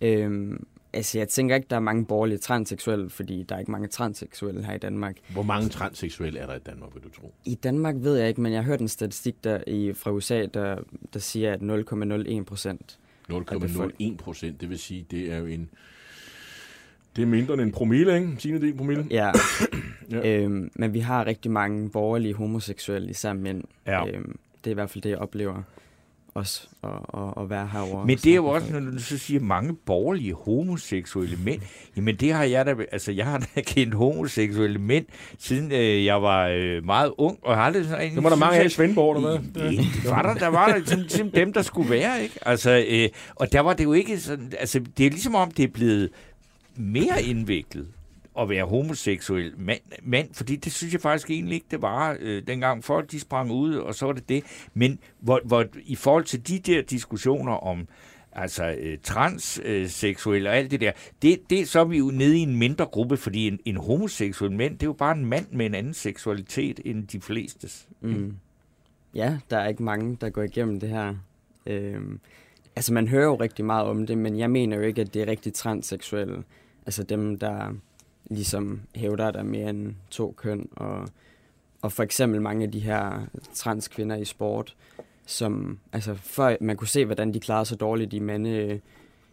Øhm, 0.00 0.66
Altså, 0.92 1.18
jeg 1.18 1.28
tænker 1.28 1.56
ikke, 1.56 1.66
der 1.70 1.76
er 1.76 1.80
mange 1.80 2.04
borgerlige 2.04 2.38
transseksuelle, 2.38 3.10
fordi 3.10 3.42
der 3.42 3.54
er 3.54 3.58
ikke 3.58 3.70
mange 3.70 3.88
transseksuelle 3.88 4.64
her 4.64 4.74
i 4.74 4.78
Danmark. 4.78 5.16
Hvor 5.32 5.42
mange 5.42 5.68
transseksuelle 5.68 6.38
er 6.38 6.46
der 6.46 6.54
i 6.54 6.58
Danmark, 6.58 6.94
vil 6.94 7.02
du 7.02 7.08
tro? 7.20 7.34
I 7.44 7.54
Danmark 7.54 7.94
ved 7.98 8.16
jeg 8.16 8.28
ikke, 8.28 8.40
men 8.40 8.52
jeg 8.52 8.62
har 8.62 8.66
hørt 8.66 8.80
en 8.80 8.88
statistik 8.88 9.44
der 9.44 9.60
i, 9.66 9.92
fra 9.92 10.10
USA, 10.10 10.46
der, 10.54 10.78
der 11.12 11.18
siger, 11.18 11.52
at 11.52 11.60
0,01 11.60 12.44
procent 12.44 12.98
0,01 13.32 14.16
procent, 14.16 14.60
det 14.60 14.70
vil 14.70 14.78
sige, 14.78 15.06
det 15.10 15.32
er 15.32 15.38
jo 15.38 15.46
en... 15.46 15.70
Det 17.16 17.22
er 17.22 17.26
mindre 17.26 17.54
end 17.54 17.62
en 17.62 17.72
promille, 17.72 18.14
ikke? 18.14 18.36
Tiende 18.38 18.60
del 18.60 18.74
promille. 18.74 19.06
Ja. 19.10 19.32
Ja. 20.10 20.42
øhm, 20.42 20.70
men 20.74 20.94
vi 20.94 20.98
har 20.98 21.26
rigtig 21.26 21.50
mange 21.50 21.90
borgerlige 21.90 22.34
homoseksuelle, 22.34 23.10
især 23.10 23.32
mænd. 23.32 23.64
Ja. 23.86 24.06
Øhm, 24.06 24.38
det 24.64 24.70
er 24.70 24.70
i 24.70 24.74
hvert 24.74 24.90
fald 24.90 25.02
det, 25.02 25.10
jeg 25.10 25.18
oplever 25.18 25.62
også 26.38 26.68
at, 26.82 26.90
at, 26.90 27.42
at 27.42 27.50
være 27.50 27.68
herovre. 27.72 28.06
Men 28.06 28.16
det 28.16 28.30
er 28.30 28.36
jo 28.36 28.46
også, 28.46 28.72
med 28.72 28.80
når 28.80 28.90
du 28.90 28.98
så 28.98 29.18
siger 29.18 29.40
mange 29.40 29.74
borgerlige 29.86 30.34
homoseksuelle 30.34 31.36
mænd. 31.44 31.60
Jamen 31.96 32.16
det 32.16 32.32
har 32.32 32.44
jeg 32.44 32.66
da, 32.66 32.74
altså 32.92 33.12
jeg 33.12 33.26
har 33.26 33.38
da 33.38 33.60
kendt 33.74 33.94
homoseksuelle 33.94 34.78
mænd, 34.78 35.06
siden 35.38 35.72
øh, 35.72 36.04
jeg 36.04 36.22
var 36.22 36.46
øh, 36.46 36.84
meget 36.84 37.12
ung, 37.18 37.38
og 37.42 37.56
har 37.56 37.62
aldrig 37.62 37.84
sådan... 37.84 38.14
Så 38.14 38.20
var 38.20 38.28
der 38.28 38.36
mange 38.36 38.58
af 38.58 38.64
i 38.64 38.68
Svendborg, 38.68 39.16
eller 39.16 39.38
hvad? 39.38 39.62
Ja, 39.62 39.70
det 39.70 40.10
var 40.10 40.22
der, 40.22 40.34
der 40.34 40.48
var 40.48 40.68
der 40.68 40.84
sådan, 40.84 41.02
ligesom 41.02 41.30
dem, 41.30 41.52
der 41.52 41.62
skulle 41.62 41.90
være, 41.90 42.22
ikke? 42.22 42.38
Altså, 42.42 42.84
øh, 42.88 43.08
og 43.34 43.52
der 43.52 43.60
var 43.60 43.72
det 43.72 43.84
jo 43.84 43.92
ikke 43.92 44.20
sådan, 44.20 44.52
altså 44.58 44.80
det 44.98 45.06
er 45.06 45.10
ligesom 45.10 45.34
om, 45.34 45.50
det 45.50 45.62
er 45.62 45.68
blevet 45.68 46.10
mere 46.76 47.22
indviklet 47.22 47.86
at 48.38 48.48
være 48.48 48.64
homoseksuel 48.64 49.54
mand, 49.58 49.80
mand, 50.02 50.34
fordi 50.34 50.56
det 50.56 50.72
synes 50.72 50.92
jeg 50.92 51.00
faktisk 51.00 51.30
egentlig 51.30 51.54
ikke, 51.54 51.66
det 51.70 51.82
var 51.82 52.16
øh, 52.20 52.42
dengang 52.46 52.84
folk 52.84 53.10
de 53.10 53.20
sprang 53.20 53.50
ud, 53.50 53.74
og 53.74 53.94
så 53.94 54.06
var 54.06 54.12
det 54.12 54.28
det. 54.28 54.44
Men 54.74 54.98
hvor, 55.20 55.40
hvor, 55.44 55.64
i 55.84 55.96
forhold 55.96 56.24
til 56.24 56.48
de 56.48 56.58
der 56.58 56.82
diskussioner 56.82 57.52
om 57.52 57.88
altså 58.32 58.76
øh, 58.78 58.98
transseksuelle 59.02 60.50
og 60.50 60.56
alt 60.56 60.70
det 60.70 60.80
der, 60.80 60.92
det, 61.22 61.50
det 61.50 61.68
så 61.68 61.80
er 61.80 61.84
vi 61.84 61.98
jo 61.98 62.10
nede 62.10 62.38
i 62.38 62.40
en 62.40 62.56
mindre 62.56 62.86
gruppe, 62.86 63.16
fordi 63.16 63.48
en, 63.48 63.58
en 63.64 63.76
homoseksuel 63.76 64.52
mand, 64.52 64.72
det 64.72 64.82
er 64.82 64.86
jo 64.86 64.92
bare 64.92 65.16
en 65.16 65.26
mand 65.26 65.46
med 65.52 65.66
en 65.66 65.74
anden 65.74 65.94
seksualitet 65.94 66.80
end 66.84 67.06
de 67.06 67.20
flestes. 67.20 67.88
Mm. 68.00 68.36
Ja, 69.14 69.38
der 69.50 69.58
er 69.58 69.68
ikke 69.68 69.82
mange, 69.82 70.16
der 70.20 70.30
går 70.30 70.42
igennem 70.42 70.80
det 70.80 70.88
her. 70.88 71.14
Øh, 71.66 72.00
altså, 72.76 72.92
man 72.92 73.08
hører 73.08 73.24
jo 73.24 73.34
rigtig 73.34 73.64
meget 73.64 73.86
om 73.86 74.06
det, 74.06 74.18
men 74.18 74.38
jeg 74.38 74.50
mener 74.50 74.76
jo 74.76 74.82
ikke, 74.82 75.00
at 75.00 75.14
det 75.14 75.22
er 75.22 75.26
rigtig 75.26 75.54
transseksuelle. 75.54 76.44
Altså 76.86 77.02
dem, 77.02 77.38
der 77.38 77.74
ligesom 78.30 78.80
hævder, 78.94 79.26
at 79.26 79.34
der 79.34 79.40
er 79.40 79.44
mere 79.44 79.70
end 79.70 79.94
to 80.10 80.34
køn, 80.36 80.68
og, 80.72 81.08
og 81.82 81.92
for 81.92 82.02
eksempel 82.02 82.42
mange 82.42 82.64
af 82.64 82.72
de 82.72 82.80
her 82.80 83.26
transkvinder 83.54 84.16
i 84.16 84.24
sport, 84.24 84.76
som, 85.26 85.78
altså 85.92 86.14
før 86.14 86.56
man 86.60 86.76
kunne 86.76 86.88
se, 86.88 87.04
hvordan 87.04 87.34
de 87.34 87.40
klarede 87.40 87.64
sig 87.64 87.80
dårligt 87.80 88.12
i 88.12 88.18
mande 88.18 88.80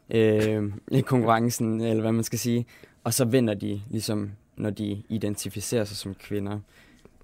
øh, 0.09 0.71
i 0.91 1.01
konkurrencen, 1.01 1.81
eller 1.81 2.01
hvad 2.01 2.11
man 2.11 2.23
skal 2.23 2.39
sige, 2.39 2.65
og 3.03 3.13
så 3.13 3.25
vinder 3.25 3.53
de 3.53 3.81
ligesom, 3.89 4.31
når 4.57 4.69
de 4.69 5.03
identificerer 5.09 5.83
sig 5.83 5.97
som 5.97 6.15
kvinder. 6.15 6.59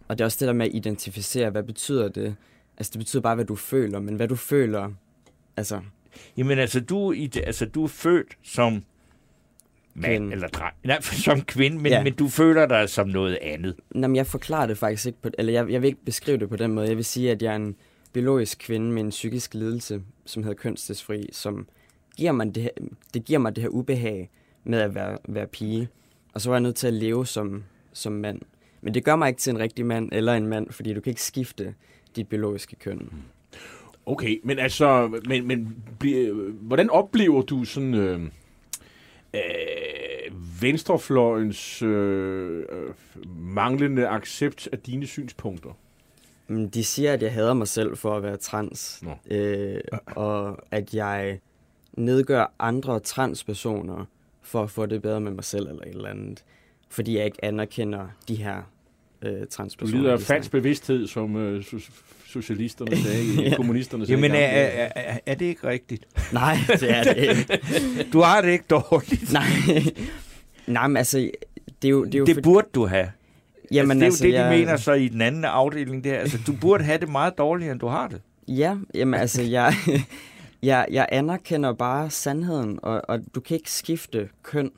Og 0.08 0.18
det 0.18 0.24
er 0.24 0.26
også 0.26 0.38
det 0.40 0.48
der 0.48 0.54
med 0.54 0.66
at 0.66 0.76
identificere, 0.76 1.50
hvad 1.50 1.64
betyder 1.64 2.10
det? 2.10 2.36
Altså 2.78 2.92
det 2.94 3.00
betyder 3.00 3.22
bare, 3.22 3.36
hvad 3.36 3.46
du 3.46 3.56
føler, 3.56 4.00
men 4.00 4.16
hvad 4.16 4.28
du 4.28 4.36
føler, 4.36 4.92
altså 5.58 5.82
Jamen 6.38 6.60
altså, 6.60 6.80
du, 6.80 7.12
er 7.12 7.42
altså, 7.46 7.66
du 7.66 7.84
er 7.84 7.88
født 7.88 8.38
som 8.44 8.84
mand 9.94 10.12
Kvinde. 10.14 10.34
eller 10.34 10.48
dreng. 10.48 10.74
Nej, 10.84 11.02
som 11.26 11.42
kvinde, 11.42 11.78
men, 11.78 11.92
ja. 11.92 12.04
Men 12.04 12.14
du 12.14 12.28
føler 12.28 12.66
dig 12.66 12.90
som 12.90 13.08
noget 13.10 13.38
andet. 13.42 13.76
Jamen, 13.96 14.16
jeg 14.16 14.28
forklarer 14.28 14.68
det 14.68 14.78
faktisk 14.78 15.06
ikke 15.06 15.22
på, 15.22 15.30
eller 15.38 15.54
jeg, 15.54 15.70
jeg 15.72 15.82
vil 15.82 15.88
ikke 15.88 16.06
beskrive 16.06 16.38
det 16.38 16.50
på 16.50 16.56
den 16.56 16.72
måde. 16.72 16.88
Jeg 16.88 16.98
vil 16.98 17.06
sige, 17.06 17.32
at 17.32 17.42
jeg 17.42 17.52
er 17.52 17.56
en 17.56 17.76
biologisk 18.14 18.60
kvinde 18.60 18.92
med 18.92 19.02
en 19.04 19.10
psykisk 19.10 19.54
lidelse, 19.54 20.02
som 20.26 20.44
hedder 20.44 20.58
kønsdysfori, 20.58 21.30
som 21.32 21.68
giver 22.18 22.32
mig 22.32 22.56
det, 22.56 22.64
her, 22.64 22.70
det 23.14 23.26
giver 23.26 23.40
mig 23.40 23.56
det 23.56 23.62
her 23.62 23.70
ubehag 23.70 24.30
med 24.64 24.80
at 24.80 24.96
være, 24.96 25.18
være 25.28 25.48
pige. 25.48 25.88
Og 26.34 26.42
så 26.42 26.50
var 26.50 26.56
jeg 26.56 26.62
nødt 26.62 26.76
til 26.76 26.88
at 26.88 26.94
leve 26.94 27.26
som, 27.26 27.64
som 27.94 28.14
mand. 28.14 28.42
Men 28.82 28.94
det 28.94 29.04
gør 29.04 29.16
mig 29.16 29.28
ikke 29.30 29.40
til 29.42 29.52
en 29.52 29.60
rigtig 29.60 29.86
mand 29.86 30.10
eller 30.12 30.34
en 30.34 30.48
mand, 30.48 30.68
fordi 30.72 30.94
du 30.94 31.02
kan 31.02 31.12
ikke 31.12 31.22
skifte 31.24 31.74
dit 32.16 32.28
biologiske 32.28 32.76
køn. 32.76 33.10
Okay, 34.06 34.40
men 34.44 34.60
altså, 34.60 35.20
men, 35.28 35.48
men 35.48 35.76
bli- 36.00 36.32
hvordan 36.62 36.90
oplever 36.90 37.42
du 37.42 37.64
sådan 37.64 37.94
øh, 37.94 38.20
øh, 39.34 39.42
venstrefløjens 40.62 41.82
øh, 41.82 42.60
øh, 42.70 42.94
manglende 43.38 44.08
accept 44.08 44.70
af 44.72 44.80
dine 44.80 45.08
synspunkter? 45.08 45.70
Mm, 46.48 46.70
De 46.72 46.84
siger, 46.84 47.14
at 47.14 47.22
jeg 47.24 47.34
hader 47.34 47.54
mig 47.54 47.68
selv 47.68 47.98
for 47.98 48.18
at 48.18 48.24
være 48.24 48.38
trans, 48.38 49.04
Nå. 49.04 49.36
øh, 49.36 49.82
og 50.06 50.58
at 50.72 50.94
jeg 50.94 51.40
nedgør 51.94 52.54
andre 52.60 53.00
transpersoner 53.00 54.06
for 54.42 54.64
at 54.64 54.70
få 54.72 54.86
det 54.86 55.02
bedre 55.02 55.22
med 55.22 55.32
mig 55.32 55.44
selv 55.44 55.68
eller 55.68 55.82
et 55.84 55.90
eller 55.90 56.10
andet, 56.10 56.44
fordi 56.90 57.18
jeg 57.18 57.26
ikke 57.26 57.46
anerkender 57.46 58.08
de 58.28 58.36
her 58.36 58.62
øh, 59.22 59.40
Du 59.42 59.46
transpersoner. 59.46 60.02
lider 60.02 60.14
af 60.14 60.20
falsk 60.20 60.52
bevidsthed, 60.52 61.08
som 61.08 61.36
øh, 61.36 61.64
socialisterne 62.32 62.98
sagde, 63.04 63.26
Ja. 63.42 63.56
kommunisterne 63.56 64.06
sagde. 64.06 64.22
Jamen, 64.22 64.32
er, 64.42 64.46
er, 64.46 64.90
er, 64.96 65.18
er 65.26 65.36
det 65.36 65.46
ikke 65.46 65.68
rigtigt? 65.68 66.06
Nej, 66.34 66.58
det 66.68 66.92
er 66.98 67.04
det 67.04 67.18
ikke. 67.18 67.62
Du 68.14 68.22
har 68.22 68.42
det 68.42 68.52
ikke 68.52 68.66
dårligt. 68.70 69.34
Nej, 69.34 69.44
Nej 70.68 70.88
men 70.88 70.98
altså, 70.98 71.18
det 71.82 71.88
er 71.88 71.90
jo... 71.90 72.06
Det, 72.06 72.16
er 72.16 72.20
jo 72.20 72.26
Det 72.26 72.36
for- 72.36 72.42
burde 72.42 72.68
du 72.76 72.86
have. 72.86 73.12
jamen, 73.72 74.02
altså, 74.04 74.24
det 74.24 74.36
er 74.36 74.40
jo 74.40 74.44
det, 74.44 74.50
de 74.52 74.56
jeg, 74.56 74.60
mener 74.66 74.78
så 74.78 74.94
i 74.94 75.08
den 75.08 75.22
anden 75.22 75.46
afdeling 75.46 76.04
der. 76.04 76.18
Altså, 76.20 76.38
du 76.48 76.54
burde 76.62 76.84
have 76.84 76.98
det 76.98 77.10
meget 77.10 77.38
dårligere, 77.38 77.72
end 77.72 77.80
du 77.80 77.88
har 77.88 78.08
det. 78.08 78.22
Ja, 78.48 78.76
jamen 78.96 79.20
altså, 79.20 79.42
jeg, 79.42 79.74
jeg, 80.64 80.88
jeg 80.92 81.08
anerkender 81.12 81.74
bare 81.74 82.10
sandheden, 82.10 82.80
og, 82.84 83.02
og 83.08 83.20
du 83.36 83.40
kan 83.40 83.58
ikke 83.58 83.72
skifte 83.72 84.30
køn. 84.44 84.72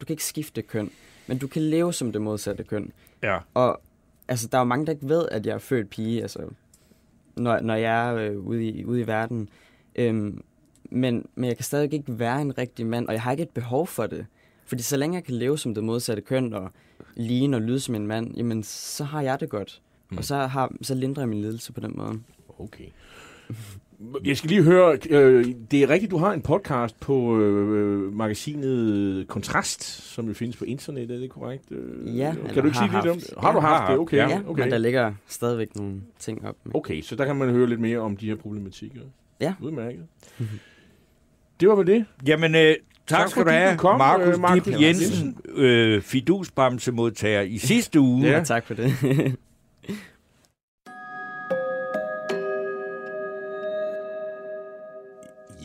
Du 0.00 0.06
kan 0.06 0.12
ikke 0.14 0.24
skifte 0.24 0.62
køn, 0.62 0.90
men 1.26 1.38
du 1.38 1.46
kan 1.46 1.62
leve 1.62 1.92
som 1.92 2.12
det 2.12 2.22
modsatte 2.22 2.64
køn. 2.64 2.92
Ja. 3.22 3.38
Og 3.54 3.80
altså, 4.28 4.48
der 4.52 4.58
er 4.58 4.60
jo 4.60 4.64
mange, 4.64 4.86
der 4.86 4.92
ikke 4.92 5.08
ved, 5.08 5.28
at 5.30 5.46
jeg 5.46 5.54
er 5.54 5.58
født 5.58 5.90
pige, 5.90 6.22
altså, 6.22 6.38
når, 7.36 7.60
når 7.60 7.74
jeg 7.74 8.08
er 8.08 8.14
øh, 8.14 8.38
ude, 8.38 8.64
i, 8.64 8.84
ude 8.84 9.00
i 9.00 9.06
verden. 9.06 9.48
Øhm, 9.96 10.42
men, 10.90 11.26
men 11.34 11.48
jeg 11.48 11.56
kan 11.56 11.64
stadig 11.64 11.92
ikke 11.92 12.18
være 12.18 12.40
en 12.40 12.58
rigtig 12.58 12.86
mand, 12.86 13.06
og 13.06 13.12
jeg 13.12 13.22
har 13.22 13.30
ikke 13.30 13.42
et 13.42 13.50
behov 13.50 13.86
for 13.86 14.06
det. 14.06 14.26
Fordi 14.64 14.82
så 14.82 14.96
længe 14.96 15.14
jeg 15.14 15.24
kan 15.24 15.34
leve 15.34 15.58
som 15.58 15.74
det 15.74 15.84
modsatte 15.84 16.22
køn, 16.22 16.52
og 16.52 16.70
ligne 17.14 17.56
og 17.56 17.62
lyde 17.62 17.80
som 17.80 17.94
en 17.94 18.06
mand, 18.06 18.36
jamen, 18.36 18.62
så 18.62 19.04
har 19.04 19.22
jeg 19.22 19.40
det 19.40 19.48
godt. 19.48 19.82
Mm. 20.10 20.18
Og 20.18 20.24
så, 20.24 20.36
har, 20.36 20.72
så 20.82 20.94
lindrer 20.94 21.22
jeg 21.22 21.28
min 21.28 21.40
lidelse 21.40 21.72
på 21.72 21.80
den 21.80 21.92
måde. 21.96 22.20
Okay. 22.58 22.88
Jeg 24.24 24.36
skal 24.36 24.50
lige 24.50 24.62
høre, 24.62 24.98
øh, 25.10 25.44
det 25.70 25.82
er 25.82 25.88
rigtigt, 25.90 26.10
du 26.10 26.16
har 26.16 26.32
en 26.32 26.42
podcast 26.42 27.00
på 27.00 27.38
øh, 27.40 28.12
magasinet 28.12 29.28
Kontrast, 29.28 29.82
som 30.14 30.28
jo 30.28 30.34
findes 30.34 30.56
på 30.56 30.64
internettet, 30.64 31.14
er 31.16 31.20
det 31.20 31.30
korrekt? 31.30 31.64
Øh, 31.70 32.18
Ja, 32.18 32.32
Kan 32.34 32.46
eller 32.46 32.62
du 32.62 32.66
ikke 32.68 32.78
har 32.78 32.86
sige 32.88 32.96
lidt 32.96 33.06
om 33.10 33.16
haft. 33.16 33.26
det? 33.30 33.34
Har 33.38 33.52
du 33.52 33.58
Ja, 33.58 33.66
haft 33.66 33.90
det? 33.90 33.98
Okay. 33.98 34.16
Ja, 34.16 34.40
okay. 34.46 34.62
men 34.62 34.70
der 34.72 34.78
ligger 34.78 35.12
stadigvæk 35.28 35.76
nogle 35.76 35.94
ting 36.18 36.46
op. 36.46 36.56
Med. 36.64 36.72
Okay, 36.76 37.02
så 37.02 37.16
der 37.16 37.24
kan 37.24 37.36
man 37.36 37.50
høre 37.50 37.68
lidt 37.68 37.80
mere 37.80 37.98
om 37.98 38.16
de 38.16 38.26
her 38.26 38.36
problematikker. 38.36 39.00
Ja. 39.40 39.54
Udmærket. 39.60 40.02
det 41.60 41.68
var 41.68 41.74
vel 41.74 41.86
det. 41.86 42.04
Jamen, 42.26 42.54
øh, 42.54 42.60
tak, 43.06 43.18
Tak 43.18 43.28
skal 43.28 43.44
du 43.44 43.50
have, 43.50 43.72
du 43.72 43.76
kom, 43.78 43.98
Markus 43.98 44.34
øh, 44.34 44.40
Markus 44.40 44.64
Dip 44.64 44.80
Jensen, 44.80 45.36
øh, 45.54 46.02
fidusbamsemodtager 46.02 47.40
i 47.40 47.58
sidste 47.58 48.00
uge. 48.00 48.26
Ja, 48.26 48.42
tak 48.44 48.66
for 48.66 48.74
det. 48.74 48.92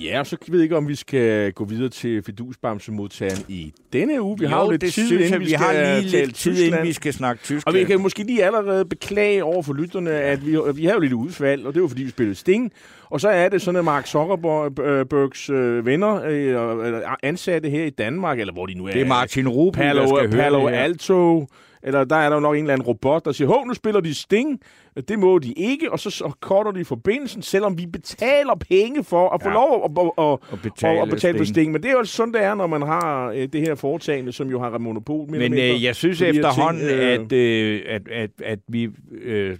Ja, 0.04 0.24
så 0.24 0.38
ved 0.48 0.60
jeg 0.60 0.64
ikke, 0.64 0.78
om 0.78 0.88
vi 0.88 0.96
skal 0.96 1.52
gå 1.54 1.66
videre 1.66 1.90
til 1.90 2.24
Fidusbamsemodtageren 2.24 3.44
i 3.48 3.74
denne 3.94 4.22
uge. 4.22 4.40
Vi 4.40 4.46
har 4.46 4.64
jo 4.64 4.70
lidt 4.72 4.82
det 4.82 4.94
tid, 4.94 5.08
synes 5.08 5.22
inden 5.22 5.32
jeg, 5.34 5.40
vi 5.40 5.46
vi 5.46 5.52
har 5.52 5.74
lige 5.74 6.02
lidt 6.02 6.12
tid, 6.12 6.34
Tyskland. 6.34 6.74
inden 6.74 6.88
vi 6.88 6.94
skal 6.94 7.14
snakke 7.14 7.40
Og 7.40 7.44
Tyskland. 7.44 7.78
vi 7.78 7.84
kan 7.84 8.02
måske 8.02 8.24
lige 8.24 8.44
allerede 8.46 8.86
beklage 8.86 9.44
over 9.44 9.64
for 9.64 9.74
lytterne, 9.74 10.12
at 10.12 10.46
vi, 10.46 10.58
vi 10.76 10.86
har 10.86 10.94
jo 10.94 11.00
lidt 11.00 11.14
udfald, 11.14 11.66
og 11.66 11.74
det 11.74 11.80
er 11.80 11.84
jo 11.84 11.88
fordi, 11.88 12.04
vi 12.04 12.10
spillede 12.10 12.36
Sting. 12.36 12.72
Og 13.10 13.22
så 13.22 13.30
er 13.30 13.50
det 13.50 13.62
sådan, 13.62 13.78
at 13.80 13.86
Mark 13.86 14.08
Zuckerbergs 14.08 15.50
øh, 15.50 15.86
venner, 15.86 16.22
øh, 16.26 17.02
ansatte 17.24 17.70
her 17.70 17.84
i 17.86 17.90
Danmark, 17.90 18.40
eller 18.40 18.54
hvor 18.54 18.66
de 18.66 18.74
nu 18.74 18.86
er. 18.86 18.92
Det 18.92 19.02
er 19.02 19.06
Martin 19.06 19.48
Ruben, 19.48 19.82
der 19.82 19.88
Palo, 19.94 20.08
skal 20.18 20.30
Palo 20.30 20.60
høre 20.60 20.70
her. 20.70 20.80
Alto, 20.80 21.48
eller 21.84 22.04
der 22.04 22.16
er 22.16 22.30
der 22.30 22.36
jo 22.36 22.40
nok 22.40 22.56
en 22.56 22.62
eller 22.64 22.74
anden 22.74 22.86
robot, 22.88 23.26
der 23.26 23.32
siger, 23.32 23.48
hov, 23.48 23.66
nu 23.68 23.74
spiller 23.74 24.02
de 24.02 24.14
Sting. 24.14 24.60
Det 25.02 25.20
må 25.20 25.40
de 25.40 25.52
ikke, 25.54 25.92
og 25.92 26.00
så, 26.00 26.10
så 26.10 26.32
cutter 26.42 26.72
de 26.72 26.86
forbindelsen, 26.86 27.42
selvom 27.42 27.78
vi 27.78 27.86
betaler 27.86 28.56
penge 28.70 29.04
for 29.04 29.30
at 29.30 29.42
få 29.42 29.48
Ja. 29.50 29.54
lov 29.54 29.84
at, 29.86 29.92
at, 29.98 30.06
at, 30.06 30.12
Og 30.18 30.42
at, 30.54 30.62
betale, 30.62 31.02
at 31.02 31.10
betale 31.10 31.38
for 31.38 31.46
Sting. 31.46 31.72
Men 31.72 31.84
det 31.84 31.90
er 31.90 31.94
jo 31.94 32.04
sådan, 32.04 32.34
det 32.34 32.44
er, 32.44 32.56
når 32.56 32.68
man 32.68 32.82
har 32.82 33.30
øh, 33.32 33.48
det 33.54 33.62
her 33.62 33.76
foretagende, 33.76 34.32
som 34.32 34.50
jo 34.50 34.60
har 34.60 34.78
monopol. 34.78 35.30
mere 35.32 35.40
Men 35.50 35.54
øh, 35.54 35.84
jeg 35.84 35.96
synes 35.96 36.20
på 36.20 36.26
efterhånden, 36.26 36.88
ting, 36.88 37.00
øh, 37.00 37.14
at, 37.26 37.32
øh, 37.32 37.82
at, 37.88 38.02
at, 38.12 38.30
at 38.44 38.60
vi 38.68 38.90
øh, 39.22 39.58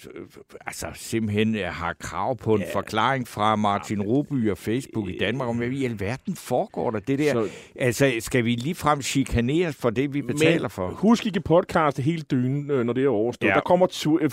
altså 0.68 0.88
simpelthen 0.96 1.56
øh, 1.56 1.64
har 1.66 1.96
krav 2.00 2.36
på 2.38 2.54
en 2.56 2.62
Ja. 2.62 2.74
forklaring 2.74 3.28
fra 3.28 3.56
Martin 3.56 4.02
Roby 4.02 4.50
og 4.52 4.58
Facebook 4.58 5.10
i 5.10 5.18
Danmark, 5.18 5.50
om 5.50 5.58
hvad 5.58 5.68
i 5.68 5.86
alverden 5.86 6.36
foregår 6.36 6.92
der 6.92 7.00
det 7.00 7.20
der. 7.20 7.34
Så- 7.34 7.48
Altså, 7.80 8.12
skal 8.20 8.46
vi 8.46 8.52
ligefrem 8.56 9.02
chikaneres 9.02 9.76
for 9.76 9.90
det, 9.90 10.14
vi 10.14 10.22
betaler 10.22 10.62
Men 10.62 10.70
for? 10.70 10.88
husk 10.90 11.26
ikke 11.26 11.40
podcast 11.42 11.98
helt 12.00 12.32
dynen, 12.32 12.72
øh, 12.72 12.86
når 12.86 12.94
det 12.94 13.04
er 13.06 13.10
overstået. 13.10 13.50
Ja. 13.50 13.54
Der 13.56 13.62
kommer 13.62 13.88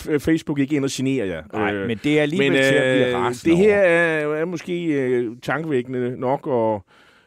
øh, 0.09 0.20
Facebook 0.20 0.59
ikke 0.59 0.76
ind 0.76 0.85
og 0.85 0.91
generer 0.97 1.24
jer. 1.24 1.42
Nej, 1.53 1.74
Øh, 1.74 1.86
men 1.88 1.99
det 2.05 2.18
er 2.18 2.22
alligevel 2.22 2.53
men 2.53 2.62
til 2.62 2.74
at 2.74 2.95
blive 2.97 3.09
øh, 3.09 3.14
rasende 3.16 3.51
det 3.51 3.59
her 3.64 3.76
er, 3.76 4.34
er 4.34 4.45
måske 4.45 4.84
øh, 4.84 5.36
tankevækkende 5.42 6.20
nok, 6.20 6.47
og 6.47 6.84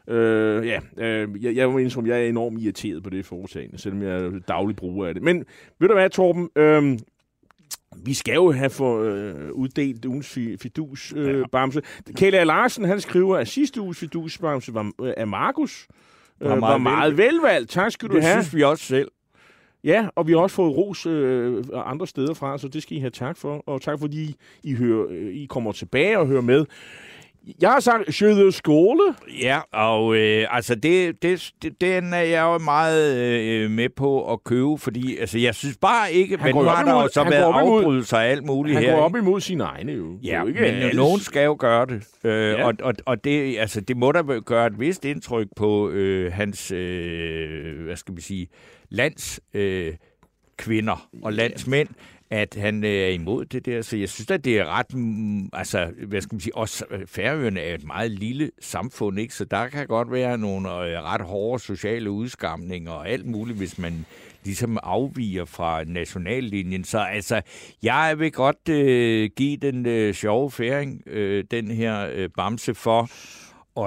Øh, 0.09 0.67
ja, 0.67 0.79
øh, 0.97 1.43
jeg, 1.45 1.55
jeg 1.55 1.69
må 1.69 1.77
indrømme, 1.77 2.09
jeg 2.09 2.23
er 2.25 2.29
enormt 2.29 2.61
irriteret 2.61 3.03
på 3.03 3.09
det 3.09 3.25
foretagende, 3.25 3.77
selvom 3.77 4.01
jeg 4.01 4.11
er 4.11 4.31
daglig 4.47 4.75
bruger 4.75 5.07
af 5.07 5.13
det. 5.13 5.23
Men 5.23 5.45
ved 5.79 5.87
du 5.87 5.93
hvad, 5.93 6.09
Torben? 6.09 6.49
Øh, 6.55 6.99
vi 8.05 8.13
skal 8.13 8.33
jo 8.33 8.51
have 8.51 8.69
for, 8.69 9.01
øh, 9.03 9.51
uddelt 9.51 10.05
ugens 10.05 10.29
fi, 10.33 10.57
fidus 10.61 11.13
øh, 11.17 11.45
bamse. 11.51 11.81
Kjell 12.15 12.35
A. 12.35 12.43
Larsen, 12.43 12.85
han 12.85 13.01
skriver, 13.01 13.37
at 13.37 13.47
sidste 13.47 13.81
uges 13.81 13.99
fidus 13.99 14.37
bamse 14.37 14.73
var 14.73 14.91
øh, 15.01 15.13
af 15.17 15.27
Markus. 15.27 15.87
Øh, 16.41 16.49
var 16.49 16.55
meget, 16.55 16.71
var 16.71 16.77
meget 16.77 17.17
velvalgt. 17.17 17.69
Tak 17.69 17.91
skal 17.91 18.09
du 18.09 18.15
Det 18.15 18.23
have. 18.23 18.41
synes 18.43 18.55
vi 18.55 18.63
også 18.63 18.83
selv. 18.83 19.07
Ja, 19.87 20.07
og 20.15 20.27
vi 20.27 20.31
har 20.31 20.39
også 20.39 20.55
fået 20.55 20.77
ros 20.77 21.05
øh, 21.05 21.63
andre 21.73 22.07
steder 22.07 22.33
fra, 22.33 22.57
så 22.57 22.67
det 22.67 22.83
skal 22.83 22.97
I 22.97 22.99
have 22.99 23.09
tak 23.09 23.37
for. 23.37 23.63
Og 23.65 23.81
tak 23.81 23.99
fordi 23.99 24.35
I, 24.63 24.73
hører, 24.73 25.05
øh, 25.09 25.35
I 25.35 25.45
kommer 25.45 25.71
tilbage 25.71 26.19
og 26.19 26.27
hører 26.27 26.41
med. 26.41 26.65
Jeg 27.61 27.69
har 27.71 27.79
sagt 27.79 28.13
Sjøde 28.13 28.51
Skole. 28.51 29.01
Ja, 29.41 29.59
og 29.73 30.15
øh, 30.15 30.45
altså 30.49 30.75
det, 30.75 31.21
det, 31.23 31.51
det, 31.61 31.81
den 31.81 32.13
er 32.13 32.17
jeg 32.21 32.41
jo 32.41 32.57
meget 32.57 33.17
øh, 33.17 33.71
med 33.71 33.89
på 33.89 34.33
at 34.33 34.43
købe, 34.43 34.77
fordi 34.77 35.17
altså, 35.17 35.39
jeg 35.39 35.55
synes 35.55 35.77
bare 35.81 36.11
ikke, 36.13 36.37
Han 36.37 36.45
men 36.47 36.53
går 36.53 36.63
nu 36.63 36.69
har 36.69 36.85
der 36.85 37.01
jo 37.01 37.07
så 37.13 37.23
han 37.23 37.31
været 37.31 37.43
afbrydelser 37.43 38.17
og 38.17 38.25
alt 38.25 38.45
muligt 38.45 38.75
Han 38.75 38.83
her. 38.85 38.95
går 38.95 39.01
op 39.01 39.15
imod 39.15 39.41
sine 39.41 39.63
egne 39.63 39.91
jo. 39.91 40.17
Ja, 40.23 40.41
jo 40.41 40.47
ikke 40.47 40.61
men 40.61 40.69
alles- 40.73 40.95
nogen 40.95 41.19
skal 41.19 41.43
jo 41.45 41.55
gøre 41.59 41.85
det. 41.85 42.03
Øh, 42.23 42.31
Ja. 42.51 42.65
og, 42.67 42.73
og, 42.83 42.93
og 43.05 43.23
det, 43.23 43.57
altså, 43.57 43.81
det 43.81 43.97
må 43.97 44.11
da 44.11 44.21
gøre 44.45 44.67
et 44.67 44.79
vist 44.79 45.05
indtryk 45.05 45.47
på 45.55 45.89
øh, 45.89 46.33
hans, 46.33 46.71
øh, 46.71 47.83
hvad 47.85 47.95
skal 47.95 48.15
vi 48.15 48.21
sige, 48.21 48.47
lands 48.89 49.39
øh, 49.53 49.93
kvinder 50.57 51.07
og 51.23 51.33
landsmænd, 51.33 51.87
at 52.29 52.55
han 52.59 52.83
øh, 52.83 52.89
er 52.91 53.07
imod 53.07 53.45
det 53.45 53.65
der. 53.65 53.81
Så 53.81 53.97
jeg 53.97 54.09
synes 54.09 54.31
at 54.31 54.45
det 54.45 54.57
er 54.59 54.65
ret, 54.79 54.93
mm, 54.93 55.49
altså, 55.53 55.87
hvad 56.07 56.21
skal 56.21 56.33
man 56.35 56.39
sige, 56.41 56.55
også 56.57 56.85
øh, 56.91 57.07
Færøerne 57.07 57.59
er 57.59 57.73
et 57.75 57.83
meget 57.83 58.11
lille 58.11 58.51
samfund, 58.61 59.19
ikke? 59.19 59.33
Så 59.33 59.45
der 59.45 59.67
kan 59.67 59.87
godt 59.87 60.11
være 60.11 60.37
nogle 60.37 60.69
øh, 60.69 61.03
ret 61.03 61.21
hårde 61.21 61.63
sociale 61.63 62.11
udskamninger 62.11 62.91
og 62.91 63.09
alt 63.09 63.25
muligt, 63.25 63.57
hvis 63.57 63.77
man 63.79 64.05
ligesom 64.43 64.77
afviger 64.83 65.45
fra 65.45 65.83
nationallinjen. 65.83 66.83
Så 66.83 66.99
altså, 66.99 67.41
jeg 67.83 68.15
vil 68.19 68.31
godt 68.31 68.69
øh, 68.69 69.29
give 69.35 69.57
den 69.57 69.85
øh, 69.85 70.13
sjove 70.13 70.51
færing, 70.51 71.01
øh, 71.07 71.43
den 71.51 71.71
her 71.71 72.09
øh, 72.13 72.29
bamse 72.37 72.73
for 72.75 73.09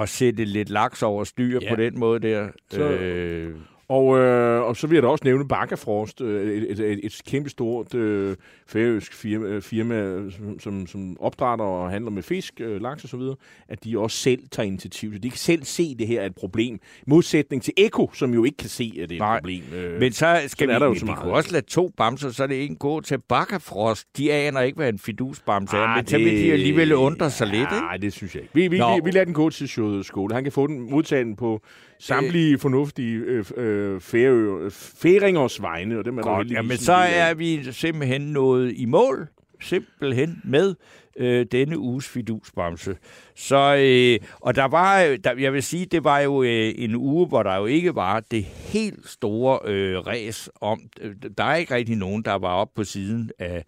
at 0.01 0.09
sætte 0.09 0.45
lidt 0.45 0.69
laks 0.69 1.03
over 1.03 1.23
styr 1.23 1.59
Ja. 1.61 1.65
ja. 1.67 1.75
på 1.75 1.81
den 1.81 1.99
måde 1.99 2.19
der. 2.19 2.47
Så- 2.71 2.81
øh, 2.89 3.55
Og, 3.91 4.17
øh, 4.19 4.61
og 4.61 4.77
så 4.77 4.87
vil 4.87 4.95
jeg 4.95 5.03
da 5.03 5.07
også 5.07 5.23
nævne 5.25 5.47
Bakkafrost, 5.47 6.21
øh, 6.21 6.51
et, 6.51 6.79
et, 6.79 7.05
et, 7.05 7.21
kæmpestort 7.27 7.95
øh, 7.95 8.35
færøsk 8.67 9.13
firma, 9.13 9.45
øh, 9.47 9.61
firma 9.61 10.29
som, 10.29 10.59
som, 10.59 10.87
som 10.87 11.17
opdrætter 11.19 11.65
og 11.65 11.91
handler 11.91 12.11
med 12.11 12.23
fisk, 12.23 12.53
øh, 12.61 12.81
laks 12.81 13.13
videre, 13.13 13.35
at 13.67 13.83
de 13.83 13.99
også 13.99 14.17
selv 14.17 14.39
tager 14.51 14.67
initiativ. 14.67 15.13
Så 15.13 15.19
de 15.19 15.29
kan 15.29 15.37
selv 15.37 15.63
se, 15.63 15.89
at 15.93 15.99
det 15.99 16.07
her 16.07 16.21
er 16.21 16.25
et 16.25 16.35
problem. 16.35 16.79
Modsætning 17.07 17.63
til 17.63 17.73
Eko, 17.77 18.09
som 18.13 18.33
jo 18.33 18.43
ikke 18.43 18.57
kan 18.57 18.69
se, 18.69 18.99
at 19.01 19.09
det 19.09 19.15
er 19.15 19.19
et 19.19 19.19
Nej. 19.19 19.37
problem. 19.39 19.63
Øh, 19.75 19.99
Men 19.99 20.11
så 20.11 20.41
skal 20.47 20.67
vi, 20.67 20.73
er 20.73 20.79
der 20.79 20.85
jo 20.85 20.95
så 20.95 21.05
meget. 21.05 21.19
kunne 21.19 21.33
også 21.33 21.51
lade 21.51 21.65
to 21.65 21.91
bamser, 21.97 22.29
så 22.29 22.43
er 22.43 22.47
det 22.47 22.65
en 22.65 22.75
gå 22.75 23.01
til 23.01 23.17
Bakkafrost. 23.29 24.07
De 24.17 24.33
aner 24.33 24.61
ikke, 24.61 24.75
hvad 24.75 24.89
en 24.89 24.99
fidusbamse 24.99 25.77
er, 25.77 25.81
Ah, 25.81 25.95
men 25.97 26.07
så 26.07 26.17
vil 26.17 26.43
de 26.43 26.53
alligevel 26.53 26.93
undre 26.93 27.29
sig 27.29 27.47
lidt, 27.47 27.61
ikke? 27.61 27.73
Nej, 27.73 27.97
det 27.97 28.13
synes 28.13 28.35
jeg 28.35 28.41
ikke. 28.41 28.55
Vi, 28.55 28.67
vi, 28.67 28.77
Nå. 28.77 28.95
vi, 28.95 29.01
vi 29.03 29.11
lader 29.11 29.25
den 29.25 29.33
gå 29.33 29.49
til 29.49 29.69
Skole. 30.03 30.33
Han 30.35 30.43
kan 30.43 30.51
få 30.51 30.67
den 30.67 30.91
modtaget 30.91 31.25
den 31.25 31.35
på 31.35 31.61
samtlige 32.01 32.57
fornuftige 32.59 33.17
øh, 33.17 33.45
øh, 33.57 33.97
færø- 33.97 34.63
øh, 34.63 34.71
færingers 34.71 35.61
vegne, 35.61 35.99
og 35.99 36.05
dem 36.05 36.17
er 36.17 36.21
der 36.21 36.29
Godt, 36.29 36.37
heldigvis 36.37 36.57
jamen 36.57 36.71
en 36.71 36.77
så 36.77 36.93
er 36.93 37.33
vi 37.33 37.63
simpelthen 37.71 38.21
nået 38.21 38.73
i 38.75 38.85
mål, 38.85 39.27
simpelthen 39.61 40.41
med 40.43 40.75
øh, 41.17 41.45
denne 41.51 41.79
uges 41.79 42.07
fidusbamse. 42.07 42.95
Så, 43.35 43.75
øh, 43.79 44.27
og 44.39 44.55
der 44.55 44.65
var, 44.65 45.01
øh, 45.03 45.19
der, 45.23 45.33
jeg 45.39 45.53
vil 45.53 45.63
sige, 45.63 45.85
det 45.85 46.03
var 46.03 46.19
jo 46.19 46.43
øh, 46.43 46.73
en 46.75 46.95
uge, 46.95 47.27
hvor 47.27 47.43
der 47.43 47.57
jo 47.57 47.65
ikke 47.65 47.95
var 47.95 48.19
det 48.19 48.43
helt 48.43 49.09
store 49.09 49.59
øh, 49.65 49.97
ræs 49.97 50.49
om, 50.61 50.81
øh, 51.01 51.15
der 51.37 51.43
er 51.43 51.55
ikke 51.55 51.75
rigtig 51.75 51.95
nogen, 51.95 52.23
der 52.23 52.33
var 52.33 52.53
oppe 52.53 52.73
på 52.75 52.83
siden 52.83 53.31
af 53.39 53.65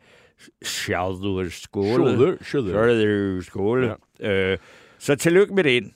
Skåle. 0.63 1.49
Sjøde, 1.51 2.37
Sjøde. 2.41 2.71
Sjælder 2.71 3.41
Skåle. 3.41 3.95
Ja. 4.19 4.31
Øh, 4.31 4.57
så 4.99 5.15
tillykke 5.15 5.53
med 5.53 5.63
den. 5.63 5.93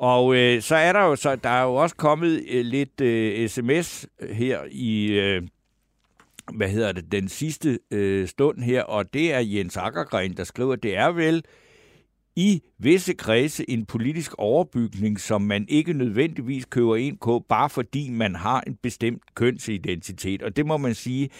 Og 0.00 0.36
øh, 0.36 0.62
så 0.62 0.76
er 0.76 0.92
der 0.92 1.04
jo 1.04 1.16
så 1.16 1.36
der 1.36 1.48
er 1.48 1.62
jo 1.62 1.74
også 1.74 1.96
kommet 1.96 2.44
øh, 2.48 2.64
lidt 2.64 3.00
øh, 3.00 3.48
sms 3.48 4.06
øh, 4.20 4.30
her 4.30 4.60
i 4.70 5.06
øh, 5.06 5.42
hvad 6.54 6.68
hedder 6.68 6.92
det 6.92 7.12
den 7.12 7.28
sidste 7.28 7.78
øh, 7.90 8.28
stund 8.28 8.62
her, 8.62 8.82
og 8.82 9.14
det 9.14 9.32
er 9.32 9.38
Jens 9.38 9.76
Akkergren, 9.76 10.36
der 10.36 10.44
skriver, 10.44 10.76
det 10.76 10.96
er 10.96 11.08
vel 11.08 11.44
i 12.36 12.62
visse 12.78 13.14
kredse 13.14 13.70
en 13.70 13.86
politisk 13.86 14.34
overbygning, 14.38 15.20
som 15.20 15.42
man 15.42 15.66
ikke 15.68 15.92
nødvendigvis 15.92 16.64
køber 16.64 16.96
ind 16.96 17.18
på, 17.18 17.44
bare 17.48 17.70
fordi 17.70 18.10
man 18.10 18.34
har 18.34 18.60
en 18.66 18.78
bestemt 18.82 19.22
kønsidentitet. 19.34 20.42
Og 20.42 20.56
det 20.56 20.66
må 20.66 20.76
man 20.76 20.94
sige, 20.94 21.30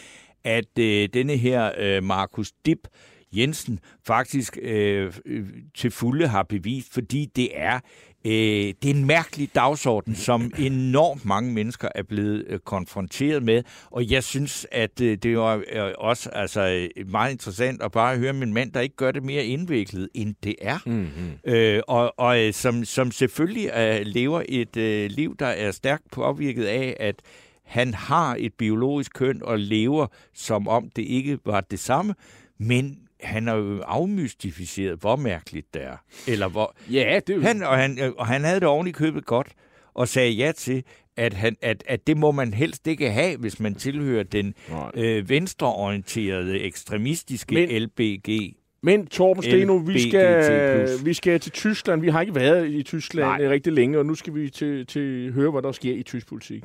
at 0.44 0.78
øh, 0.78 1.08
denne 1.14 1.36
her 1.36 1.72
øh, 1.78 2.04
Markus 2.04 2.52
Dip 2.66 2.88
Jensen 3.32 3.80
faktisk 4.06 4.58
øh, 4.62 5.12
øh, 5.26 5.46
til 5.74 5.90
fulde 5.90 6.28
har 6.28 6.42
bevist, 6.42 6.94
fordi 6.94 7.30
det 7.36 7.48
er 7.54 7.80
øh, 8.24 8.74
det 8.82 8.84
er 8.84 8.94
en 8.94 9.06
mærkelig 9.06 9.50
dagsorden, 9.54 10.14
som 10.14 10.52
enormt 10.58 11.24
mange 11.24 11.52
mennesker 11.52 11.88
er 11.94 12.02
blevet 12.02 12.44
øh, 12.48 12.58
konfronteret 12.58 13.42
med, 13.42 13.62
og 13.90 14.10
jeg 14.10 14.24
synes, 14.24 14.66
at 14.72 15.00
øh, 15.00 15.18
det 15.18 15.38
var 15.38 15.62
øh, 15.72 15.92
også 15.98 16.30
altså, 16.30 16.88
meget 17.06 17.32
interessant 17.32 17.82
at 17.82 17.92
bare 17.92 18.18
høre 18.18 18.32
min 18.32 18.52
mand, 18.52 18.72
der 18.72 18.80
ikke 18.80 18.96
gør 18.96 19.10
det 19.10 19.22
mere 19.22 19.44
indviklet, 19.44 20.08
end 20.14 20.34
det 20.44 20.54
er. 20.60 20.78
Mm-hmm. 20.86 21.52
Øh, 21.52 21.82
og 21.88 22.14
og 22.18 22.40
øh, 22.40 22.52
som, 22.52 22.84
som 22.84 23.10
selvfølgelig 23.10 23.70
øh, 23.76 24.00
lever 24.06 24.42
et 24.48 24.76
øh, 24.76 25.10
liv, 25.10 25.36
der 25.38 25.46
er 25.46 25.70
stærkt 25.70 26.10
påvirket 26.12 26.64
af, 26.64 26.96
at 27.00 27.22
han 27.64 27.94
har 27.94 28.36
et 28.38 28.54
biologisk 28.54 29.12
køn 29.14 29.42
og 29.42 29.58
lever, 29.58 30.06
som 30.34 30.68
om 30.68 30.90
det 30.96 31.02
ikke 31.02 31.38
var 31.44 31.60
det 31.60 31.78
samme, 31.78 32.14
men 32.58 32.98
han 33.22 33.46
har 33.46 33.54
jo 33.56 33.80
afmystificeret, 33.80 34.98
hvor 35.00 35.16
mærkeligt 35.16 35.74
det 35.74 35.84
er. 35.84 35.96
Eller 36.28 36.48
hvor... 36.48 36.74
Ja, 36.90 37.20
det 37.26 37.32
er 37.32 37.36
jo... 37.36 37.42
Han, 37.42 37.62
og, 37.62 37.78
han, 37.78 38.12
og 38.18 38.26
han 38.26 38.44
havde 38.44 38.60
det 38.60 38.86
i 38.86 38.90
købet 38.90 39.26
godt, 39.26 39.48
og 39.94 40.08
sagde 40.08 40.30
ja 40.30 40.52
til, 40.52 40.84
at, 41.16 41.34
han, 41.34 41.56
at, 41.62 41.84
at 41.86 42.06
det 42.06 42.16
må 42.16 42.30
man 42.32 42.54
helst 42.54 42.86
ikke 42.86 43.10
have, 43.10 43.36
hvis 43.36 43.60
man 43.60 43.74
tilhører 43.74 44.22
den 44.22 44.54
Nej. 44.70 44.90
øh, 44.94 45.28
venstreorienterede, 45.28 46.60
ekstremistiske 46.60 47.54
Men- 47.54 47.68
Men, 47.68 47.82
LBG. 47.82 48.54
Men 48.82 49.06
Torben 49.06 49.42
Steno, 49.42 49.76
vi 49.76 50.08
skal, 50.08 50.98
vi 51.04 51.14
skal 51.14 51.40
til 51.40 51.52
Tyskland. 51.52 52.00
Vi 52.00 52.08
har 52.08 52.20
ikke 52.20 52.34
været 52.34 52.70
i 52.70 52.82
Tyskland 52.82 53.26
Nej. 53.28 53.38
Nej. 53.38 53.48
rigtig 53.48 53.72
længe, 53.72 53.98
og 53.98 54.06
nu 54.06 54.14
skal 54.14 54.34
vi 54.34 54.50
til, 54.50 54.86
til 54.86 55.32
høre, 55.32 55.50
hvad 55.50 55.62
der 55.62 55.72
sker 55.72 55.94
i 55.94 56.02
tysk 56.02 56.26
politik. 56.28 56.64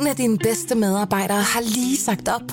En 0.00 0.06
af 0.06 0.16
dine 0.16 0.38
bedste 0.38 0.74
medarbejdere 0.74 1.42
har 1.42 1.60
lige 1.60 1.96
sagt 1.96 2.28
op. 2.28 2.52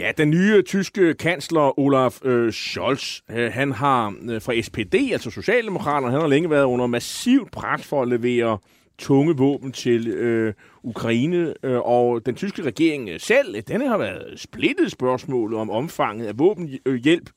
Ja, 0.00 0.12
den 0.16 0.30
nye 0.30 0.62
tyske 0.62 1.14
kansler 1.14 1.78
Olaf 1.78 2.24
øh, 2.24 2.52
Scholz, 2.52 3.20
øh, 3.30 3.52
han 3.52 3.72
har 3.72 4.14
øh, 4.30 4.42
fra 4.42 4.60
SPD, 4.60 4.94
altså 4.94 5.30
Socialdemokraterne, 5.30 6.12
han 6.12 6.20
har 6.20 6.28
længe 6.28 6.50
været 6.50 6.64
under 6.64 6.86
massivt 6.86 7.50
pres 7.50 7.86
for 7.86 8.02
at 8.02 8.08
levere 8.08 8.58
tunge 8.98 9.36
våben 9.36 9.72
til 9.72 10.08
øh, 10.08 10.54
Ukraine, 10.82 11.54
øh, 11.62 11.78
og 11.78 12.26
den 12.26 12.34
tyske 12.34 12.62
regering 12.62 13.08
øh, 13.08 13.20
selv, 13.20 13.56
øh, 13.56 13.62
den 13.68 13.80
har 13.80 13.98
været 13.98 14.40
splittet 14.40 14.92
spørgsmålet 14.92 15.58
om 15.58 15.70
omfanget 15.70 16.26
af 16.26 16.38
våbenhjælp. 16.38 17.30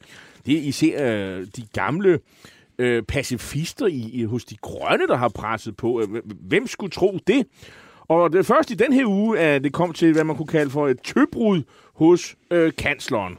Det 0.45 0.57
er 0.57 0.61
især 0.61 1.13
øh, 1.13 1.47
de 1.55 1.61
gamle 1.73 2.19
øh, 2.79 3.03
pacifister 3.03 3.87
i, 3.87 4.09
i, 4.13 4.23
hos 4.23 4.45
de 4.45 4.55
grønne, 4.55 5.07
der 5.07 5.15
har 5.15 5.29
presset 5.29 5.77
på. 5.77 6.01
Øh, 6.01 6.21
hvem 6.25 6.67
skulle 6.67 6.91
tro 6.91 7.17
det? 7.27 7.45
Og 8.13 8.33
det 8.33 8.45
først 8.45 8.71
i 8.71 8.73
den 8.73 8.93
her 8.93 9.05
uge, 9.05 9.39
at 9.39 9.63
det 9.63 9.73
kom 9.73 9.93
til, 9.93 10.13
hvad 10.13 10.23
man 10.23 10.35
kunne 10.35 10.47
kalde 10.47 10.71
for 10.71 10.87
et 10.87 11.01
tøbrud 11.01 11.63
hos 11.95 12.35
øh, 12.51 12.71
kansleren. 12.77 13.37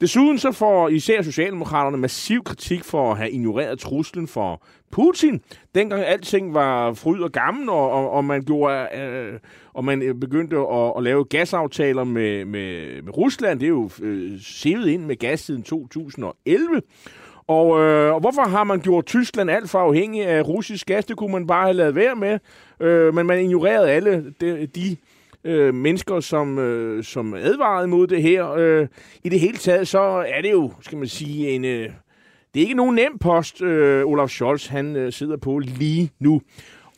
Desuden 0.00 0.38
så 0.38 0.52
får 0.52 0.88
især 0.88 1.22
Socialdemokraterne 1.22 1.96
massiv 1.96 2.44
kritik 2.44 2.84
for 2.84 3.10
at 3.12 3.18
have 3.18 3.30
ignoreret 3.30 3.78
truslen 3.78 4.28
for 4.28 4.62
Putin. 4.90 5.40
Dengang 5.74 6.02
alting 6.02 6.54
var 6.54 6.92
fryd 6.92 7.20
og 7.20 7.32
gammel, 7.32 7.68
og, 7.68 7.90
og, 7.90 8.10
og 8.10 8.24
man 8.24 8.42
gjorde, 8.42 8.88
øh, 8.98 9.38
og 9.74 9.84
man 9.84 10.02
øh, 10.02 10.14
begyndte 10.14 10.56
at, 10.56 10.92
at 10.96 11.02
lave 11.02 11.24
gasaftaler 11.24 12.04
med, 12.04 12.44
med, 12.44 13.02
med 13.02 13.16
Rusland. 13.16 13.60
Det 13.60 13.66
er 13.66 13.70
jo 13.70 13.90
øh, 14.02 14.40
sevet 14.40 14.88
ind 14.88 15.04
med 15.04 15.16
gas 15.16 15.40
siden 15.40 15.62
2011. 15.62 16.82
Og, 17.50 17.80
øh, 17.80 18.14
og 18.14 18.20
hvorfor 18.20 18.48
har 18.48 18.64
man 18.64 18.80
gjort 18.80 19.06
Tyskland 19.06 19.50
alt 19.50 19.70
for 19.70 19.78
afhængig 19.78 20.26
af 20.26 20.48
russisk 20.48 20.86
gas? 20.86 21.04
Det 21.04 21.16
kunne 21.16 21.32
man 21.32 21.46
bare 21.46 21.64
have 21.64 21.76
lavet 21.76 21.94
være 21.94 22.16
med. 22.16 22.38
Øh, 22.80 23.14
men 23.14 23.26
man 23.26 23.40
ignorerede 23.40 23.90
alle 23.90 24.34
de, 24.40 24.66
de 24.66 24.96
øh, 25.44 25.74
mennesker, 25.74 26.20
som, 26.20 26.58
øh, 26.58 27.04
som 27.04 27.34
advarede 27.34 27.88
mod 27.88 28.06
det 28.06 28.22
her. 28.22 28.50
Øh, 28.50 28.88
I 29.24 29.28
det 29.28 29.40
hele 29.40 29.56
taget, 29.56 29.88
så 29.88 30.00
er 30.28 30.42
det 30.42 30.50
jo, 30.50 30.72
skal 30.80 30.98
man 30.98 31.08
sige, 31.08 31.50
en... 31.50 31.64
Øh, 31.64 31.90
det 32.54 32.60
er 32.60 32.64
ikke 32.64 32.74
nogen 32.74 32.94
nem 32.94 33.18
post, 33.18 33.62
øh, 33.62 34.06
Olaf 34.06 34.28
Scholz 34.28 34.66
han 34.66 34.96
øh, 34.96 35.12
sidder 35.12 35.36
på 35.36 35.58
lige 35.58 36.10
nu. 36.18 36.40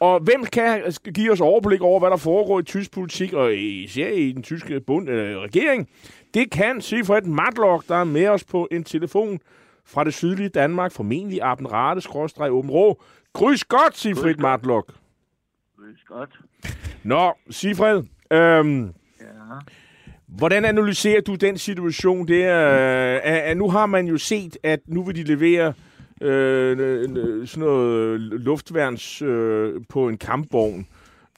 Og 0.00 0.20
hvem 0.20 0.44
kan 0.44 0.82
give 1.14 1.32
os 1.32 1.40
overblik 1.40 1.80
over, 1.80 2.00
hvad 2.00 2.10
der 2.10 2.16
foregår 2.16 2.60
i 2.60 2.62
tysk 2.62 2.92
politik, 2.92 3.32
og 3.32 3.54
især 3.56 4.08
i 4.08 4.32
den 4.32 4.42
tyske 4.42 4.80
bund, 4.80 5.10
øh, 5.10 5.36
regering? 5.38 5.88
Det 6.34 6.50
kan 6.50 6.80
Sifred 6.80 7.22
Matlock, 7.22 7.88
der 7.88 7.96
er 7.96 8.04
med 8.04 8.28
os 8.28 8.44
på 8.44 8.68
en 8.70 8.84
telefon 8.84 9.40
fra 9.86 10.04
det 10.04 10.14
sydlige 10.14 10.48
Danmark, 10.48 10.92
formentlig 10.92 11.38
Abenrate, 11.42 12.00
skråstreg 12.00 12.52
Åben 12.52 12.70
Rå. 12.70 13.02
Grys 13.32 13.64
godt, 13.64 13.96
Sifred 13.98 14.34
Matlock. 14.36 14.92
Grys 15.78 16.04
godt. 16.08 16.40
Nå, 17.02 17.32
Sifred, 17.50 18.02
øhm, 18.32 18.82
Ja. 19.20 19.26
hvordan 20.26 20.64
analyserer 20.64 21.20
du 21.20 21.34
den 21.34 21.58
situation 21.58 22.28
der? 22.28 22.68
Øh, 22.68 23.20
at, 23.32 23.38
at 23.42 23.56
nu 23.56 23.70
har 23.70 23.86
man 23.86 24.06
jo 24.06 24.18
set, 24.18 24.56
at 24.62 24.80
nu 24.86 25.02
vil 25.02 25.16
de 25.16 25.22
levere 25.22 25.72
øh, 26.22 26.72
n- 26.76 27.06
n- 27.08 27.46
sådan 27.46 27.60
noget 27.64 28.20
luftværns 28.20 29.22
øh, 29.22 29.80
på 29.88 30.08
en 30.08 30.18
kampvogn 30.18 30.86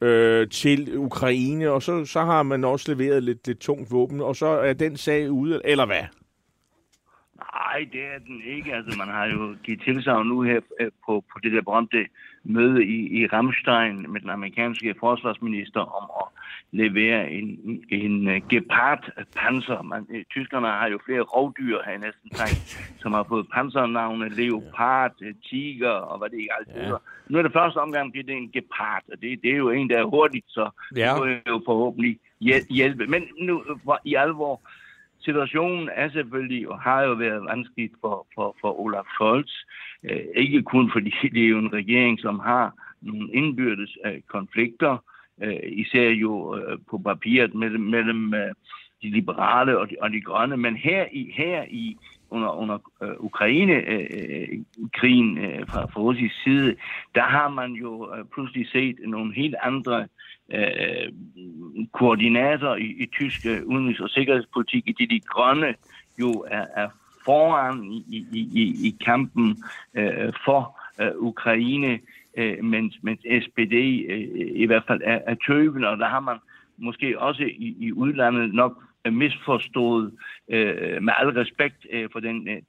øh, 0.03 0.49
til 0.49 0.99
Ukraine, 0.99 1.71
og 1.71 1.83
så, 1.83 2.05
så 2.05 2.21
har 2.21 2.43
man 2.43 2.65
også 2.65 2.95
leveret 2.95 3.23
lidt, 3.23 3.47
lidt 3.47 3.59
tungt 3.59 3.91
våben, 3.91 4.21
og 4.21 4.37
så 4.37 4.47
er 4.47 4.73
den 4.73 4.97
sag 4.97 5.31
ude, 5.31 5.61
eller 5.65 5.87
hvad? 5.87 6.03
Nej, 7.55 7.89
det 7.93 8.01
er 8.15 8.19
den 8.27 8.41
ikke. 8.47 8.75
Altså, 8.75 8.99
man 8.99 9.09
har 9.09 9.27
jo 9.27 9.57
givet 9.63 9.81
tilsagn 9.85 10.27
nu 10.27 10.43
her 10.43 10.61
øh, 10.81 10.91
på, 11.07 11.25
på 11.33 11.39
det 11.43 11.53
der 11.53 11.63
berømte 11.63 12.07
møde 12.45 12.85
i, 12.85 13.21
i 13.21 13.27
Ramstein 13.27 14.13
med 14.13 14.21
den 14.21 14.31
amerikanske 14.31 14.95
forsvarsminister 15.01 15.81
om 15.81 16.11
at 16.23 16.27
levere 16.71 17.31
en, 17.31 17.81
en 17.89 18.29
uh, 18.29 18.35
gepard-panser. 18.49 19.83
Man, 19.83 20.07
øh, 20.11 20.25
tyskerne 20.31 20.67
har 20.67 20.89
jo 20.89 20.99
flere 21.07 21.21
rovdyr, 21.21 21.79
har 21.85 21.91
jeg 21.91 22.01
næsten 22.01 22.35
sagt, 22.35 22.59
som 23.03 23.13
har 23.13 23.25
fået 23.29 23.47
pansernavne, 23.55 24.29
leopard, 24.29 25.13
øh, 25.23 25.35
tiger 25.45 25.91
og 25.91 26.19
hvad 26.19 26.29
det 26.31 26.37
ikke 26.39 26.55
alt 26.59 26.69
hedder. 26.83 26.99
Nu 27.29 27.39
er 27.39 27.43
det 27.43 27.53
første 27.53 27.77
omgang, 27.79 28.13
bliver 28.13 28.27
det 28.27 28.35
en 28.37 28.51
gepard, 28.53 29.03
og 29.13 29.21
det, 29.23 29.43
det 29.43 29.51
er 29.53 29.57
jo 29.57 29.71
en, 29.71 29.91
der 29.91 29.99
er 29.99 30.05
hurtigt, 30.05 30.45
så 30.49 30.71
Ja. 30.97 31.11
det 31.13 31.19
må 31.19 31.25
jo 31.27 31.63
forhåbentlig 31.67 32.19
hjæl- 32.41 32.67
hjælpe. 32.75 33.07
Men 33.07 33.23
nu, 33.41 33.63
i 34.05 34.15
alvor, 34.15 34.61
situationen 35.25 35.91
er 35.95 36.11
selvfølgelig 36.11 36.69
og 36.69 36.81
har 36.81 37.03
jo 37.03 37.13
været 37.13 37.45
vanskeligt 37.45 37.95
for, 38.01 38.27
for, 38.35 38.57
for 38.61 38.81
Olaf 38.81 39.05
Scholz. 39.15 39.53
Øh, 40.05 40.25
ikke 40.37 40.63
kun 40.63 40.91
fordi 40.93 41.15
det 41.35 41.45
er 41.45 41.49
jo 41.49 41.59
en 41.59 41.73
regering, 41.73 42.21
som 42.21 42.39
har 42.39 42.73
nogle 43.03 43.33
indbyrdes 43.33 43.99
øh, 44.07 44.21
konflikter, 44.29 44.99
øh, 45.43 45.61
især 45.63 46.09
jo 46.09 46.57
øh, 46.57 46.79
på 46.91 46.99
papiret 46.99 47.55
mellem, 47.55 47.83
mellem 47.83 48.35
øh, 48.35 48.55
de 49.03 49.11
liberale 49.11 49.79
og 49.79 49.91
de, 49.91 49.97
og 50.01 50.11
de 50.11 50.21
grønne, 50.21 50.57
men 50.57 50.77
her 50.77 51.07
i, 51.13 51.33
her 51.37 51.65
i 51.71 51.97
under, 52.35 52.51
under 52.51 52.79
øh, 53.03 53.11
Ukraine-krigen 53.19 55.39
øh, 55.39 55.45
øh, 55.45 55.59
øh, 55.59 55.67
fra, 55.69 55.87
fra 55.87 56.01
russisk 56.01 56.35
side, 56.45 56.77
der 57.15 57.23
har 57.23 57.49
man 57.49 57.73
jo 57.73 58.15
øh, 58.15 58.25
pludselig 58.35 58.69
set 58.69 58.97
nogle 59.07 59.35
helt 59.35 59.55
andre 59.63 60.07
øh, 60.53 61.13
koordinater 61.93 62.75
i, 62.75 63.03
i 63.03 63.07
tysk 63.07 63.47
øh, 63.47 63.63
udenrigs- 63.67 64.03
og 64.03 64.11
sikkerhedspolitik, 64.11 64.87
i 64.87 64.93
det 64.93 65.11
de 65.11 65.21
grønne 65.21 65.75
jo 66.19 66.45
er, 66.51 66.67
er 66.77 66.89
foran 67.25 67.85
i, 67.85 68.27
i, 68.33 68.49
i, 68.53 68.89
i 68.89 68.97
kampen 69.05 69.57
øh, 69.95 70.33
for 70.45 70.81
øh, 71.01 71.11
Ukraine, 71.17 72.01
øh, 72.37 72.65
mens, 72.65 72.99
mens 73.03 73.21
SPD 73.21 73.75
øh, 74.09 74.29
i 74.55 74.67
hvert 74.67 74.85
fald 74.87 75.01
er, 75.05 75.21
er 75.27 75.35
tøvende, 75.47 75.89
og 75.89 75.99
der 75.99 76.09
har 76.09 76.21
man 76.21 76.37
måske 76.77 77.21
også 77.21 77.43
i, 77.43 77.77
i 77.79 77.93
udlandet 77.93 78.55
nok 78.55 78.83
misforstået 79.11 80.13
øh, 80.51 81.03
med 81.03 81.13
al 81.21 81.29
respekt 81.29 81.87
øh, 81.91 82.09
for 82.13 82.21
den 82.21 82.49
øh, 82.49 82.63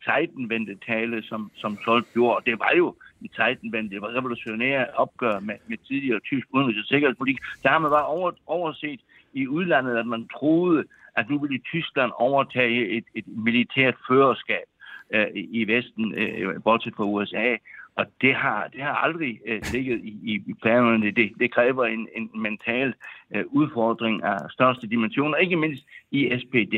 tale, 0.86 1.24
som, 1.24 1.52
som 1.56 1.78
Scholz 1.82 2.06
gjorde. 2.14 2.36
Og 2.36 2.46
det 2.46 2.60
var 2.60 2.74
jo 2.78 2.96
i 3.22 3.30
Zeitenwende, 3.36 3.90
det 3.90 4.02
var 4.02 4.18
revolutionære 4.18 4.86
opgør 4.94 5.40
med, 5.40 5.56
med 5.68 5.78
tidligere 5.78 6.20
tysk 6.20 6.48
udenrigs- 6.54 6.80
og 6.80 6.86
sikkerhedspolitik. 6.86 7.42
Der 7.64 7.70
har 7.70 7.80
man 7.80 7.92
bare 7.92 8.06
over, 8.06 8.32
overset 8.46 9.00
i 9.34 9.48
udlandet, 9.48 9.98
at 9.98 10.08
man 10.08 10.28
troede, 10.28 10.84
at 11.16 11.30
nu 11.30 11.40
ville 11.40 11.60
Tyskland 11.60 12.12
overtage 12.16 12.90
et, 12.90 13.06
et 13.16 13.28
militært 13.28 13.96
førerskab 14.08 14.68
øh, 15.14 15.28
i 15.34 15.68
Vesten, 15.68 16.16
øh, 16.16 16.64
bortset 16.64 16.94
fra 16.98 17.04
USA. 17.04 17.56
Og 17.96 18.06
det 18.22 18.36
har, 18.36 18.68
det 18.68 18.82
har 18.82 18.96
aldrig 18.96 19.40
øh, 19.46 19.62
ligget 19.74 20.00
i, 20.04 20.20
i 20.24 20.34
i 20.48 20.54
planerne. 20.62 21.12
Det, 21.12 21.32
det 21.40 21.54
kræver 21.54 21.86
en, 21.86 22.08
en 22.16 22.30
mental 22.42 22.94
øh, 23.36 23.44
udfordring 23.48 24.24
af 24.24 24.38
største 24.52 24.88
dimensioner, 24.88 25.38
ikke 25.38 25.56
mindst 25.56 25.84
i 26.12 26.40
SPD. 26.40 26.76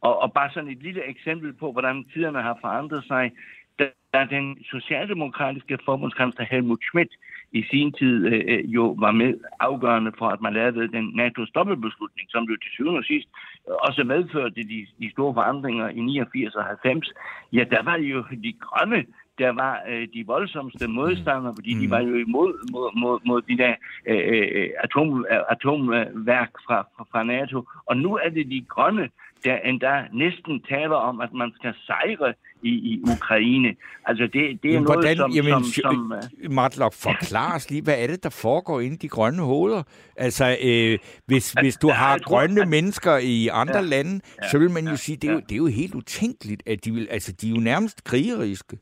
Og, 0.00 0.22
og 0.22 0.32
bare 0.32 0.50
sådan 0.50 0.70
et 0.70 0.82
lille 0.82 1.08
eksempel 1.08 1.52
på, 1.52 1.72
hvordan 1.72 2.04
tiderne 2.12 2.42
har 2.42 2.58
forandret 2.60 3.04
sig. 3.04 3.32
Da, 3.78 3.88
da 4.14 4.26
den 4.30 4.64
socialdemokratiske 4.64 5.78
forbundskansler 5.84 6.44
Helmut 6.44 6.82
Schmidt 6.82 7.12
i 7.52 7.62
sin 7.70 7.92
tid 7.92 8.26
øh, 8.26 8.44
øh 8.48 8.64
jo 8.64 8.96
var 8.98 9.12
med 9.12 9.34
afgørende 9.60 10.12
for, 10.18 10.28
at 10.28 10.40
man 10.40 10.54
lavede 10.54 10.88
den 10.88 11.20
NATO's 11.20 11.50
dobbeltbeslutning, 11.54 12.30
som 12.30 12.44
jo 12.44 12.56
til 12.56 12.70
syvende 12.70 12.98
og 12.98 13.04
sidst 13.04 13.28
også 13.66 14.04
medførte 14.04 14.62
de, 14.62 14.86
de 15.00 15.10
store 15.10 15.34
forandringer 15.34 15.88
i 15.88 16.00
89 16.00 16.54
og 16.54 16.64
90. 16.64 17.12
Ja, 17.52 17.64
der 17.70 17.82
var 17.82 17.96
jo 17.96 18.24
de 18.44 18.52
grønne, 18.60 19.04
der 19.38 19.52
var 19.52 19.80
øh, 19.88 20.08
de 20.14 20.24
voldsomste 20.26 20.88
modstandere, 20.88 21.54
fordi 21.56 21.74
de 21.80 21.90
var 21.90 22.00
jo 22.00 22.14
imod 22.14 22.70
mod, 22.72 22.98
mod, 23.00 23.18
mod 23.26 23.42
de 23.42 23.58
der 23.58 23.74
øh, 24.06 24.22
øh, 24.28 24.68
atom, 24.84 25.26
øh, 25.30 25.40
atomværk 25.50 26.50
fra, 26.66 26.88
fra, 27.12 27.22
NATO. 27.22 27.64
Og 27.86 27.96
nu 27.96 28.14
er 28.16 28.28
det 28.28 28.46
de 28.50 28.64
grønne, 28.68 29.08
der 29.44 29.56
endda 29.56 30.04
næsten 30.12 30.62
taler 30.68 30.96
om, 30.96 31.20
at 31.20 31.32
man 31.32 31.52
skal 31.54 31.74
sejre 31.86 32.34
i, 32.62 32.68
i 32.68 33.02
Ukraine. 33.16 33.74
Altså 34.04 34.22
det, 34.24 34.32
det 34.32 34.40
er 34.42 34.72
Jamen, 34.72 34.82
noget, 34.82 34.96
hvordan, 34.96 35.16
som... 35.16 35.30
jamen, 35.30 35.64
som, 35.64 35.82
som 35.82 36.12
øh, 36.42 36.50
Matlock, 36.60 36.94
forklar 36.94 37.56
os 37.56 37.70
lige, 37.70 37.82
hvad 37.82 37.94
er 38.02 38.06
det, 38.06 38.22
der 38.22 38.30
foregår 38.30 38.80
inde 38.80 38.94
i 38.94 38.98
de 38.98 39.08
grønne 39.08 39.42
hoveder? 39.42 39.82
Altså, 40.16 40.56
øh, 40.64 40.98
hvis, 41.26 41.52
hvis 41.52 41.76
du 41.76 41.88
ja, 41.88 41.94
har 41.94 42.12
jeg 42.12 42.22
tror, 42.22 42.36
grønne 42.36 42.62
at- 42.62 42.68
mennesker 42.68 43.16
i 43.16 43.48
andre 43.52 43.74
Ja, 43.76 43.80
lande, 43.80 44.20
ja, 44.42 44.48
så 44.48 44.58
vil 44.58 44.70
man 44.70 44.84
jo 44.84 44.90
ja, 44.90 44.96
sige, 44.96 45.16
det 45.16 45.30
er, 45.30 45.32
jo, 45.32 45.40
det 45.40 45.52
er 45.52 45.56
jo 45.56 45.66
helt 45.66 45.94
utænkeligt, 45.94 46.62
at 46.66 46.84
de 46.84 46.92
vil, 46.92 47.08
altså, 47.10 47.32
de 47.32 47.46
er 47.46 47.50
jo 47.54 47.60
nærmest 47.60 48.04
krigeriske. 48.04 48.78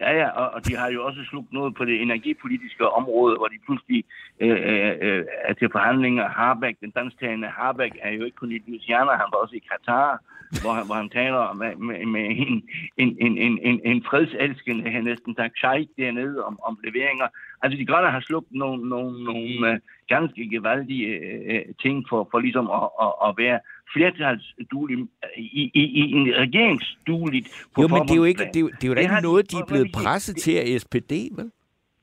Ja, 0.00 0.10
ja, 0.20 0.28
og, 0.30 0.50
og 0.50 0.66
de 0.66 0.76
har 0.76 0.88
jo 0.90 1.04
også 1.06 1.24
slugt 1.24 1.52
noget 1.52 1.74
på 1.74 1.84
det 1.84 2.02
energipolitiske 2.02 2.88
område, 2.88 3.36
hvor 3.36 3.48
de 3.48 3.58
pludselig 3.66 4.04
øh, 4.40 4.58
øh, 4.70 4.94
øh 5.00 5.24
er 5.44 5.54
til 5.54 5.68
forhandlinger. 5.72 6.28
Harbeck, 6.28 6.80
den 6.80 6.90
dansktalende 6.90 7.48
Harbeck, 7.48 7.96
er 8.02 8.10
jo 8.10 8.24
ikke 8.24 8.36
kun 8.36 8.52
i 8.52 8.62
Louisiana, 8.66 9.10
han 9.10 9.28
var 9.32 9.38
også 9.42 9.56
i 9.56 9.66
Katar, 9.70 10.22
hvor 10.62 10.72
han, 10.72 10.86
hvor 10.86 10.94
han 10.94 11.08
taler 11.08 11.52
med, 11.52 11.76
med, 11.76 12.06
med 12.06 12.24
en, 12.30 12.62
en, 12.96 13.16
en, 13.20 13.38
en, 13.38 13.58
en, 13.62 13.80
en 13.84 14.04
fredselskende, 14.10 14.90
han 14.90 15.04
næsten 15.04 15.34
sagt, 15.34 15.58
sheik 15.58 15.88
dernede 15.96 16.44
om, 16.44 16.58
om 16.62 16.78
leveringer. 16.84 17.28
Altså, 17.62 17.78
de 17.78 17.86
grønne 17.86 18.10
har 18.10 18.20
slugt 18.20 18.52
nogle, 18.52 18.88
nogle, 18.88 19.24
nogle 19.24 19.72
øh, 19.72 19.78
ganske 20.08 20.48
gevaldige 20.50 21.06
øh, 21.06 21.40
øh, 21.54 21.62
ting 21.82 22.06
for, 22.08 22.28
for 22.30 22.38
ligesom 22.38 22.70
at, 22.70 22.88
at, 23.04 23.12
at 23.26 23.34
være 23.38 23.58
flertalsduelig 23.92 24.98
i, 25.36 25.70
i, 25.74 25.80
i 26.00 26.12
en 26.12 26.26
regeringsdueligt 26.34 27.48
på 27.74 27.82
Jo, 27.82 27.88
men 27.88 28.02
det 28.02 28.10
er 28.10 28.16
jo, 28.16 28.24
ikke, 28.24 28.44
det 28.44 28.56
er 28.56 28.60
jo, 28.60 28.68
det 28.68 28.84
er 28.84 28.88
jo 28.88 28.94
da 28.94 29.00
Det 29.00 29.04
ikke 29.10 29.20
noget, 29.22 29.50
de 29.50 29.56
er 29.56 29.66
blevet 29.66 29.92
presset 29.92 30.36
til 30.36 30.54
af 30.56 30.80
SPD, 30.80 31.12
vel? 31.38 31.50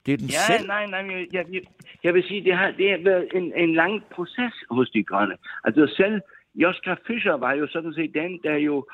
Det 0.06 0.14
er 0.14 0.18
den 0.18 0.28
Ja, 0.28 0.46
selv. 0.58 0.68
nej, 0.68 0.86
nej, 0.86 1.28
jeg, 1.34 1.46
jeg, 1.54 1.62
jeg 2.04 2.14
vil 2.14 2.24
sige, 2.24 2.44
det 2.44 2.54
har, 2.58 2.72
det 2.72 2.90
har 2.92 2.98
været 3.04 3.28
en, 3.36 3.54
en 3.56 3.74
lang 3.76 4.04
proces 4.12 4.54
hos 4.72 4.90
de 4.90 5.04
grønne. 5.04 5.36
Altså 5.64 5.94
selv 5.98 6.22
Joschka 6.56 6.96
Fischer 7.08 7.34
var 7.34 7.54
jo 7.54 7.68
sådan 7.68 7.94
set 7.94 8.14
den, 8.14 8.40
der 8.44 8.56
jo 8.56 8.86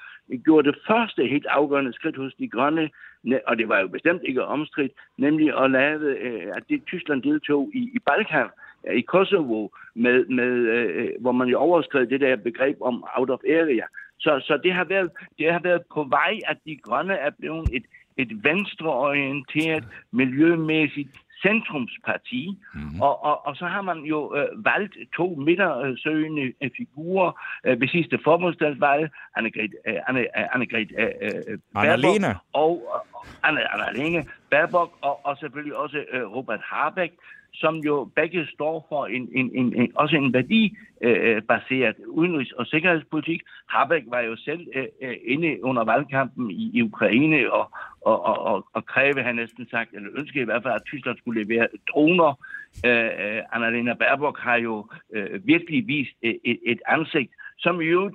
gjorde 0.46 0.68
det 0.72 0.78
første 0.88 1.28
helt 1.28 1.46
afgørende 1.46 1.94
skridt 1.94 2.18
hos 2.18 2.34
de 2.40 2.48
grønne, 2.48 2.90
ne- 3.28 3.44
og 3.48 3.58
det 3.58 3.70
var 3.70 3.80
jo 3.80 3.88
bestemt 3.88 4.22
ikke 4.28 4.46
omstridt, 4.46 4.92
nemlig 5.18 5.64
at 5.64 5.72
lave, 5.72 6.18
øh, 6.20 6.48
at 6.56 6.64
det, 6.70 6.84
Tyskland 6.86 7.22
deltog 7.24 7.72
i, 7.74 7.80
i 7.94 8.00
Balkan, 8.00 8.48
i 8.94 9.02
Kosovo, 9.02 9.70
med, 9.96 10.26
med, 10.26 10.52
øh, 10.52 11.10
hvor 11.20 11.32
man 11.32 11.48
jo 11.48 11.60
overskred 11.60 12.08
det 12.08 12.22
der 12.22 12.36
begreb 12.36 12.78
om 12.82 13.04
out 13.18 13.30
of 13.30 13.40
area. 13.50 13.86
Så, 14.20 14.40
så 14.44 14.60
det, 14.64 14.74
har 14.74 14.84
været, 14.84 15.12
det 15.38 15.54
har 15.54 15.60
været 15.60 15.82
på 15.94 16.04
vej, 16.04 16.40
at 16.48 16.58
de 16.66 16.76
grønne 16.76 17.14
er 17.14 17.30
blevet 17.40 17.70
et, 17.74 17.86
et 18.18 18.44
venstreorienteret, 18.44 19.84
miljømæssigt 20.12 21.18
centrumsparti, 21.42 22.58
mm-hmm. 22.74 23.02
og, 23.02 23.24
og, 23.24 23.48
og 23.48 23.56
så 23.56 23.66
har 23.66 23.82
man 23.82 24.00
jo 24.00 24.36
øh, 24.36 24.66
valgt 24.66 24.96
to 25.16 25.36
midtersøgende 25.36 26.54
øh, 26.62 26.70
figurer 26.78 27.32
øh, 27.66 27.82
ved 27.82 27.88
sidste 27.88 28.20
formålsdagsvalg, 28.24 29.10
Annegret, 29.36 29.74
øh, 29.88 29.96
Anne, 30.08 30.20
øh, 30.20 30.54
Annegret 30.54 30.92
øh, 30.98 31.08
øh, 31.22 31.58
Anna-Lena. 31.76 32.32
og, 32.54 32.74
og 33.14 33.26
Anne, 33.44 34.26
Baerbock, 34.50 34.92
og, 35.02 35.26
og 35.26 35.38
selvfølgelig 35.38 35.76
også 35.76 36.04
øh, 36.12 36.36
Robert 36.36 36.62
Habeck, 36.64 37.14
som 37.54 37.76
jo 37.76 38.12
begge 38.16 38.48
står 38.54 38.86
for 38.90 39.06
en, 39.06 39.30
en, 39.36 39.52
en, 39.56 39.82
en 39.82 39.92
også 39.96 40.16
en 40.16 40.34
værdibaseret 40.34 41.96
øh, 42.00 42.08
udenrigs- 42.08 42.54
og 42.58 42.66
sikkerhedspolitik. 42.68 43.42
Habeck 43.70 44.06
var 44.08 44.20
jo 44.20 44.36
selv 44.36 44.68
øh, 44.76 44.88
øh, 45.02 45.16
inde 45.26 45.64
under 45.64 45.84
valgkampen 45.84 46.52
i, 46.52 46.72
i 46.74 46.82
Ukraine 46.82 47.54
og, 47.54 47.72
og, 48.02 48.26
og, 48.26 48.40
og, 48.40 48.68
og 48.74 48.86
kræve, 48.86 49.24
han 49.24 49.36
næsten 49.36 49.68
sagt, 49.70 49.94
eller 49.94 50.10
ønskede 50.18 50.42
i 50.42 50.46
hvert 50.46 50.64
fald, 50.64 50.74
at 50.74 50.86
Tyskland 50.86 51.18
skulle 51.18 51.44
levere 51.44 51.68
droner. 51.90 52.40
Øh, 52.86 53.06
øh 53.06 53.42
Annalena 53.54 53.94
Baerbock 53.94 54.40
har 54.40 54.56
jo 54.56 54.88
øh, 55.14 55.48
virkelig 55.48 55.88
vist 55.88 56.16
øh, 56.24 56.36
et, 56.44 56.60
et 56.66 56.82
ansigt, 56.88 57.32
som 57.60 57.82
jo 57.82 58.12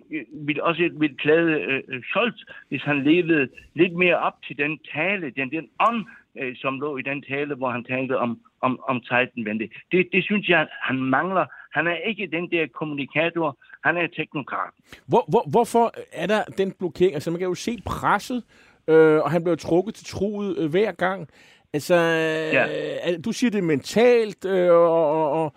vil 0.47 0.63
også 0.63 0.91
vil 0.93 1.17
klæde 1.17 1.53
øh, 1.61 2.03
Scholz, 2.03 2.41
hvis 2.69 2.83
han 2.83 3.03
levede 3.03 3.49
lidt 3.75 3.93
mere 3.93 4.19
op 4.19 4.43
til 4.47 4.59
den 4.59 4.79
tale, 4.95 5.31
den, 5.31 5.51
den 5.51 5.69
ånd, 5.89 6.05
øh, 6.41 6.57
som 6.57 6.81
lå 6.81 6.97
i 6.97 7.03
den 7.03 7.23
tale, 7.23 7.55
hvor 7.55 7.71
han 7.71 7.85
talte 7.85 8.19
om, 8.19 8.41
om, 8.61 8.81
om 8.89 9.03
Zeitenwende. 9.03 9.69
Det, 9.93 10.09
det 10.13 10.25
synes 10.25 10.49
jeg, 10.49 10.69
han 10.83 10.97
mangler. 10.97 11.47
Han 11.73 11.87
er 11.87 11.97
ikke 11.97 12.27
den 12.27 12.51
der 12.51 12.67
kommunikator, 12.75 13.59
han 13.85 13.97
er 13.97 14.07
teknokrat. 14.07 14.73
Hvor, 15.07 15.25
hvor, 15.29 15.51
hvorfor 15.51 15.93
er 16.13 16.27
der 16.27 16.43
den 16.59 16.73
blokering? 16.79 17.15
Altså 17.15 17.31
man 17.31 17.39
kan 17.39 17.49
jo 17.49 17.55
se 17.55 17.79
presset, 17.87 18.45
øh, 18.89 19.19
og 19.25 19.31
han 19.31 19.43
bliver 19.43 19.57
trukket 19.57 19.95
til 19.95 20.07
truet 20.07 20.59
øh, 20.59 20.71
hver 20.71 20.93
gang. 20.93 21.29
Altså, 21.73 21.95
ja. 21.95 22.67
øh, 23.13 23.25
du 23.25 23.33
siger 23.33 23.51
det 23.51 23.65
mentalt, 23.65 24.45
øh, 24.45 24.71
og, 24.71 25.11
og, 25.11 25.31
og 25.31 25.53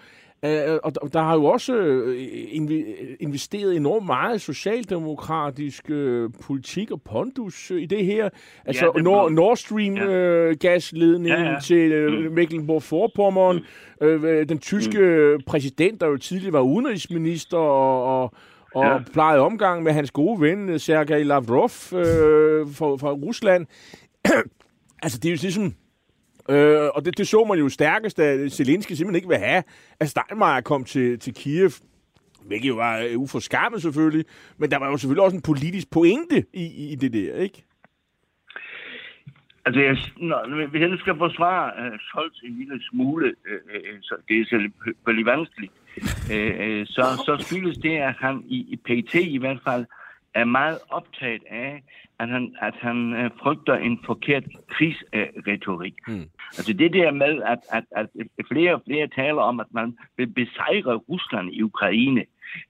Øh, 0.46 0.80
og 0.84 1.14
der 1.14 1.22
har 1.22 1.34
jo 1.34 1.46
også 1.46 1.76
øh, 1.76 2.28
investeret 3.20 3.76
enormt 3.76 4.06
meget 4.06 4.42
socialdemokratisk 4.42 5.90
øh, 5.90 6.30
politik 6.44 6.92
og 6.92 7.02
pondus 7.02 7.72
i 7.72 7.86
det 7.86 8.06
her. 8.06 8.30
Altså 8.66 8.92
ja, 8.96 9.02
Nord, 9.02 9.32
Nord 9.32 9.58
Stream 9.58 9.96
ja. 9.96 10.06
øh, 10.06 10.56
gasledningen 10.60 11.46
ja, 11.46 11.52
ja. 11.52 11.60
til 11.60 11.92
øh, 11.92 12.30
mm. 12.30 12.34
Mecklenburg-Vorpommern. 12.36 13.66
Mm. 14.02 14.08
Øh, 14.08 14.50
den 14.50 14.60
tyske 14.60 15.00
mm. 15.38 15.44
præsident, 15.48 16.02
der 16.02 16.08
jo 16.08 16.18
tidligere 16.18 16.54
var 16.54 16.62
udenrigsminister 16.62 17.58
og, 17.58 18.24
og 18.24 18.34
og 18.76 18.86
ja. 18.86 18.98
plejede 19.14 19.42
omgang 19.42 19.84
med 19.84 19.92
hans 19.92 20.12
gode 20.12 20.42
ven, 20.42 20.80
Sergej 20.80 21.24
Lavrov 21.24 21.64
øh, 21.66 22.68
fra, 22.74 22.96
fra 22.96 23.12
Rusland. 23.12 23.68
altså, 25.04 25.20
det 25.20 25.26
er 25.26 25.32
jo 25.32 25.38
ligesom 25.42 25.64
Øh, 25.66 25.89
Øh, 26.50 26.90
og 26.96 27.06
det, 27.06 27.18
det 27.18 27.28
så 27.28 27.44
man 27.44 27.60
jo 27.60 27.70
stærkest, 27.70 28.20
at 28.20 28.52
Zelensky 28.52 28.92
simpelthen 28.92 29.16
ikke 29.16 29.28
vil 29.28 29.38
have, 29.38 29.64
at 30.00 30.10
Steinmeier 30.10 30.62
kom 30.62 30.84
til, 30.84 31.20
til 31.20 31.34
Kiev. 31.34 31.72
Hvilket 32.48 32.70
jo 32.70 32.76
var 32.76 33.00
øh, 33.00 33.18
uforskammet 33.18 33.82
selvfølgelig. 33.82 34.26
Men 34.58 34.72
der 34.72 34.78
var 34.78 34.88
jo 34.88 34.98
selvfølgelig 34.98 35.24
også 35.24 35.38
en 35.38 35.42
politisk 35.42 35.92
pointe 35.92 36.46
i, 36.54 36.92
i, 36.92 36.96
det 36.96 37.14
der, 37.14 37.36
ikke? 37.36 37.66
Altså, 39.66 39.82
jeg, 39.82 39.98
når, 40.18 40.68
hvis 40.68 40.82
jeg 40.82 40.90
skal 41.00 41.18
forsvare 41.18 41.72
øh, 41.80 41.94
uh, 41.94 42.00
Scholz 42.00 42.42
en 42.44 42.58
lille 42.58 42.84
smule, 42.90 43.26
uh, 43.26 43.98
så 44.02 44.16
det 44.28 44.40
er 44.40 44.46
selvfølgelig 44.46 45.26
vanskeligt, 45.26 45.74
uh, 45.98 46.54
uh, 46.66 46.86
så, 46.86 47.04
så 47.26 47.38
skyldes 47.40 47.78
det, 47.78 47.98
at 47.98 48.16
han 48.20 48.44
i, 48.48 48.58
i 48.58 48.76
PT 48.76 49.16
i 49.16 49.38
hvert 49.38 49.62
fald 49.68 49.86
er 50.34 50.46
meget 50.46 50.80
optaget 50.90 51.44
af, 51.50 51.84
at 52.20 52.30
han, 52.30 52.56
at 52.62 52.74
han 52.80 53.14
uh, 53.14 53.32
frygter 53.42 53.76
en 53.76 54.00
forkert 54.06 54.44
krigsretorik. 54.70 55.94
Uh, 56.08 56.14
mm. 56.14 56.26
Altså 56.58 56.74
det 56.74 56.94
der 56.94 57.12
med, 57.12 57.42
at, 57.42 57.60
at, 57.72 57.84
at 57.96 58.08
flere 58.52 58.74
og 58.74 58.82
flere 58.88 59.08
taler 59.08 59.42
om, 59.42 59.60
at 59.60 59.68
man 59.72 59.98
vil 60.18 60.28
besejre 60.28 60.96
Rusland 60.96 61.54
i 61.54 61.62
Ukraine, 61.62 62.26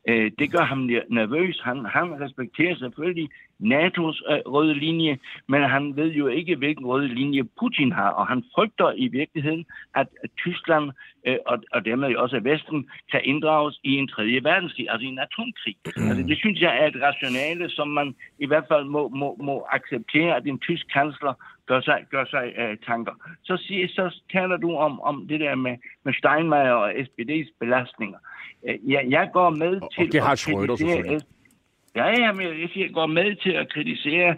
øh, 0.10 0.32
det 0.40 0.52
gør 0.52 0.64
ham 0.64 0.90
nervøs. 1.10 1.62
Han, 1.64 1.86
han 1.86 2.22
respekterer 2.22 2.76
selvfølgelig 2.76 3.30
NATO's 3.60 4.20
øh, 4.32 4.40
røde 4.54 4.74
linje, 4.74 5.18
men 5.48 5.62
han 5.64 5.96
ved 5.96 6.12
jo 6.12 6.28
ikke, 6.28 6.56
hvilken 6.56 6.86
røde 6.86 7.08
linje 7.08 7.44
Putin 7.60 7.92
har, 7.92 8.10
og 8.10 8.28
han 8.28 8.44
frygter 8.56 8.92
i 8.96 9.08
virkeligheden, 9.08 9.66
at, 9.96 10.08
Tyskland 10.38 10.92
øh, 11.28 11.38
og, 11.46 11.58
og 11.72 11.86
dermed 11.86 12.16
også 12.16 12.40
Vesten 12.40 12.90
kan 13.12 13.22
inddrages 13.24 13.80
i 13.84 13.92
en 13.96 14.08
tredje 14.08 14.44
verdenskrig, 14.44 14.90
altså 14.90 15.06
i 15.06 15.10
en 15.10 15.20
atomkrig. 15.20 15.76
Altså, 15.86 16.24
det 16.24 16.38
synes 16.38 16.62
jeg 16.62 16.78
er 16.82 16.88
et 16.88 17.02
rationale, 17.02 17.70
som 17.70 17.88
man 17.88 18.16
i 18.40 18.46
hvert 18.46 18.66
fald 18.72 18.86
må, 18.86 19.10
må, 19.10 19.38
må 19.44 19.68
acceptere, 19.72 20.36
at 20.36 20.48
en 20.48 20.60
tysk 20.60 20.86
kansler 20.94 21.34
gør 21.70 21.82
sig, 21.82 22.06
gør 22.12 22.26
sig 22.26 22.46
uh, 22.62 22.78
tanker. 22.90 23.14
Så, 23.44 23.58
siger, 23.58 23.88
så 23.88 24.22
taler 24.32 24.58
du 24.58 24.76
om, 24.76 25.02
om 25.02 25.28
det 25.30 25.40
der 25.40 25.56
med, 25.56 25.76
med 26.06 26.14
Steinmeier 26.14 26.72
og 26.72 26.92
SPD's 26.92 27.50
belastninger. 27.60 28.20
Uh, 28.62 28.92
ja, 28.92 29.00
jeg 29.10 29.30
går 29.34 29.50
med 29.50 29.82
og, 29.82 29.92
til 29.94 30.08
og 30.08 30.14
det 30.14 30.22
har 30.22 30.32
at 30.32 30.46
kritisere... 30.68 31.20
Ja, 31.96 32.08
ja, 32.24 32.32
men 32.32 32.44
jeg 32.62 32.70
siger, 32.74 32.86
jeg 32.86 32.94
går 32.94 33.06
med 33.06 33.36
til 33.36 33.52
at 33.52 33.74
kritisere 33.74 34.36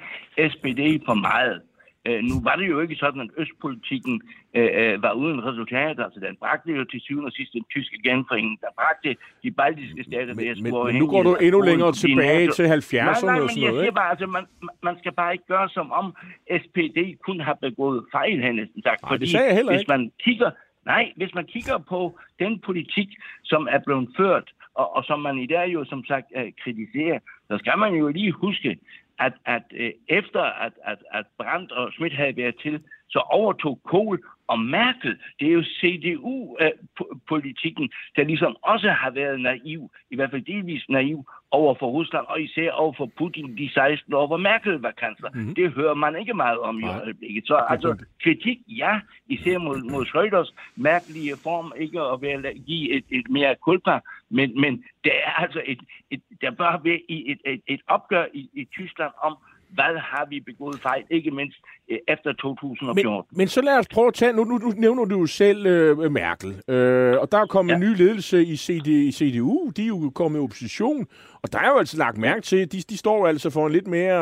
SPD 0.52 0.82
for 1.06 1.14
meget. 1.14 1.62
Øh, 2.08 2.20
nu 2.30 2.36
var 2.44 2.56
det 2.56 2.68
jo 2.70 2.80
ikke 2.80 2.96
sådan, 2.96 3.22
at 3.22 3.30
østpolitikken 3.38 4.22
øh, 4.56 4.70
øh, 4.80 5.04
var 5.04 5.14
uden 5.14 5.46
resultater. 5.46 6.04
Altså, 6.06 6.20
den 6.20 6.36
bragte 6.40 6.72
jo 6.72 6.86
til 6.86 7.02
syvende 7.02 7.28
og 7.28 7.32
sidst 7.32 7.54
den 7.54 7.66
tyske 7.76 7.98
genforening. 8.04 8.62
Der 8.62 8.68
bragte 8.80 9.16
de 9.44 9.52
baltiske 9.52 10.04
stater 10.04 10.34
men, 10.34 10.64
men, 10.64 10.74
men 10.86 10.96
nu 10.96 11.08
går 11.08 11.24
du 11.24 11.36
endnu 11.36 11.62
længere 11.62 11.92
tilbage 11.94 12.48
til 12.58 12.64
70'erne 12.64 13.10
og 13.10 13.16
sådan 13.16 13.36
noget, 13.36 13.58
jeg 13.58 13.74
siger 13.82 13.92
bare, 13.92 14.10
altså, 14.10 14.28
man, 14.28 14.46
man 14.84 14.96
skal 15.00 15.12
bare 15.12 15.32
ikke 15.34 15.48
gøre 15.48 15.70
som 15.70 15.92
om 15.92 16.16
SPD 16.62 17.00
kun 17.26 17.40
har 17.40 17.58
begået 17.62 18.06
fejl, 18.12 18.42
han 18.44 18.56
næsten 18.56 18.84
sagt. 18.84 19.02
Nej, 19.02 19.18
det 19.18 19.30
sagde 19.30 19.46
jeg 19.48 19.56
heller 19.56 19.72
ikke. 19.72 19.80
Hvis 19.80 19.88
man 19.88 20.12
kigger, 20.20 20.52
nej, 20.86 21.12
hvis 21.16 21.34
man 21.34 21.46
kigger 21.46 21.78
på 21.78 22.20
den 22.40 22.60
politik, 22.60 23.10
som 23.44 23.68
er 23.72 23.80
blevet 23.86 24.10
ført, 24.18 24.48
og, 24.76 24.96
og 24.96 25.04
som 25.04 25.20
man 25.20 25.38
i 25.38 25.48
dag 25.48 25.74
jo 25.74 25.86
som 25.86 26.06
sagt 26.06 26.28
øh, 26.36 26.52
kritiserer, 26.64 27.20
så 27.48 27.58
skal 27.58 27.78
man 27.78 27.94
jo 27.94 28.08
lige 28.08 28.32
huske, 28.32 28.80
at, 29.20 29.34
at 29.46 29.64
øh, 29.74 29.92
efter 30.08 30.42
at, 30.42 30.74
at, 30.84 30.98
at 31.12 31.26
Brandt 31.38 31.72
og 31.72 31.92
Schmidt 31.92 32.16
havde 32.16 32.38
været 32.38 32.56
til, 32.62 32.84
så 33.12 33.20
overtog 33.20 33.80
Kohl 33.86 34.20
og 34.48 34.60
Merkel. 34.60 35.18
Det 35.40 35.48
er 35.48 35.52
jo 35.52 35.64
CDU-politikken, 35.80 37.92
der 38.16 38.24
ligesom 38.24 38.56
også 38.62 38.90
har 38.90 39.12
været 39.12 39.42
naiv, 39.42 39.92
i 40.12 40.16
hvert 40.16 40.32
fald 40.32 40.42
delvis 40.42 40.90
naiv, 40.90 41.26
over 41.52 41.76
for 41.80 41.90
Rusland, 41.90 42.26
og 42.28 42.42
især 42.42 42.72
over 42.72 42.94
for 42.98 43.12
Putin 43.18 43.58
de 43.58 43.70
16 43.74 44.14
år, 44.14 44.28
hvor 44.28 44.38
Merkel 44.38 44.74
var 44.74 44.92
kansler. 44.92 45.30
Mm-hmm. 45.34 45.56
Det 45.56 45.72
hører 45.72 45.94
man 45.94 46.20
ikke 46.20 46.34
meget 46.34 46.60
om 46.60 46.80
i 46.80 46.88
øjeblikket. 46.88 47.48
Så 47.48 47.56
altså, 47.56 48.06
kritik, 48.24 48.58
ja, 48.68 49.00
især 49.28 49.58
mod, 49.58 49.92
mod 49.92 50.06
Schröders 50.06 50.54
mærkelige 50.76 51.36
form, 51.44 51.74
ikke 51.78 52.02
at 52.02 52.22
være, 52.22 52.54
give 52.54 52.92
et, 52.92 53.06
et 53.12 53.30
mere 53.30 53.56
kulpa, 53.56 54.00
men, 54.30 54.62
men 54.62 54.84
det 55.04 55.12
er 55.24 55.32
altså 55.32 55.62
et, 55.66 55.80
et, 56.12 56.22
der 56.42 56.52
bør 56.52 56.82
være 56.84 57.00
et, 57.10 57.40
et, 57.46 57.62
et 57.68 57.82
opgør 57.88 58.26
i, 58.34 58.50
i 58.54 58.66
Tyskland 58.66 59.12
om, 59.24 59.38
hvad 59.74 60.00
har 60.00 60.26
vi 60.30 60.40
begået 60.40 60.80
fejl, 60.82 61.04
ikke 61.10 61.32
mindst 61.32 61.58
øh, 61.90 61.98
efter 62.08 62.34
2014. 62.34 63.28
Men, 63.32 63.38
men 63.38 63.48
så 63.48 63.62
lad 63.62 63.78
os 63.78 63.88
prøve 63.88 64.08
at 64.08 64.14
tage, 64.14 64.34
nu, 64.34 64.44
nu, 64.44 64.58
nu 64.58 64.70
nævner 64.78 65.06
du 65.06 65.20
jo 65.20 65.26
selv 65.26 65.66
øh, 65.66 66.12
Merkel, 66.12 66.50
øh, 66.68 67.18
og 67.22 67.32
der 67.32 67.38
er 67.38 67.46
kommet 67.46 67.72
ja. 67.72 67.76
en 67.76 67.82
ny 67.82 67.98
ledelse 67.98 68.46
i, 68.46 68.56
CD, 68.56 68.88
i 68.88 69.12
CDU, 69.12 69.72
de 69.78 69.84
er 69.84 69.88
jo 69.88 70.12
kommet 70.16 70.40
i 70.40 70.42
opposition, 70.42 71.08
og 71.44 71.54
der 71.54 71.60
er 71.60 71.68
jo 71.68 71.78
altså 71.78 71.98
lagt 71.98 72.18
mærke 72.18 72.42
til, 72.42 72.72
de, 72.72 72.78
de 72.78 72.98
står 72.98 73.28
altså 73.28 73.50
for 73.50 73.68
en 73.68 73.74
lidt 73.74 73.88
mere, 73.88 74.20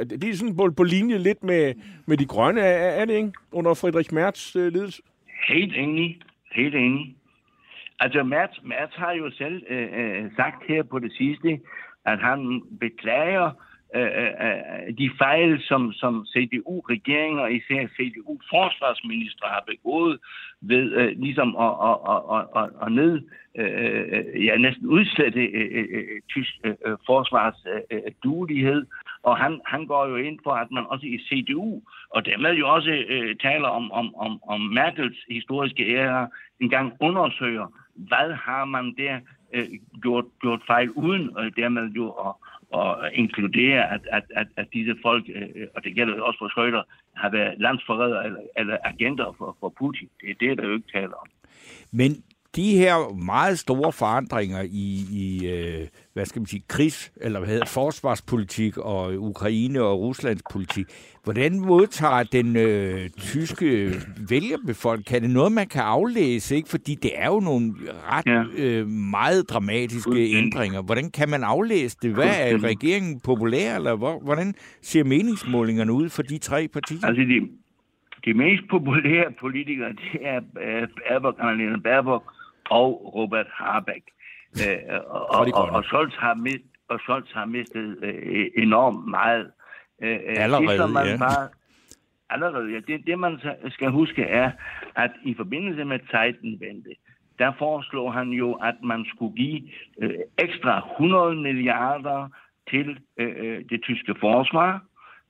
øh, 0.00 0.06
de 0.20 0.30
er 0.30 0.34
sådan 0.34 0.56
på, 0.56 0.72
på 0.76 0.82
linje 0.82 1.18
lidt 1.18 1.44
med, 1.44 1.74
med 2.06 2.16
de 2.16 2.26
grønne, 2.26 2.60
er, 2.60 2.90
er 3.00 3.04
det 3.04 3.14
ikke, 3.14 3.32
under 3.52 3.74
Friedrich 3.74 4.14
Merz 4.14 4.56
øh, 4.56 4.72
ledelse? 4.72 5.02
Helt 5.48 5.76
enig, 5.76 6.20
helt 6.52 6.74
enig. 6.74 7.16
Altså, 8.00 8.22
Merz, 8.22 8.50
Merz 8.64 8.90
har 8.94 9.12
jo 9.12 9.30
selv 9.30 9.62
øh, 9.70 9.88
øh, 10.00 10.30
sagt 10.36 10.66
her 10.68 10.82
på 10.82 10.98
det 10.98 11.12
sidste, 11.12 11.60
at 12.04 12.18
han 12.18 12.62
beklager 12.80 13.50
Øh, 13.94 14.98
de 14.98 15.10
fejl, 15.18 15.62
som, 15.62 15.92
som 15.92 16.26
CDU-regeringer, 16.26 17.46
især 17.46 17.86
CDU-forsvarsminister 17.96 19.46
har 19.46 19.64
begået 19.66 20.18
ved 20.60 20.92
øh, 20.92 21.18
ligesom 21.18 21.56
at, 21.56 21.74
at, 21.88 21.96
at, 22.12 22.46
at, 22.56 22.70
at 22.82 22.92
ned, 22.92 23.22
øh, 23.58 24.44
ja, 24.44 24.56
næsten 24.56 24.86
udslette 24.86 25.40
øh, 25.40 25.70
øh, 25.78 25.86
øh, 25.90 26.04
øh 26.12 26.20
tysk 26.28 26.54
øh, 26.64 26.74
øh 26.86 26.96
forsvarsduelighed. 27.06 28.86
Og 29.22 29.36
han, 29.36 29.60
han 29.66 29.86
går 29.86 30.06
jo 30.06 30.16
ind 30.16 30.38
for, 30.44 30.50
at 30.50 30.70
man 30.70 30.84
også 30.88 31.06
i 31.06 31.18
CDU, 31.18 31.80
og 32.10 32.26
dermed 32.26 32.54
jo 32.54 32.74
også 32.74 33.04
øh, 33.08 33.36
taler 33.36 33.68
om, 33.68 33.92
om, 33.92 34.14
om, 34.14 34.40
om 34.48 34.60
Merkels 34.60 35.18
historiske 35.30 35.96
ære, 35.96 36.28
engang 36.60 36.92
undersøger, 37.00 37.66
hvad 37.94 38.32
har 38.32 38.64
man 38.64 38.94
der 38.98 39.20
øh, 39.54 39.68
gjort, 40.02 40.24
gjort 40.40 40.60
fejl 40.66 40.90
uden, 40.90 41.36
og 41.36 41.44
dermed 41.56 41.90
jo 41.90 42.08
at 42.10 42.34
og 42.70 43.14
inkludere, 43.14 43.92
at, 43.94 44.00
at, 44.12 44.22
at, 44.36 44.46
at 44.56 44.66
disse 44.72 44.94
folk, 45.02 45.24
øh, 45.34 45.66
og 45.74 45.84
det 45.84 45.94
gælder 45.94 46.22
også 46.22 46.38
for 46.38 46.48
Schröder, 46.48 46.82
har 47.14 47.30
været 47.30 47.60
landsforrædere 47.60 48.24
eller, 48.26 48.40
eller 48.56 48.76
agenter 48.84 49.34
for, 49.38 49.56
for 49.60 49.68
Putin. 49.78 50.08
Det 50.20 50.30
er 50.30 50.34
det, 50.40 50.58
der 50.58 50.66
jo 50.66 50.74
ikke 50.74 50.92
taler 50.92 51.14
om. 51.22 51.28
Men 51.90 52.24
de 52.56 52.76
her 52.76 53.14
meget 53.14 53.58
store 53.58 53.92
forandringer 53.92 54.62
i, 54.62 55.04
i 55.12 55.48
øh, 55.48 55.86
hvad 56.12 56.26
skal 56.26 56.40
man 56.40 56.46
sige, 56.46 56.62
krigs- 56.68 57.12
eller 57.20 57.38
hvad 57.38 57.48
hedder 57.48 57.66
forsvarspolitik 57.66 58.78
og 58.78 59.14
Ukraine 59.18 59.82
og 59.82 60.00
Ruslands 60.00 60.42
politik, 60.52 60.86
hvordan 61.24 61.60
modtager 61.60 62.22
den 62.22 62.56
øh, 62.56 63.08
tyske 63.10 63.92
vælgerbefolkning? 64.28 65.06
Kan 65.06 65.22
det 65.22 65.30
noget, 65.30 65.52
man 65.52 65.66
kan 65.66 65.82
aflæse? 65.82 66.56
Ikke? 66.56 66.68
Fordi 66.68 66.94
det 66.94 67.10
er 67.14 67.26
jo 67.26 67.40
nogle 67.40 67.74
ret 68.12 68.58
øh, 68.58 68.86
meget 68.88 69.50
dramatiske 69.50 70.32
ændringer. 70.36 70.82
Hvordan 70.82 71.10
kan 71.10 71.28
man 71.28 71.44
aflæse 71.44 71.96
det? 72.02 72.14
Hvad 72.14 72.34
er 72.38 72.64
regeringen 72.64 73.20
populær, 73.20 73.76
eller 73.76 73.96
hvordan 74.24 74.54
ser 74.82 75.04
meningsmålingerne 75.04 75.92
ud 75.92 76.08
for 76.08 76.22
de 76.22 76.38
tre 76.38 76.68
partier? 76.68 77.06
Altså, 77.06 77.22
de, 77.22 77.48
de 78.24 78.38
mest 78.38 78.62
populære 78.70 79.24
politikere, 79.40 79.88
det 79.88 80.20
er 80.22 80.40
Baerbock, 81.08 81.36
Annalena 81.40 81.78
Baerbock 81.84 82.24
og 82.70 83.14
Robert 83.14 83.46
Habeck. 83.52 84.04
Øh, 84.60 85.00
og, 85.06 85.30
og, 85.30 85.46
og, 85.54 85.68
og, 85.70 85.84
Scholz 85.84 86.14
har 86.14 86.34
mist, 86.34 86.64
og 86.88 87.00
Scholz 87.00 87.32
har 87.32 87.44
mistet 87.44 87.98
øh, 88.02 88.46
enormt 88.56 89.08
meget. 89.08 89.50
Øh, 90.02 90.14
øh 90.14 90.44
allerede, 90.44 90.82
det, 90.82 90.90
man 90.90 91.06
ja. 91.06 91.16
Bare, 91.18 91.48
allerede, 92.30 92.72
ja. 92.72 92.80
Det, 92.80 93.06
det, 93.06 93.18
man 93.18 93.40
skal 93.68 93.90
huske, 93.90 94.22
er, 94.22 94.50
at 94.96 95.10
i 95.24 95.34
forbindelse 95.34 95.84
med 95.84 95.98
Zeitenwende, 96.10 96.94
der 97.38 97.52
foreslår 97.58 98.10
han 98.10 98.28
jo, 98.28 98.52
at 98.52 98.74
man 98.82 99.04
skulle 99.14 99.36
give 99.36 99.62
øh, 100.02 100.14
ekstra 100.38 100.90
100 100.92 101.36
milliarder 101.36 102.28
til 102.70 102.98
øh, 103.16 103.34
øh, 103.36 103.64
det 103.70 103.82
tyske 103.82 104.14
forsvar, 104.20 104.82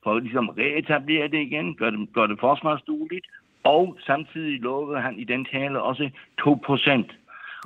for 0.03 0.15
at 0.15 0.23
ligesom 0.23 0.49
reetablere 0.49 1.27
det 1.27 1.39
igen, 1.39 1.75
gøre 1.75 1.91
det, 1.91 2.13
gøre 2.13 2.27
det 2.27 2.39
forsvarsdueligt, 2.39 3.27
og 3.63 3.97
samtidig 4.05 4.59
lovede 4.59 5.01
han 5.01 5.19
i 5.19 5.23
den 5.23 5.45
tale 5.45 5.81
også 5.81 6.09
2 6.39 6.59
procent 6.65 7.11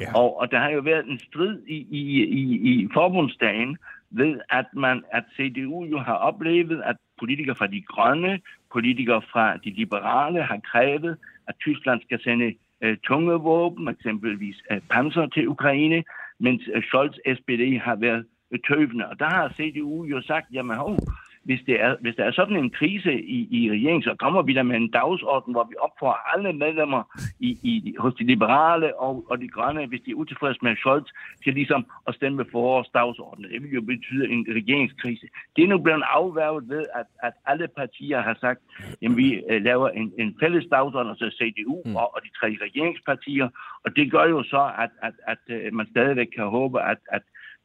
Ja. 0.02 0.16
Og, 0.16 0.40
og 0.40 0.52
der 0.52 0.60
har 0.60 0.70
jo 0.70 0.82
været 0.82 1.06
en 1.06 1.20
strid 1.20 1.60
i, 1.68 1.88
i, 1.92 2.24
i, 2.24 2.42
i 2.72 2.90
forbundsdagen 2.94 3.78
ved, 4.10 4.40
at 4.50 4.66
man 4.74 5.04
at 5.12 5.24
CDU 5.36 5.86
jo 5.86 6.00
har 6.00 6.14
oplevet, 6.14 6.82
at 6.86 6.96
politikere 7.20 7.56
fra 7.56 7.68
de 7.68 7.82
grønne, 7.82 8.40
politikere 8.72 9.22
fra 9.22 9.58
de 9.58 9.70
liberale 9.70 10.44
har 10.44 10.60
krævet, 10.72 11.18
at 11.48 11.56
Tyskland 11.60 12.02
skal 12.02 12.24
sende 12.24 12.56
øh, 12.82 12.98
tunge 12.98 13.34
våben, 13.34 13.88
eksempelvis 13.88 14.56
øh, 14.72 14.82
panser 14.90 15.28
til 15.28 15.48
Ukraine, 15.48 16.04
mens 16.40 16.62
øh, 16.74 16.84
Scholz 16.84 17.16
SPD 17.38 17.80
har 17.80 17.96
været 17.96 18.26
øh, 18.52 18.60
tøvende. 18.68 19.08
Og 19.08 19.20
der 19.20 19.30
har 19.30 19.54
CDU 19.58 20.06
jo 20.06 20.22
sagt, 20.22 20.48
jamen 20.54 20.78
hov, 20.78 20.98
hvis, 21.46 21.62
det 21.66 21.82
er, 21.82 21.96
hvis 22.02 22.16
der 22.16 22.24
er 22.24 22.32
sådan 22.32 22.58
en 22.58 22.70
krise 22.70 23.14
i, 23.22 23.40
i 23.58 23.72
regeringen, 23.72 24.04
så 24.04 24.16
kommer 24.20 24.42
vi 24.42 24.54
der 24.54 24.64
med 24.64 24.76
en 24.76 24.92
dagsorden, 24.92 25.54
hvor 25.54 25.68
vi 25.70 25.76
opfordrer 25.80 26.34
alle 26.34 26.54
medlemmer 26.54 27.04
i, 27.40 27.50
i, 27.64 27.96
hos 28.00 28.14
de 28.14 28.24
liberale 28.24 29.00
og, 29.00 29.26
og 29.30 29.42
de 29.42 29.48
grønne, 29.48 29.86
hvis 29.86 30.02
de 30.06 30.12
er 30.12 30.16
utilfredse 30.16 30.60
med 30.64 30.76
Scholz, 30.76 31.08
til 31.44 31.54
ligesom 31.54 31.86
at 32.08 32.16
stemme 32.16 32.46
for 32.52 32.62
vores 32.62 32.90
dagsorden. 32.94 33.44
Det 33.44 33.64
vil 33.64 33.72
jo 33.72 33.82
betyde 33.82 34.30
en 34.30 34.46
regeringskrise. 34.50 35.28
Det 35.56 35.64
er 35.64 35.68
nu 35.68 35.78
blevet 35.78 36.04
afværget 36.06 36.70
ved, 36.70 36.86
at, 37.00 37.06
at 37.24 37.34
alle 37.46 37.68
partier 37.68 38.22
har 38.22 38.38
sagt, 38.42 38.62
at 39.06 39.18
vi 39.18 39.42
uh, 39.52 39.62
laver 39.62 39.90
en, 39.90 40.14
en 40.20 40.36
fælles 40.40 40.66
dagsorden, 40.72 41.10
altså 41.10 41.30
CDU 41.38 41.82
mm. 41.86 41.96
og, 41.96 42.16
og 42.16 42.20
de 42.24 42.30
tre 42.40 42.58
regeringspartier, 42.66 43.50
og 43.86 43.96
det 43.96 44.12
gør 44.12 44.26
jo 44.26 44.44
så, 44.44 44.72
at, 44.84 44.90
at, 45.08 45.14
at, 45.28 45.56
at 45.68 45.74
man 45.74 45.88
stadigvæk 45.90 46.28
kan 46.36 46.46
håbe, 46.46 46.82
at, 46.82 46.98
at 47.12 47.22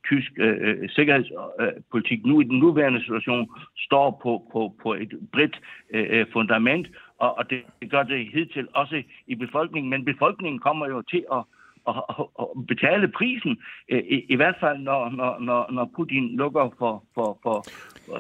tysk 0.08 0.32
øh, 0.36 0.56
øh, 0.60 0.88
sikkerhedspolitik 0.88 2.26
nu 2.26 2.40
i 2.40 2.44
den 2.44 2.58
nuværende 2.58 3.00
situation 3.00 3.50
står 3.76 4.20
på, 4.22 4.42
på, 4.52 4.74
på 4.82 4.94
et 4.94 5.12
bredt 5.32 5.60
øh, 5.94 6.06
øh 6.10 6.26
fundament, 6.32 6.86
og, 7.18 7.38
og 7.38 7.50
det 7.50 7.62
gør 7.90 8.02
det 8.02 8.32
hidtil 8.32 8.68
også 8.72 9.02
i 9.26 9.34
befolkningen. 9.34 9.90
Men 9.90 10.04
befolkningen 10.04 10.58
kommer 10.58 10.86
jo 10.86 11.02
til 11.02 11.24
at, 11.32 11.42
at, 11.88 11.94
at 12.40 12.46
betale 12.68 13.08
prisen, 13.08 13.58
øh, 13.88 13.98
i, 13.98 14.26
i 14.28 14.36
hvert 14.36 14.56
fald 14.60 14.78
når, 14.78 15.10
når, 15.10 15.38
når, 15.40 15.72
når 15.72 15.90
Putin 15.96 16.36
lukker 16.36 16.74
for, 16.78 17.04
for, 17.14 17.38
for 17.42 17.56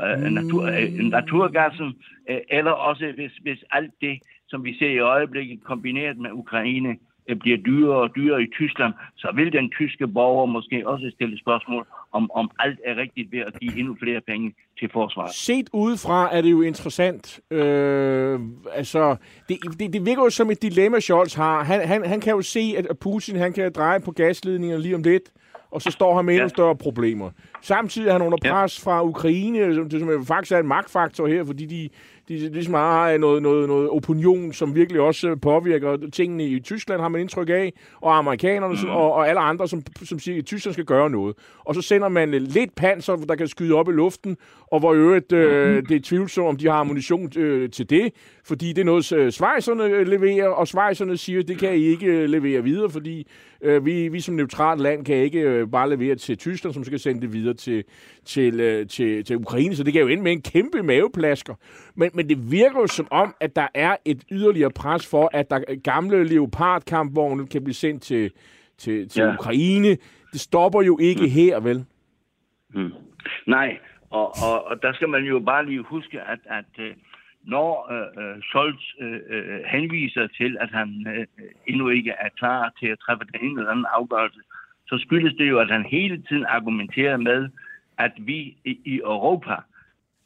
øh, 0.04 0.30
natur, 0.32 0.62
øh, 0.64 0.92
naturgassen, 1.16 1.94
øh, 2.30 2.40
eller 2.50 2.70
også 2.70 3.12
hvis, 3.14 3.32
hvis 3.42 3.64
alt 3.70 3.92
det, 4.00 4.18
som 4.48 4.64
vi 4.64 4.78
ser 4.78 4.90
i 4.90 4.98
øjeblikket, 4.98 5.64
kombineret 5.64 6.18
med 6.18 6.30
Ukraine, 6.32 6.96
bliver 7.40 7.56
dyrere 7.56 8.00
og 8.00 8.10
dyrere 8.16 8.42
i 8.42 8.46
Tyskland, 8.52 8.92
så 9.16 9.32
vil 9.34 9.52
den 9.52 9.70
tyske 9.70 10.06
borger 10.08 10.46
måske 10.46 10.88
også 10.88 11.10
stille 11.14 11.38
spørgsmål, 11.38 11.86
om, 12.12 12.30
om 12.34 12.50
alt 12.58 12.78
er 12.84 12.96
rigtigt 12.96 13.32
ved 13.32 13.38
at 13.38 13.60
give 13.60 13.78
endnu 13.78 13.96
flere 14.02 14.20
penge 14.20 14.54
til 14.78 14.90
forsvaret. 14.92 15.34
Set 15.34 15.70
udefra 15.72 16.36
er 16.36 16.40
det 16.40 16.50
jo 16.50 16.62
interessant. 16.62 17.40
Øh, 17.50 18.40
altså, 18.72 19.16
det, 19.48 19.58
det, 19.78 19.92
det 19.92 20.06
virker 20.06 20.22
jo 20.22 20.30
som 20.30 20.50
et 20.50 20.62
dilemma, 20.62 21.00
Scholz 21.00 21.34
har. 21.34 21.64
Han, 21.64 21.88
han, 21.88 22.04
han 22.04 22.20
kan 22.20 22.32
jo 22.32 22.42
se, 22.42 22.74
at 22.78 22.98
Putin 23.00 23.36
han 23.36 23.52
kan 23.52 23.72
dreje 23.72 24.00
på 24.00 24.10
gasledningen 24.10 24.80
lige 24.80 24.94
om 24.94 25.02
lidt, 25.02 25.32
og 25.70 25.82
så 25.82 25.90
står 25.90 26.16
han 26.16 26.24
med 26.24 26.34
ja. 26.34 26.40
endnu 26.40 26.48
større 26.48 26.76
problemer. 26.76 27.30
Samtidig 27.62 28.08
er 28.08 28.12
han 28.12 28.22
under 28.22 28.38
pres 28.42 28.86
ja. 28.86 28.90
fra 28.90 29.04
Ukraine, 29.04 29.74
som, 29.74 29.90
som 29.90 30.26
faktisk 30.26 30.52
er 30.52 30.58
en 30.58 30.66
magtfaktor 30.66 31.26
her, 31.26 31.44
fordi 31.44 31.66
de, 31.66 31.88
de 32.30 32.52
ligesom 32.52 32.74
har 32.74 33.18
noget, 33.18 33.42
noget, 33.42 33.68
noget 33.68 33.90
opinion, 33.90 34.52
som 34.52 34.74
virkelig 34.74 35.00
også 35.00 35.36
påvirker 35.36 35.96
tingene 36.12 36.44
i 36.44 36.60
Tyskland, 36.60 37.00
har 37.00 37.08
man 37.08 37.20
indtryk 37.20 37.48
af, 37.48 37.72
og 38.00 38.18
amerikanerne 38.18 38.76
mm. 38.82 38.90
og, 38.90 39.12
og 39.12 39.28
alle 39.28 39.40
andre, 39.40 39.68
som, 39.68 39.82
som 40.04 40.18
siger, 40.18 40.38
at 40.38 40.44
Tyskland 40.44 40.72
skal 40.72 40.84
gøre 40.84 41.10
noget. 41.10 41.36
Og 41.64 41.74
så 41.74 41.82
sender 41.82 42.08
man 42.08 42.30
lidt 42.30 42.74
panser, 42.74 43.16
der 43.16 43.34
kan 43.34 43.48
skyde 43.48 43.74
op 43.74 43.88
i 43.88 43.92
luften, 43.92 44.36
og 44.72 44.80
hvor 44.80 44.94
i 44.94 44.96
øvrigt 44.96 45.32
øh, 45.32 45.76
mm. 45.76 45.86
det 45.86 45.96
er 45.96 46.00
tvivlsomt, 46.04 46.48
om 46.48 46.56
de 46.56 46.66
har 46.66 46.74
ammunition 46.74 47.38
øh, 47.38 47.70
til 47.70 47.90
det, 47.90 48.12
fordi 48.44 48.68
det 48.68 48.78
er 48.78 48.84
noget, 48.84 49.12
øh, 49.12 49.32
svejserne 49.32 50.04
leverer, 50.04 50.48
og 50.48 50.68
svejserne 50.68 51.16
siger, 51.16 51.40
at 51.40 51.48
det 51.48 51.58
kan 51.58 51.74
I 51.74 51.82
ikke 51.82 52.06
øh, 52.06 52.28
levere 52.28 52.62
videre, 52.62 52.90
fordi 52.90 53.26
øh, 53.62 53.86
vi, 53.86 54.08
vi 54.08 54.20
som 54.20 54.34
neutralt 54.34 54.80
land 54.80 55.04
kan 55.04 55.16
ikke 55.16 55.40
øh, 55.40 55.68
bare 55.68 55.90
levere 55.90 56.14
til 56.14 56.38
Tyskland, 56.38 56.74
som 56.74 56.84
skal 56.84 56.98
sende 56.98 57.20
det 57.20 57.32
videre 57.32 57.54
til, 57.54 57.84
til, 58.24 58.60
øh, 58.60 58.86
til, 58.86 59.24
til 59.24 59.36
Ukraine, 59.36 59.76
så 59.76 59.82
det 59.82 59.92
kan 59.92 60.02
jo 60.02 60.08
ende 60.08 60.22
med 60.22 60.32
en 60.32 60.42
kæmpe 60.42 60.82
maveplasker. 60.82 61.54
Men, 61.94 62.10
men 62.20 62.28
det 62.28 62.50
virker 62.50 62.80
jo 62.80 62.86
som 62.86 63.08
om, 63.10 63.34
at 63.40 63.56
der 63.56 63.68
er 63.74 63.96
et 64.04 64.24
yderligere 64.30 64.70
pres 64.70 65.10
for, 65.10 65.30
at 65.32 65.50
der 65.50 65.60
gamle 65.84 66.24
Leopard-kampvogne 66.24 67.46
kan 67.46 67.64
blive 67.64 67.74
sendt 67.74 68.02
til, 68.02 68.30
til, 68.78 69.08
til 69.08 69.22
ja. 69.22 69.34
Ukraine. 69.34 69.88
Det 70.32 70.40
stopper 70.40 70.82
jo 70.82 70.98
ikke 70.98 71.22
mm. 71.22 71.30
her, 71.30 71.60
vel? 71.60 71.84
Mm. 72.74 72.92
Nej, 73.46 73.78
og, 74.10 74.26
og, 74.46 74.66
og 74.66 74.82
der 74.82 74.92
skal 74.92 75.08
man 75.08 75.24
jo 75.24 75.38
bare 75.38 75.66
lige 75.66 75.82
huske, 75.82 76.20
at, 76.20 76.38
at 76.46 76.72
øh, 76.78 76.94
når 77.42 77.92
øh, 77.92 78.24
øh, 78.24 78.42
Scholz 78.42 78.82
øh, 79.00 79.20
øh, 79.30 79.60
henviser 79.66 80.26
til, 80.26 80.56
at 80.60 80.70
han 80.70 81.06
øh, 81.16 81.26
endnu 81.66 81.88
ikke 81.88 82.10
er 82.10 82.28
klar 82.38 82.72
til 82.80 82.86
at 82.86 82.98
træffe 82.98 83.24
den 83.32 83.40
ene 83.42 83.60
eller 83.60 83.70
anden 83.70 83.86
afgørelse, 83.94 84.40
så 84.86 84.98
skyldes 84.98 85.34
det 85.38 85.48
jo, 85.48 85.58
at 85.58 85.70
han 85.70 85.84
hele 85.84 86.22
tiden 86.22 86.44
argumenterer 86.48 87.16
med, 87.16 87.48
at 87.98 88.12
vi 88.18 88.56
i, 88.64 88.78
i 88.84 88.96
Europa, 88.98 89.56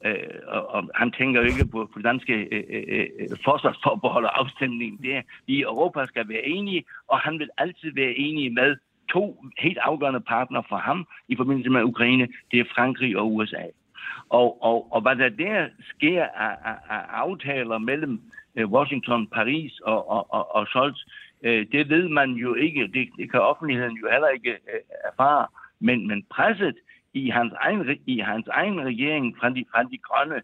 øh, 0.05 0.17
og, 0.47 0.71
og 0.75 0.91
han 0.95 1.11
tænker 1.13 1.41
jo 1.41 1.47
ikke 1.47 1.67
på, 1.73 1.91
på 1.95 1.99
danske 1.99 2.33
øh 2.33 2.63
øh, 2.71 2.85
øh, 2.89 3.07
øh, 3.21 3.29
forsvarsforbehold 3.45 4.25
og 4.25 4.41
afstemning, 4.41 5.03
det 5.03 5.15
er, 5.17 5.23
vi 5.47 5.55
i 5.55 5.63
Europa 5.63 6.07
skal 6.07 6.29
være 6.29 6.47
enige, 6.47 6.85
og 7.09 7.21
han 7.21 7.39
vil 7.39 7.51
altid 7.59 7.91
være 7.95 8.15
enige 8.17 8.51
med 8.51 8.77
to 9.09 9.45
helt 9.59 9.79
afgørende 9.79 10.21
partner 10.21 10.63
for 10.69 10.77
ham 10.77 11.07
i 11.29 11.37
forbindelse 11.37 11.71
med 11.71 11.83
Ukraine, 11.83 12.29
det 12.51 12.61
er 12.61 12.65
Frankrig 12.75 13.19
og 13.19 13.35
USA. 13.35 13.65
Og, 14.29 14.63
og, 14.63 14.93
og 14.93 15.01
hvad 15.01 15.17
der 15.17 15.29
der 15.29 15.69
sker 15.89 16.25
af, 16.25 16.57
af, 16.65 16.77
af 16.91 17.03
aftaler 17.13 17.79
mellem 17.79 18.21
øh, 18.57 18.73
Washington, 18.73 19.27
Paris 19.27 19.81
og, 19.81 20.11
og, 20.11 20.35
og, 20.35 20.55
og 20.55 20.67
Scholz, 20.67 20.99
øh, 21.43 21.67
det 21.73 21.89
ved 21.89 22.09
man 22.09 22.31
jo 22.31 22.55
ikke. 22.55 22.83
Det, 22.95 23.09
det 23.17 23.31
kan 23.31 23.41
offentligheden 23.41 23.97
jo 23.97 24.09
heller 24.11 24.29
ikke 24.29 24.51
øh, 24.51 24.81
erfare. 25.13 25.47
Men, 25.81 26.09
men 26.09 26.25
presset 26.31 26.77
i 27.15 27.29
hans 27.29 27.53
egen, 27.61 27.99
i 28.07 28.19
hans 28.19 28.47
egen 28.49 28.81
regering 28.85 29.37
fra 29.39 29.49
de, 29.51 29.65
fra 29.71 29.83
de 29.83 29.99
grønne, 29.99 30.43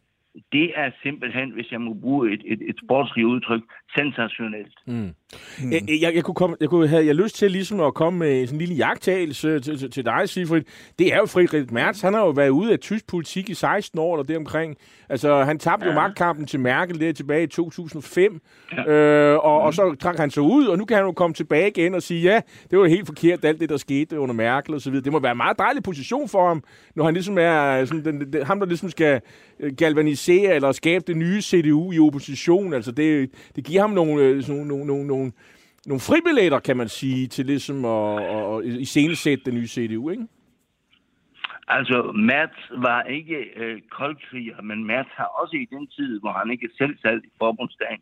det 0.52 0.72
er 0.74 0.90
simpelthen, 1.02 1.50
hvis 1.50 1.72
jeg 1.72 1.80
må 1.80 1.94
bruge 1.94 2.32
et, 2.32 2.42
et, 2.44 2.62
et 2.62 2.76
sportsligt 2.84 3.26
udtryk, 3.26 3.62
sensationelt. 3.96 4.78
Mm. 4.86 5.14
Mm. 5.62 5.72
Jeg, 5.72 5.82
jeg, 6.00 6.14
jeg, 6.14 6.24
kunne 6.24 6.34
komme, 6.34 6.56
jeg 6.60 6.68
kunne 6.68 6.88
have 6.88 7.06
jeg 7.06 7.14
lyst 7.14 7.36
til 7.36 7.50
ligesom 7.50 7.80
at 7.80 7.94
komme 7.94 8.18
med 8.18 8.46
sådan 8.46 8.56
en 8.56 8.58
lille 8.58 8.74
jagttagelse 8.74 9.60
til, 9.60 9.78
til, 9.78 9.90
til 9.90 10.04
dig, 10.04 10.28
Sigfrid. 10.28 10.62
Det 10.98 11.12
er 11.12 11.16
jo 11.16 11.26
Friedrich 11.26 11.72
Merz. 11.72 12.00
Han 12.00 12.14
har 12.14 12.20
jo 12.20 12.30
været 12.30 12.48
ude 12.48 12.72
af 12.72 12.78
tysk 12.78 13.06
politik 13.06 13.50
i 13.50 13.54
16 13.54 13.98
år 13.98 14.16
eller 14.16 14.24
deromkring. 14.24 14.76
Altså, 15.08 15.44
han 15.44 15.58
tabte 15.58 15.86
ja. 15.86 15.92
jo 15.92 16.00
magtkampen 16.00 16.46
til 16.46 16.60
Merkel 16.60 17.00
der 17.00 17.12
tilbage 17.12 17.42
i 17.42 17.46
2005. 17.46 18.40
Ja. 18.72 18.92
Øh, 18.92 19.38
og, 19.44 19.60
mm. 19.60 19.66
og 19.66 19.74
så 19.74 19.96
trak 20.00 20.16
han 20.16 20.30
sig 20.30 20.42
ud, 20.42 20.66
og 20.66 20.78
nu 20.78 20.84
kan 20.84 20.96
han 20.96 21.06
jo 21.06 21.12
komme 21.12 21.34
tilbage 21.34 21.68
igen 21.68 21.94
og 21.94 22.02
sige, 22.02 22.22
ja, 22.22 22.40
det 22.70 22.78
var 22.78 22.86
helt 22.86 23.06
forkert, 23.06 23.44
alt 23.44 23.60
det, 23.60 23.68
der 23.68 23.76
skete 23.76 24.20
under 24.20 24.34
Merkel 24.34 24.74
og 24.74 24.80
så 24.80 24.90
videre. 24.90 25.04
Det 25.04 25.12
må 25.12 25.18
være 25.18 25.32
en 25.32 25.36
meget 25.36 25.58
dejlig 25.58 25.82
position 25.82 26.28
for 26.28 26.48
ham, 26.48 26.62
når 26.94 27.04
han 27.04 27.14
ligesom 27.14 27.38
er 27.38 27.84
sådan, 27.84 28.04
den, 28.04 28.32
den, 28.32 28.42
ham, 28.46 28.58
der 28.60 28.66
ligesom 28.66 28.90
skal 28.90 29.20
øh, 29.60 29.72
galvanisere 29.76 30.54
eller 30.54 30.72
skabe 30.72 31.04
det 31.06 31.16
nye 31.16 31.42
CDU 31.42 31.92
i 31.92 31.98
opposition. 31.98 32.74
Altså, 32.74 32.92
det, 32.92 33.30
det 33.56 33.64
giver 33.64 33.80
ham 33.80 33.90
nogle, 33.90 34.22
øh, 34.22 34.42
sådan, 34.42 34.62
nogle, 34.62 34.86
nogle, 34.86 35.06
nogle, 35.06 35.19
nogle 35.86 36.00
fribilletter, 36.00 36.58
kan 36.58 36.76
man 36.76 36.88
sige, 36.88 37.26
til 37.26 37.46
ligesom 37.46 37.84
at, 37.84 38.22
at, 38.22 38.64
iscenesætte 38.64 39.44
den 39.44 39.54
nye 39.54 39.66
CDU, 39.66 40.10
ikke? 40.10 40.26
Altså, 41.68 42.12
Merz 42.14 42.56
var 42.76 43.02
ikke 43.02 43.36
øh, 43.56 43.80
koldkriger, 43.90 44.62
men 44.62 44.84
Merz 44.84 45.06
har 45.14 45.30
også 45.42 45.56
i 45.56 45.66
den 45.74 45.86
tid, 45.86 46.20
hvor 46.20 46.32
han 46.32 46.50
ikke 46.50 46.68
selv 46.78 46.94
sad 47.02 47.18
i 47.24 47.30
forbundsdagen, 47.38 48.00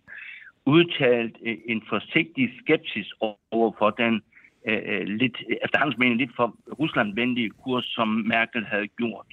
udtalt 0.66 1.36
øh, 1.46 1.56
en 1.66 1.82
forsigtig 1.88 2.46
skepsis 2.60 3.12
over 3.50 3.72
for 3.78 3.90
den 3.90 4.14
øh, 4.68 4.82
øh 4.86 5.06
lidt, 5.06 5.36
efter 5.64 5.78
hans 5.78 5.98
mening 5.98 6.18
lidt 6.18 6.36
for 6.36 6.56
ruslandvenlige 6.80 7.50
kurs, 7.50 7.84
som 7.84 8.08
Merkel 8.08 8.64
havde 8.66 8.88
gjort. 8.88 9.26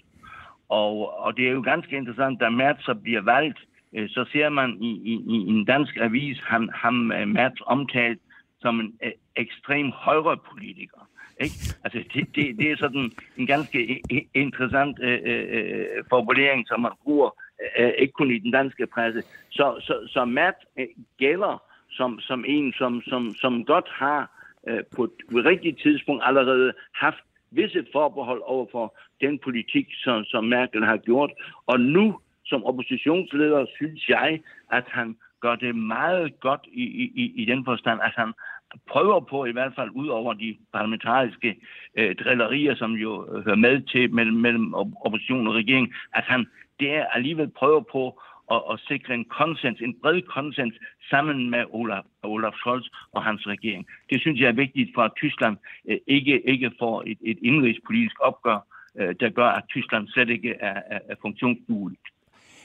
Og, 0.70 1.20
og 1.20 1.38
det 1.38 1.48
er 1.48 1.52
jo 1.52 1.62
ganske 1.62 1.98
interessant, 1.98 2.40
da 2.40 2.50
Merz 2.50 2.80
så 2.80 2.94
bliver 2.94 3.22
valgt, 3.22 3.60
Øh, 3.96 4.10
så 4.10 4.26
ser 4.32 4.50
man 4.50 4.78
i, 4.82 4.91
i, 5.12 5.14
i 5.14 5.38
en 5.50 5.66
dansk 5.66 5.98
avis 5.98 6.39
ham, 6.39 6.70
ham 6.74 6.93
Mads 7.28 7.60
omtalt 7.66 8.20
som 8.60 8.80
en 8.80 8.93
øh, 9.04 9.12
ekstrem 9.36 9.91
højre 9.91 10.38
politiker. 10.52 11.10
Ikke? 11.39 11.56
Altså, 11.84 12.00
det, 12.14 12.36
det, 12.36 12.58
det 12.60 12.72
er 12.72 12.78
sådan 12.78 13.12
en 13.38 13.48
ganske 13.48 14.02
interessant 14.34 15.00
øh, 15.02 15.20
øh, 15.26 15.86
formulering, 16.10 16.68
som 16.68 16.80
man 16.80 16.91
bruger 17.04 17.30
øh, 17.80 17.91
ikke 17.98 18.14
kun 18.14 18.32
i 18.32 18.39
den 18.39 18.52
danske 18.52 18.88
presse. 18.88 19.24
Så, 19.50 19.66
så, 19.82 20.08
så 20.08 20.26
Matt 20.26 20.58
øh, 20.80 20.88
gælder 21.18 21.64
som, 21.89 22.20
som 22.20 22.46
en, 22.48 22.74
som, 22.74 23.02
som, 23.02 23.36
som 23.41 23.66
godt 23.66 23.89
har 23.89 24.22
øh, 24.68 24.84
på 24.96 25.04
et 25.04 25.12
rigtigt 25.32 25.82
tidspunkt 25.82 26.24
allerede 26.26 26.74
haft 26.96 27.24
visse 27.52 27.86
forbehold 27.91 28.41
over 28.46 28.66
for 28.72 28.98
den 29.22 29.39
politik, 29.39 29.88
som, 30.04 30.24
som 30.24 30.43
Merkel 30.43 30.86
har 30.86 30.98
gjort. 30.98 31.32
Og 31.68 31.80
nu 31.80 32.20
som 32.46 32.66
oppositionsleder 32.66 33.66
synes 33.76 34.10
jeg, 34.10 34.39
at 34.72 34.84
han 34.88 35.16
gør 35.41 35.56
det 35.56 35.76
meget 35.76 36.39
godt 36.39 36.62
i, 36.74 36.84
i, 37.24 37.34
i 37.41 37.46
den 37.46 37.66
forstand, 37.66 38.00
at 38.04 38.14
han 38.16 38.34
prøver 38.89 39.20
på, 39.20 39.46
i 39.46 39.52
hvert 39.52 39.74
fald 39.76 39.89
ud 39.93 40.08
over 40.08 40.34
de 40.34 40.58
parlamentariske 40.74 41.56
øh, 41.98 42.16
drillerier, 42.16 42.76
som 42.76 42.91
jo 42.91 43.41
hører 43.46 43.56
med 43.56 43.82
til 43.82 44.14
mellem, 44.14 44.38
mellem 44.38 44.74
opposition 45.06 45.48
og 45.48 45.54
regering, 45.54 45.93
at 46.14 46.24
han 46.24 46.46
der 46.80 47.06
alligevel 47.06 47.50
prøver 47.50 47.82
på 47.91 48.22
at, 48.52 48.62
at 48.72 48.80
sikre 48.88 49.14
en 49.14 49.26
konsens, 49.26 49.80
en 49.82 49.96
bred 50.02 50.22
konsens 50.22 50.76
sammen 51.10 51.50
med 51.50 51.64
Olaf, 51.70 52.04
Olaf 52.24 52.54
Scholz 52.54 52.88
og 53.12 53.24
hans 53.24 53.48
regering. 53.48 53.88
Det 54.10 54.22
synes 54.22 54.39
jeg 54.39 54.48
er 54.48 54.62
vigtigt 54.64 54.91
for, 54.96 55.02
at 55.02 55.12
Tyskland 55.18 55.58
øh, 55.89 55.98
ikke, 56.08 56.50
ikke 56.50 56.72
får 56.80 57.04
et, 57.08 57.18
et 57.22 57.39
indrigspolitisk 57.41 58.16
opgør, 58.20 58.60
øh, 59.00 59.16
der 59.20 59.30
gør, 59.30 59.48
at 59.48 59.64
Tyskland 59.70 60.08
slet 60.08 60.30
ikke 60.30 60.54
er, 60.60 60.82
er, 60.88 61.00
er 61.10 61.16
funktionsdueligt. 61.22 62.08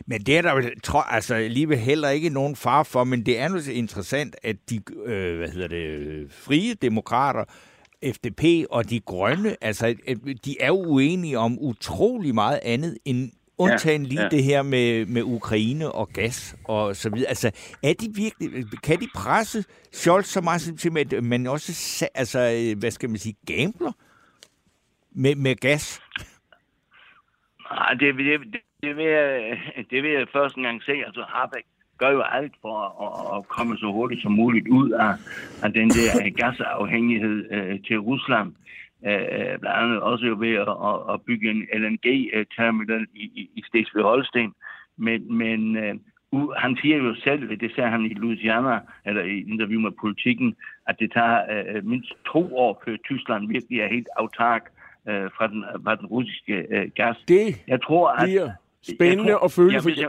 Men 0.06 0.20
det 0.20 0.38
er 0.38 0.42
der 0.42 0.70
tror, 0.82 1.00
altså, 1.00 1.34
alligevel 1.34 1.78
heller 1.78 2.08
ikke 2.08 2.28
nogen 2.28 2.56
far 2.56 2.82
for, 2.82 3.04
men 3.04 3.26
det 3.26 3.38
er 3.38 3.48
nu 3.48 3.58
interessant, 3.72 4.36
at 4.42 4.56
de 4.70 4.80
øh, 5.04 5.36
hvad 5.38 5.48
hedder 5.48 5.68
det, 5.68 6.32
frie 6.32 6.74
demokrater, 6.74 7.44
FDP 8.04 8.66
og 8.70 8.90
de 8.90 9.00
grønne, 9.00 9.56
altså, 9.60 9.94
de 10.44 10.60
er 10.60 10.70
uenige 10.70 11.38
om 11.38 11.58
utrolig 11.60 12.34
meget 12.34 12.60
andet 12.62 12.98
end 13.04 13.32
undtagen 13.58 14.06
lige 14.06 14.22
ja. 14.22 14.28
det 14.28 14.44
her 14.44 14.62
med, 14.62 15.06
med 15.06 15.22
Ukraine 15.22 15.92
og 15.92 16.08
gas 16.08 16.56
og 16.64 16.96
så 16.96 17.10
videre. 17.10 17.28
Altså, 17.28 17.50
er 17.82 17.94
de 18.00 18.14
virkelig, 18.14 18.66
kan 18.82 19.00
de 19.00 19.08
presse 19.14 19.64
Scholz 19.92 20.26
så 20.26 20.40
meget, 20.40 20.80
som 20.80 20.96
at 20.96 21.24
man 21.24 21.46
også, 21.46 22.08
altså, 22.14 22.74
hvad 22.78 22.90
skal 22.90 23.10
man 23.10 23.18
sige, 23.18 23.34
gambler 23.46 23.92
med, 25.12 25.34
med 25.34 25.56
gas? 25.56 26.00
Nej, 27.70 27.94
det, 27.94 28.14
det, 28.14 28.60
det 28.82 28.96
vil, 28.96 29.04
jeg, 29.04 29.58
det 29.90 30.02
vil 30.02 30.10
jeg 30.10 30.26
først 30.32 30.56
en 30.56 30.62
gang 30.62 30.82
se. 30.82 30.92
Altså, 30.92 31.24
Harbeck 31.28 31.66
gør 31.98 32.10
jo 32.10 32.22
alt 32.22 32.54
for 32.62 32.76
at, 33.06 33.38
at 33.38 33.48
komme 33.48 33.76
så 33.76 33.86
hurtigt 33.86 34.22
som 34.22 34.32
muligt 34.32 34.68
ud 34.68 34.90
af, 34.90 35.14
af 35.64 35.72
den 35.72 35.88
der 35.88 36.10
gasafhængighed 36.40 37.38
øh, 37.50 37.80
til 37.86 37.98
Rusland. 37.98 38.48
Øh, 39.06 39.58
blandt 39.60 39.78
andet 39.82 40.00
også 40.00 40.24
jo 40.26 40.36
ved 40.38 40.54
at, 40.54 40.74
at, 40.88 41.14
at 41.14 41.22
bygge 41.26 41.50
en 41.50 41.62
LNG-terminal 41.80 43.06
i, 43.14 43.24
i, 43.40 43.50
i 43.54 43.62
Slesvig-Holsten. 43.68 44.52
Men, 44.96 45.36
men 45.38 45.76
øh, 45.76 45.94
uh, 46.32 46.50
han 46.56 46.76
siger 46.80 46.96
jo 46.96 47.14
selv, 47.14 47.60
det 47.60 47.72
sagde 47.74 47.90
han 47.90 48.04
i 48.04 48.14
Louisiana, 48.14 48.78
eller 49.06 49.22
i 49.22 49.36
interview 49.52 49.80
med 49.80 49.90
politikken, 50.00 50.56
at 50.86 50.96
det 50.98 51.12
tager 51.12 51.38
øh, 51.52 51.84
mindst 51.84 52.12
to 52.32 52.56
år, 52.56 52.82
før 52.84 52.96
Tyskland 53.04 53.48
virkelig 53.48 53.80
er 53.80 53.88
helt 53.88 54.08
autark 54.16 54.64
øh, 55.08 55.30
fra, 55.36 55.46
den, 55.46 55.64
fra 55.84 55.94
den 55.94 56.06
russiske 56.06 56.66
øh, 56.70 56.90
gas. 56.94 57.16
Det 57.28 57.64
jeg 57.68 57.82
tror, 57.82 58.08
at, 58.08 58.24
bliver 58.28 58.50
spændende 58.82 59.32
tror, 59.32 59.44
at 59.44 59.52
følge, 59.52 59.72
ja, 59.72 59.78
for 59.78 59.90
jeg, 60.00 60.08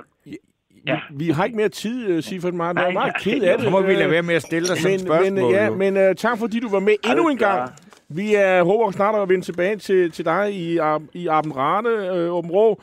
Ja. 0.88 0.99
Vi, 1.11 1.26
vi 1.26 1.32
har 1.32 1.45
ikke 1.45 1.57
mere 1.57 1.69
tid, 1.69 2.17
uh, 2.17 2.24
Sifert 2.24 2.53
Martin. 2.53 2.78
Jeg 2.80 2.89
er 2.89 2.93
meget 2.93 3.13
ked 3.19 3.41
af 3.41 3.57
det. 3.57 3.65
Så 3.65 3.69
må 3.69 3.82
vi 3.82 3.93
lade 3.93 4.09
være 4.09 4.22
med 4.22 4.36
at 4.36 4.41
stille 4.41 4.67
dig 4.67 4.78
sådan 4.78 4.99
spørgsmål. 4.99 5.32
Men, 5.32 5.51
ja, 5.51 5.69
men 5.69 5.97
uh, 5.97 6.15
tak 6.17 6.38
fordi 6.38 6.59
du 6.59 6.69
var 6.69 6.80
med 6.80 6.93
endnu 7.09 7.30
en 7.30 7.38
gang. 7.38 7.72
Vi 8.09 8.36
er 8.36 8.63
håber 8.63 8.91
snart 8.91 9.15
at 9.15 9.30
vende 9.30 9.45
tilbage 9.45 9.76
til, 9.76 10.11
til 10.11 10.26
dig 10.26 10.53
i, 10.53 10.74
i 11.13 11.30
Rane, 11.30 11.89
øh, 11.89 12.34
Åben 12.34 12.51
Rå, 12.51 12.82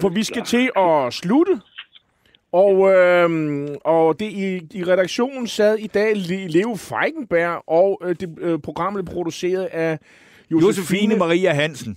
for 0.00 0.08
vi 0.08 0.24
skal 0.24 0.44
til 0.44 0.70
at 0.76 1.12
slutte. 1.12 1.60
Og, 2.52 2.90
øh, 2.92 3.68
og 3.84 4.20
det 4.20 4.26
i, 4.26 4.60
i 4.74 4.84
redaktionen 4.84 5.46
sad 5.46 5.78
i 5.78 5.86
dag 5.86 6.12
Leo 6.48 6.74
Feigenberg, 6.76 7.62
og 7.66 8.00
øh, 8.04 8.16
det, 8.20 8.38
øh, 8.40 8.58
programmet 8.58 9.08
er 9.08 9.12
produceret 9.12 9.64
af 9.64 9.98
Josefine, 10.50 10.66
Josefine 10.66 11.16
Maria 11.16 11.52
Hansen. 11.52 11.96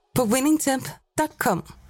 på 0.21 0.25
winningtemp.com. 0.25 1.80